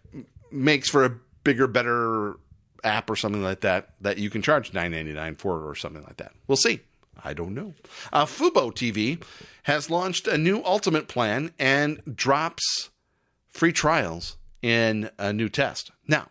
makes 0.51 0.89
for 0.89 1.03
a 1.03 1.11
bigger, 1.43 1.67
better 1.67 2.35
app 2.83 3.09
or 3.09 3.15
something 3.15 3.41
like 3.41 3.61
that 3.61 3.89
that 4.01 4.19
you 4.19 4.29
can 4.29 4.43
charge 4.43 4.71
nine 4.71 4.91
ninety 4.91 5.11
nine 5.11 5.35
for 5.35 5.67
or 5.67 5.73
something 5.73 6.03
like 6.03 6.17
that. 6.17 6.31
We'll 6.47 6.57
see. 6.57 6.81
I 7.23 7.33
don't 7.33 7.53
know. 7.53 7.73
Uh, 8.13 8.25
Fubo 8.25 8.71
TV 8.73 9.21
has 9.63 9.89
launched 9.89 10.27
a 10.27 10.37
new 10.37 10.61
Ultimate 10.63 11.07
plan 11.07 11.51
and 11.57 12.01
drops 12.15 12.89
free 13.47 13.71
trials 13.71 14.37
in 14.61 15.09
a 15.17 15.31
new 15.33 15.49
test. 15.49 15.91
Now, 16.07 16.27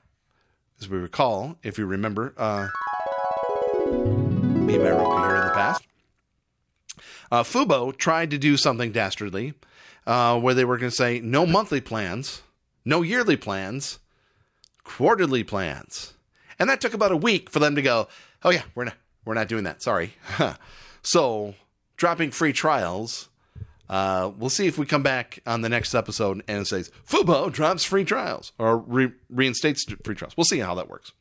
as 0.80 0.88
we 0.88 0.98
recall, 0.98 1.56
if 1.62 1.78
you 1.78 1.86
remember, 1.86 2.34
uh, 2.36 2.68
me 3.86 4.74
and 4.76 4.82
my 4.84 4.90
here 5.26 5.36
in 5.36 5.46
the 5.46 5.52
past, 5.54 5.82
Uh, 7.32 7.42
Fubo 7.42 7.96
tried 7.96 8.30
to 8.30 8.38
do 8.38 8.56
something 8.56 8.92
dastardly 8.92 9.54
uh, 10.06 10.38
where 10.38 10.54
they 10.54 10.64
were 10.64 10.76
going 10.78 10.90
to 10.90 10.96
say 10.96 11.20
no 11.20 11.46
monthly 11.46 11.80
plans, 11.80 12.42
no 12.84 13.02
yearly 13.02 13.36
plans, 13.36 13.98
quarterly 14.84 15.42
plans. 15.42 16.14
And 16.58 16.68
that 16.70 16.80
took 16.80 16.94
about 16.94 17.10
a 17.10 17.16
week 17.16 17.50
for 17.50 17.58
them 17.58 17.74
to 17.74 17.82
go, 17.82 18.06
oh, 18.44 18.50
yeah, 18.50 18.62
we're 18.74 18.84
not, 18.84 18.94
we're 19.24 19.34
not 19.34 19.48
doing 19.48 19.64
that. 19.64 19.82
Sorry. 19.82 20.14
so, 21.02 21.54
dropping 21.96 22.30
free 22.30 22.52
trials. 22.52 23.28
Uh, 23.88 24.30
we'll 24.38 24.50
see 24.50 24.66
if 24.66 24.78
we 24.78 24.86
come 24.86 25.02
back 25.02 25.40
on 25.46 25.60
the 25.60 25.68
next 25.68 25.94
episode 25.94 26.42
and 26.48 26.62
it 26.62 26.66
says 26.66 26.90
Fubo 27.06 27.52
drops 27.52 27.84
free 27.84 28.04
trials 28.04 28.52
or 28.58 28.78
re- 28.78 29.12
reinstates 29.30 29.84
free 30.02 30.14
trials. 30.14 30.34
We'll 30.36 30.44
see 30.44 30.60
how 30.60 30.74
that 30.76 30.88
works. 30.88 31.12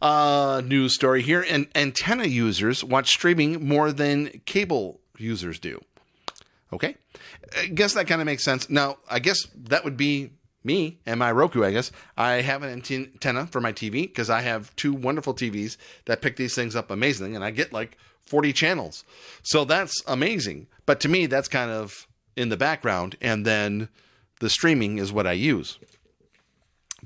Uh, 0.00 0.62
news 0.64 0.94
story 0.94 1.22
here: 1.22 1.44
and 1.48 1.66
antenna 1.74 2.24
users 2.24 2.82
watch 2.82 3.08
streaming 3.08 3.66
more 3.66 3.92
than 3.92 4.40
cable 4.44 5.00
users 5.18 5.58
do. 5.58 5.80
Okay, 6.72 6.96
I 7.56 7.66
guess 7.66 7.94
that 7.94 8.06
kind 8.06 8.20
of 8.20 8.26
makes 8.26 8.44
sense. 8.44 8.68
Now, 8.68 8.98
I 9.08 9.18
guess 9.18 9.38
that 9.54 9.84
would 9.84 9.96
be 9.96 10.32
me 10.64 10.98
and 11.06 11.18
my 11.18 11.30
Roku. 11.30 11.62
I 11.62 11.72
guess 11.72 11.92
I 12.16 12.34
have 12.40 12.62
an 12.62 12.82
antenna 12.90 13.46
for 13.46 13.60
my 13.60 13.72
TV 13.72 14.02
because 14.02 14.30
I 14.30 14.40
have 14.40 14.74
two 14.76 14.92
wonderful 14.92 15.34
TVs 15.34 15.76
that 16.06 16.22
pick 16.22 16.36
these 16.36 16.54
things 16.54 16.74
up 16.74 16.90
amazingly, 16.90 17.34
and 17.34 17.44
I 17.44 17.50
get 17.50 17.72
like 17.72 17.98
40 18.26 18.52
channels. 18.52 19.04
So 19.42 19.64
that's 19.64 20.02
amazing. 20.06 20.66
But 20.86 21.00
to 21.00 21.08
me, 21.08 21.26
that's 21.26 21.48
kind 21.48 21.70
of 21.70 22.06
in 22.36 22.48
the 22.48 22.56
background, 22.56 23.16
and 23.20 23.46
then 23.46 23.88
the 24.40 24.50
streaming 24.50 24.98
is 24.98 25.12
what 25.12 25.26
I 25.26 25.32
use. 25.32 25.78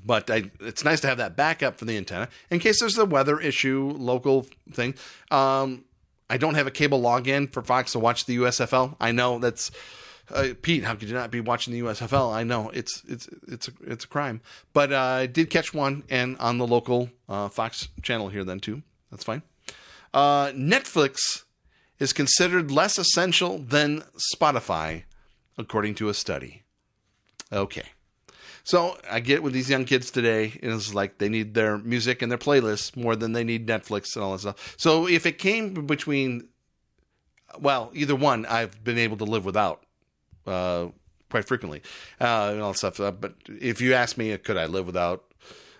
But 0.04 0.30
I, 0.30 0.50
it's 0.60 0.84
nice 0.84 1.00
to 1.00 1.08
have 1.08 1.18
that 1.18 1.36
backup 1.36 1.78
for 1.78 1.84
the 1.84 1.96
antenna 1.96 2.28
in 2.50 2.60
case 2.60 2.80
there's 2.80 2.96
a 2.98 3.04
weather 3.04 3.40
issue, 3.40 3.92
local 3.96 4.46
thing. 4.72 4.94
Um, 5.30 5.84
I 6.30 6.36
don't 6.36 6.54
have 6.54 6.66
a 6.66 6.70
cable 6.70 7.00
login 7.00 7.52
for 7.52 7.62
Fox 7.62 7.92
to 7.92 7.98
watch 7.98 8.26
the 8.26 8.36
USFL. 8.38 8.96
I 9.00 9.12
know 9.12 9.38
that's 9.38 9.70
uh, 10.30 10.48
Pete. 10.62 10.84
How 10.84 10.94
could 10.94 11.08
you 11.08 11.14
not 11.14 11.30
be 11.30 11.40
watching 11.40 11.72
the 11.72 11.80
USFL? 11.80 12.32
I 12.32 12.44
know 12.44 12.70
it's 12.70 13.02
it's 13.08 13.28
it's 13.46 13.68
a, 13.68 13.72
it's 13.86 14.04
a 14.04 14.08
crime, 14.08 14.40
but 14.72 14.92
uh, 14.92 15.00
I 15.00 15.26
did 15.26 15.50
catch 15.50 15.72
one 15.72 16.04
and 16.08 16.36
on 16.38 16.58
the 16.58 16.66
local 16.66 17.10
uh, 17.28 17.48
Fox 17.48 17.88
channel 18.02 18.28
here 18.28 18.44
then 18.44 18.60
too. 18.60 18.82
That's 19.10 19.24
fine. 19.24 19.42
Uh, 20.12 20.48
Netflix 20.48 21.44
is 21.98 22.12
considered 22.12 22.70
less 22.70 22.98
essential 22.98 23.58
than 23.58 24.04
Spotify, 24.34 25.04
according 25.56 25.94
to 25.96 26.08
a 26.08 26.14
study. 26.14 26.62
Okay. 27.52 27.84
So 28.64 28.98
I 29.10 29.20
get 29.20 29.42
with 29.42 29.54
these 29.54 29.70
young 29.70 29.86
kids 29.86 30.10
today, 30.10 30.58
it's 30.62 30.92
like 30.92 31.16
they 31.16 31.30
need 31.30 31.54
their 31.54 31.78
music 31.78 32.20
and 32.20 32.30
their 32.30 32.38
playlists 32.38 32.94
more 32.94 33.16
than 33.16 33.32
they 33.32 33.42
need 33.42 33.66
Netflix 33.66 34.14
and 34.14 34.22
all 34.22 34.32
that 34.32 34.40
stuff. 34.40 34.74
So 34.76 35.08
if 35.08 35.24
it 35.24 35.38
came 35.38 35.86
between, 35.86 36.48
well, 37.58 37.90
either 37.94 38.14
one, 38.14 38.44
I've 38.44 38.84
been 38.84 38.98
able 38.98 39.16
to 39.16 39.24
live 39.24 39.46
without 39.46 39.84
uh, 40.48 40.88
quite 41.30 41.46
frequently 41.46 41.82
uh, 42.20 42.50
and 42.52 42.62
all 42.62 42.72
that 42.72 42.78
stuff. 42.78 43.00
Uh, 43.00 43.10
but 43.10 43.34
if 43.46 43.80
you 43.80 43.94
ask 43.94 44.16
me, 44.16 44.36
could 44.38 44.56
I 44.56 44.66
live 44.66 44.86
without? 44.86 45.24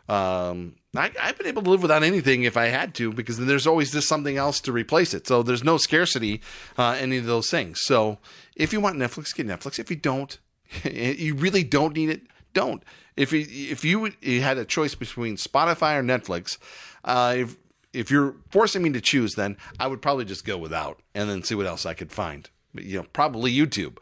Um, 0.09 0.77
I, 0.97 1.11
have 1.19 1.37
been 1.37 1.47
able 1.47 1.63
to 1.63 1.71
live 1.71 1.83
without 1.83 2.03
anything 2.03 2.45
if 2.45 2.57
I 2.57 2.67
had 2.67 2.95
to, 2.95 3.13
because 3.13 3.37
then 3.37 3.47
there's 3.47 3.67
always 3.67 3.93
just 3.93 4.09
something 4.09 4.39
else 4.39 4.59
to 4.63 4.73
replace 4.73 5.13
it. 5.13 5.27
So 5.27 5.43
there's 5.43 5.63
no 5.63 5.77
scarcity, 5.77 6.41
uh, 6.79 6.97
any 6.99 7.19
of 7.19 7.27
those 7.27 7.51
things. 7.51 7.81
So 7.83 8.19
if 8.57 8.73
you 8.73 8.81
want 8.81 8.97
Netflix, 8.97 9.35
get 9.35 9.47
Netflix. 9.47 9.79
If 9.79 9.91
you 9.91 9.97
don't, 9.97 10.39
you 10.85 11.35
really 11.35 11.63
don't 11.63 11.95
need 11.95 12.09
it 12.09 12.23
don't. 12.55 12.83
If 13.17 13.33
you, 13.33 13.47
if 13.49 13.85
you, 13.85 14.13
you 14.21 14.41
had 14.41 14.59
a 14.59 14.65
choice 14.65 14.95
between 14.95 15.37
Spotify 15.37 15.99
or 15.99 16.03
Netflix, 16.03 16.59
uh, 17.05 17.35
if 17.37 17.57
if 17.95 18.11
you're 18.11 18.37
forcing 18.51 18.83
me 18.83 18.91
to 18.93 19.01
choose, 19.01 19.35
then 19.35 19.57
I 19.81 19.87
would 19.87 20.03
probably 20.03 20.27
just 20.27 20.45
go 20.45 20.59
without 20.59 21.01
and 21.15 21.29
then 21.29 21.43
see 21.43 21.55
what 21.55 21.67
else 21.67 21.87
I 21.87 21.95
could 21.95 22.13
find. 22.13 22.49
You 22.75 22.99
know, 22.99 23.07
probably 23.13 23.53
YouTube, 23.53 23.97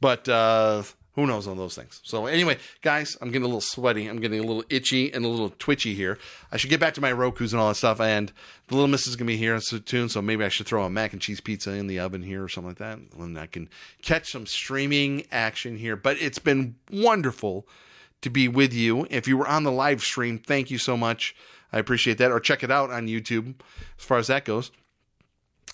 but 0.00 0.28
uh, 0.28 0.82
who 1.14 1.26
knows 1.26 1.48
on 1.48 1.56
those 1.56 1.74
things. 1.74 2.00
So 2.04 2.26
anyway, 2.26 2.58
guys, 2.80 3.16
I'm 3.20 3.28
getting 3.28 3.42
a 3.42 3.48
little 3.48 3.60
sweaty. 3.60 4.06
I'm 4.06 4.20
getting 4.20 4.38
a 4.38 4.44
little 4.44 4.62
itchy 4.68 5.12
and 5.12 5.24
a 5.24 5.28
little 5.28 5.52
twitchy 5.58 5.94
here. 5.94 6.16
I 6.52 6.56
should 6.56 6.70
get 6.70 6.78
back 6.78 6.94
to 6.94 7.00
my 7.00 7.10
Roku's 7.10 7.52
and 7.52 7.60
all 7.60 7.68
that 7.68 7.74
stuff. 7.74 8.00
And 8.00 8.32
the 8.68 8.74
little 8.74 8.88
miss 8.88 9.06
is 9.06 9.16
gonna 9.16 9.26
be 9.26 9.36
here 9.36 9.58
soon, 9.60 10.08
so 10.08 10.22
maybe 10.22 10.44
I 10.44 10.48
should 10.48 10.66
throw 10.66 10.84
a 10.84 10.90
mac 10.90 11.12
and 11.12 11.20
cheese 11.20 11.40
pizza 11.40 11.72
in 11.72 11.88
the 11.88 11.98
oven 11.98 12.22
here 12.22 12.44
or 12.44 12.48
something 12.48 12.70
like 12.70 12.78
that, 12.78 12.98
and 13.18 13.38
I 13.38 13.46
can 13.46 13.68
catch 14.02 14.30
some 14.30 14.46
streaming 14.46 15.26
action 15.32 15.76
here. 15.76 15.96
But 15.96 16.20
it's 16.20 16.38
been 16.38 16.76
wonderful 16.90 17.66
to 18.20 18.30
be 18.30 18.48
with 18.48 18.72
you. 18.72 19.06
If 19.10 19.28
you 19.28 19.36
were 19.36 19.46
on 19.48 19.64
the 19.64 19.72
live 19.72 20.02
stream, 20.02 20.38
thank 20.38 20.70
you 20.70 20.78
so 20.78 20.96
much. 20.96 21.34
I 21.72 21.78
appreciate 21.78 22.18
that. 22.18 22.30
Or 22.30 22.40
check 22.40 22.62
it 22.62 22.70
out 22.70 22.90
on 22.90 23.06
YouTube 23.06 23.54
as 23.98 24.04
far 24.04 24.18
as 24.18 24.28
that 24.28 24.44
goes. 24.44 24.70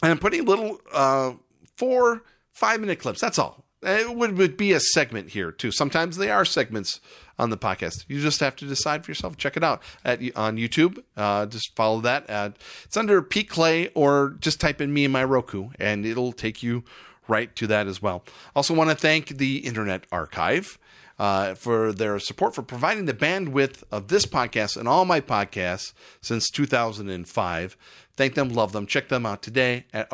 And 0.03 0.11
I'm 0.11 0.19
putting 0.19 0.45
little 0.45 0.81
uh, 0.93 1.33
four, 1.77 2.23
five 2.53 2.81
minute 2.81 2.99
clips. 2.99 3.21
That's 3.21 3.39
all. 3.39 3.64
It 3.85 4.15
would, 4.15 4.39
would 4.39 4.57
be 4.57 4.73
a 4.73 4.81
segment 4.81 5.31
here 5.31 5.53
too. 5.53 5.71
Sometimes 5.71 6.17
they 6.17 6.31
are 6.31 6.45
segments 6.45 7.01
on 7.39 7.51
the 7.51 7.59
podcast. 7.59 8.05
You 8.09 8.21
just 8.21 8.41
have 8.41 8.57
to 8.57 8.67
decide 8.67 9.05
for 9.05 9.11
yourself. 9.11 9.37
Check 9.37 9.57
it 9.57 9.65
out 9.65 9.83
at 10.05 10.21
on 10.37 10.57
YouTube. 10.57 11.03
Uh, 11.17 11.47
just 11.47 11.75
follow 11.77 12.01
that. 12.01 12.29
Uh, 12.29 12.51
it's 12.85 12.97
under 12.97 13.21
Pete 13.23 13.49
Clay, 13.49 13.89
or 13.95 14.37
just 14.41 14.61
type 14.61 14.81
in 14.81 14.93
me 14.93 15.05
and 15.05 15.13
my 15.13 15.25
Roku, 15.25 15.71
and 15.79 16.07
it'll 16.07 16.33
take 16.33 16.63
you 16.63 16.85
right 17.29 17.55
to 17.57 17.67
that 17.67 17.87
as 17.87 18.01
well. 18.01 18.25
Also, 18.55 18.75
want 18.75 18.91
to 18.91 18.97
thank 18.97 19.29
the 19.29 19.59
Internet 19.59 20.07
Archive 20.13 20.79
uh, 21.19 21.55
for 21.55 21.93
their 21.93 22.19
support 22.19 22.55
for 22.55 22.63
providing 22.63 23.07
the 23.07 23.15
bandwidth 23.15 23.83
of 23.91 24.09
this 24.09 24.27
podcast 24.27 24.77
and 24.77 24.89
all 24.89 25.05
my 25.05 25.21
podcasts 25.21 25.93
since 26.21 26.51
2005. 26.51 27.77
Thank 28.17 28.35
them, 28.35 28.49
love 28.51 28.73
them. 28.73 28.87
Check 28.87 29.09
them 29.09 29.27
out 29.27 29.43
today 29.43 29.87
at 29.93 30.13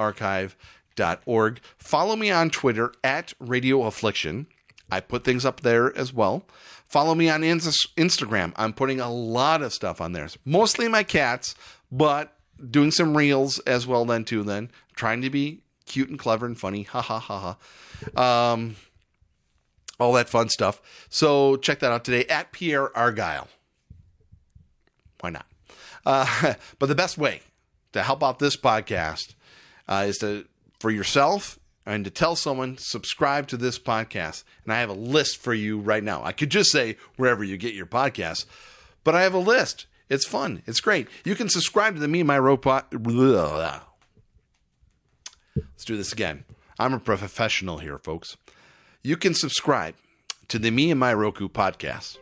archive.org. 0.99 1.61
Follow 1.79 2.17
me 2.17 2.31
on 2.31 2.51
Twitter 2.51 2.93
at 3.03 3.33
Radio 3.39 3.85
Affliction. 3.85 4.47
I 4.91 5.01
put 5.01 5.25
things 5.25 5.45
up 5.45 5.61
there 5.61 5.97
as 5.97 6.13
well. 6.13 6.45
Follow 6.87 7.15
me 7.15 7.29
on 7.29 7.43
Instagram. 7.43 8.53
I'm 8.57 8.73
putting 8.73 9.01
a 9.01 9.13
lot 9.13 9.63
of 9.63 9.73
stuff 9.73 10.01
on 10.01 10.13
there. 10.13 10.29
Mostly 10.45 10.89
my 10.89 11.05
cats, 11.05 11.55
but 11.93 12.37
doing 12.71 12.91
some 12.91 13.17
reels 13.17 13.61
as 13.61 13.87
well 13.87 14.05
then 14.05 14.25
too 14.25 14.43
then. 14.43 14.71
Trying 14.95 15.23
to 15.23 15.31
be 15.31 15.63
cute 15.87 16.09
and 16.09 16.19
clever 16.19 16.47
and 16.47 16.59
funny. 16.59 16.83
Ha 16.83 17.01
ha 17.01 17.21
ha 17.21 17.57
ha. 18.17 18.53
Um, 18.53 18.77
all 20.01 20.13
that 20.15 20.29
fun 20.29 20.49
stuff. 20.49 21.07
So 21.09 21.57
check 21.57 21.79
that 21.81 21.93
out 21.93 22.05
today 22.05 22.25
at 22.27 22.51
Pierre 22.51 22.97
Argyle. 22.97 23.49
Why 25.21 25.31
not? 25.31 25.47
Uh, 26.05 26.55
but 26.81 26.87
the 26.87 26.95
best 26.95 27.17
way 27.17 27.43
to 27.93 28.03
help 28.03 28.25
out 28.25 28.41
this 28.41 28.57
podcast 28.57 29.35
uh, 29.87 30.05
is 30.09 30.19
to 30.19 30.47
for 30.81 30.91
yourself 30.91 31.59
and 31.87 32.05
to 32.05 32.11
tell 32.11 32.35
someone 32.35 32.77
subscribe 32.79 33.47
to 33.49 33.57
this 33.57 33.79
podcast. 33.79 34.43
And 34.65 34.73
I 34.73 34.81
have 34.81 34.91
a 34.91 34.95
list 34.95 35.39
for 35.39 35.55
you 35.55 35.79
right 35.79 36.03
now. 36.03 36.25
I 36.25 36.33
could 36.33 36.51
just 36.51 36.73
say 36.73 36.97
wherever 37.17 37.45
you 37.45 37.57
get 37.57 37.75
your 37.75 37.87
podcasts, 37.87 38.47
but 39.05 39.15
I 39.15 39.23
have 39.23 39.35
a 39.35 39.39
list. 39.39 39.87
It's 40.09 40.27
fun. 40.27 40.63
It's 40.67 40.81
great. 40.81 41.07
You 41.25 41.37
can 41.37 41.49
subscribe 41.49 41.95
to 41.95 42.01
the 42.01 42.09
Me 42.09 42.21
and 42.21 42.27
My 42.27 42.39
Robot. 42.39 42.93
Let's 45.55 45.85
do 45.85 45.97
this 45.97 46.13
again. 46.13 46.45
I'm 46.79 46.95
a 46.95 46.99
professional 46.99 47.79
here, 47.79 47.99
folks. 47.99 48.37
You 49.03 49.17
can 49.17 49.35
subscribe 49.35 49.95
to 50.49 50.59
the 50.59 50.71
Me 50.71 50.91
and 50.91 50.99
My 50.99 51.15
Roku 51.15 51.49
podcast 51.49 52.19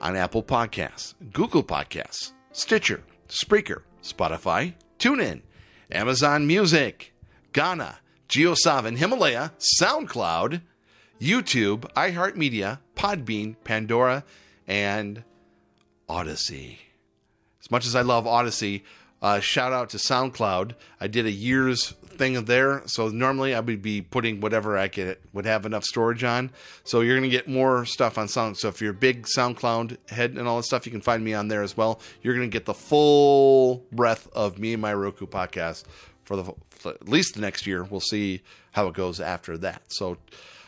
on 0.00 0.16
Apple 0.16 0.42
Podcasts, 0.42 1.14
Google 1.32 1.64
Podcasts, 1.64 2.32
Stitcher, 2.52 3.02
Spreaker, 3.28 3.82
Spotify, 4.02 4.74
TuneIn, 4.98 5.42
Amazon 5.90 6.46
Music, 6.46 7.12
Gaana, 7.52 7.96
JioSaavn, 8.32 8.96
Himalaya, 8.96 9.52
SoundCloud, 9.78 10.62
YouTube, 11.20 11.80
iHeartMedia, 11.92 12.78
Podbean, 12.96 13.56
Pandora, 13.62 14.24
and 14.66 15.22
Odysee. 16.08 16.78
As 17.60 17.70
much 17.70 17.84
as 17.84 17.94
I 17.94 18.00
love 18.00 18.26
Odysee, 18.26 18.84
uh, 19.20 19.40
shout 19.40 19.74
out 19.74 19.90
to 19.90 19.98
SoundCloud. 19.98 20.74
I 20.98 21.08
did 21.08 21.26
a 21.26 21.30
year's 21.30 21.90
thing 21.90 22.42
there. 22.46 22.82
So 22.86 23.08
normally 23.08 23.54
I 23.54 23.60
would 23.60 23.82
be 23.82 24.00
putting 24.00 24.40
whatever 24.40 24.78
I 24.78 24.88
could 24.88 25.18
would 25.34 25.44
have 25.44 25.66
enough 25.66 25.84
storage 25.84 26.24
on. 26.24 26.50
So 26.84 27.00
you're 27.02 27.20
to 27.20 27.28
get 27.28 27.48
more 27.48 27.84
stuff 27.84 28.16
on 28.16 28.28
Sound. 28.28 28.56
So 28.56 28.68
if 28.68 28.80
you're 28.80 28.92
a 28.92 28.94
big 28.94 29.26
SoundCloud 29.26 30.10
head 30.10 30.32
and 30.38 30.48
all 30.48 30.56
that 30.56 30.62
stuff, 30.64 30.86
you 30.86 30.92
can 30.92 31.00
find 31.00 31.22
me 31.22 31.34
on 31.34 31.48
there 31.48 31.62
as 31.62 31.76
well. 31.76 32.00
You're 32.22 32.34
to 32.34 32.46
get 32.46 32.64
the 32.64 32.74
full 32.74 33.84
breadth 33.92 34.28
of 34.32 34.58
me 34.58 34.72
and 34.72 34.82
my 34.82 34.94
Roku 34.94 35.26
podcast 35.26 35.84
for 36.24 36.36
the 36.36 36.52
for 36.70 36.92
at 36.92 37.08
least 37.08 37.34
the 37.34 37.40
next 37.40 37.66
year. 37.66 37.84
We'll 37.84 38.00
see 38.00 38.42
how 38.72 38.88
it 38.88 38.94
goes 38.94 39.20
after 39.20 39.56
that. 39.58 39.82
So 39.88 40.18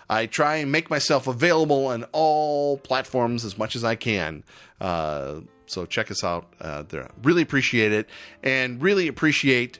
I 0.08 0.26
try 0.26 0.56
and 0.56 0.70
make 0.70 0.90
myself 0.90 1.26
available 1.26 1.86
on 1.86 2.04
all 2.12 2.78
platforms 2.78 3.44
as 3.44 3.56
much 3.56 3.74
as 3.74 3.84
I 3.84 3.94
can. 3.94 4.44
Uh, 4.80 5.40
so 5.66 5.86
check 5.86 6.10
us 6.10 6.22
out 6.22 6.52
uh, 6.60 6.82
there. 6.82 7.10
Really 7.22 7.42
appreciate 7.42 7.92
it, 7.92 8.08
and 8.42 8.82
really 8.82 9.08
appreciate 9.08 9.78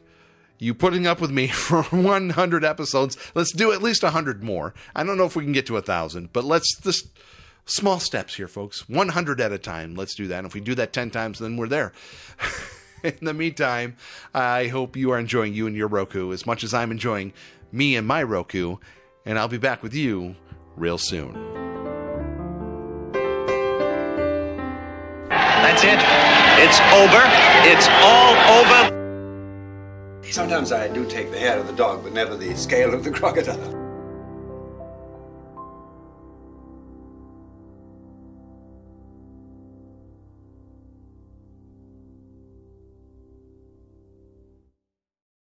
you 0.59 0.75
putting 0.75 1.07
up 1.07 1.21
with 1.21 1.31
me 1.31 1.47
for 1.49 1.83
100 1.83 2.65
episodes. 2.65 3.17
Let's 3.35 3.53
do 3.53 3.73
at 3.73 3.83
least 3.83 4.03
100 4.03 4.43
more. 4.43 4.75
I 4.95 5.05
don't 5.05 5.19
know 5.19 5.27
if 5.27 5.37
we 5.37 5.45
can 5.45 5.53
get 5.53 5.67
to 5.67 5.77
a 5.77 5.83
thousand, 5.83 6.33
but 6.33 6.45
let's 6.45 6.79
just 6.81 7.09
small 7.67 8.01
steps 8.01 8.35
here, 8.37 8.49
folks. 8.49 8.89
100 8.89 9.41
at 9.41 9.53
a 9.53 9.59
time. 9.59 9.95
Let's 9.95 10.15
do 10.15 10.27
that. 10.29 10.39
And 10.39 10.47
if 10.47 10.55
we 10.55 10.61
do 10.61 10.75
that 10.77 10.93
10 10.93 11.11
times, 11.11 11.39
then 11.39 11.57
we're 11.57 11.69
there. 11.69 11.93
In 13.21 13.27
the 13.27 13.35
meantime, 13.35 13.97
I 14.33 14.69
hope 14.69 14.97
you 14.97 15.11
are 15.11 15.19
enjoying 15.19 15.53
you 15.53 15.67
and 15.67 15.77
your 15.77 15.89
Roku 15.89 16.33
as 16.33 16.47
much 16.47 16.65
as 16.65 16.73
I'm 16.73 16.91
enjoying 16.91 17.35
me 17.71 17.97
and 17.97 18.07
my 18.07 18.23
Roku. 18.23 18.79
And 19.27 19.39
I'll 19.39 19.49
be 19.49 19.59
back 19.59 19.83
with 19.83 19.93
you 19.95 20.37
real 20.75 20.97
soon. 20.97 21.35
That's 25.29 25.85
it. 25.85 26.01
It's 26.65 26.81
over. 26.95 27.23
It's 27.69 27.89
all 28.01 28.35
over. 28.59 30.23
Sometimes 30.31 30.73
I 30.73 30.89
do 30.89 31.05
take 31.05 31.31
the 31.31 31.39
head 31.39 31.59
of 31.59 31.67
the 31.67 31.75
dog, 31.75 32.03
but 32.05 32.15
never 32.15 32.37
the 32.37 32.57
scale 32.57 32.95
of 32.95 33.05
the 33.05 33.11
crocodile. 33.11 33.84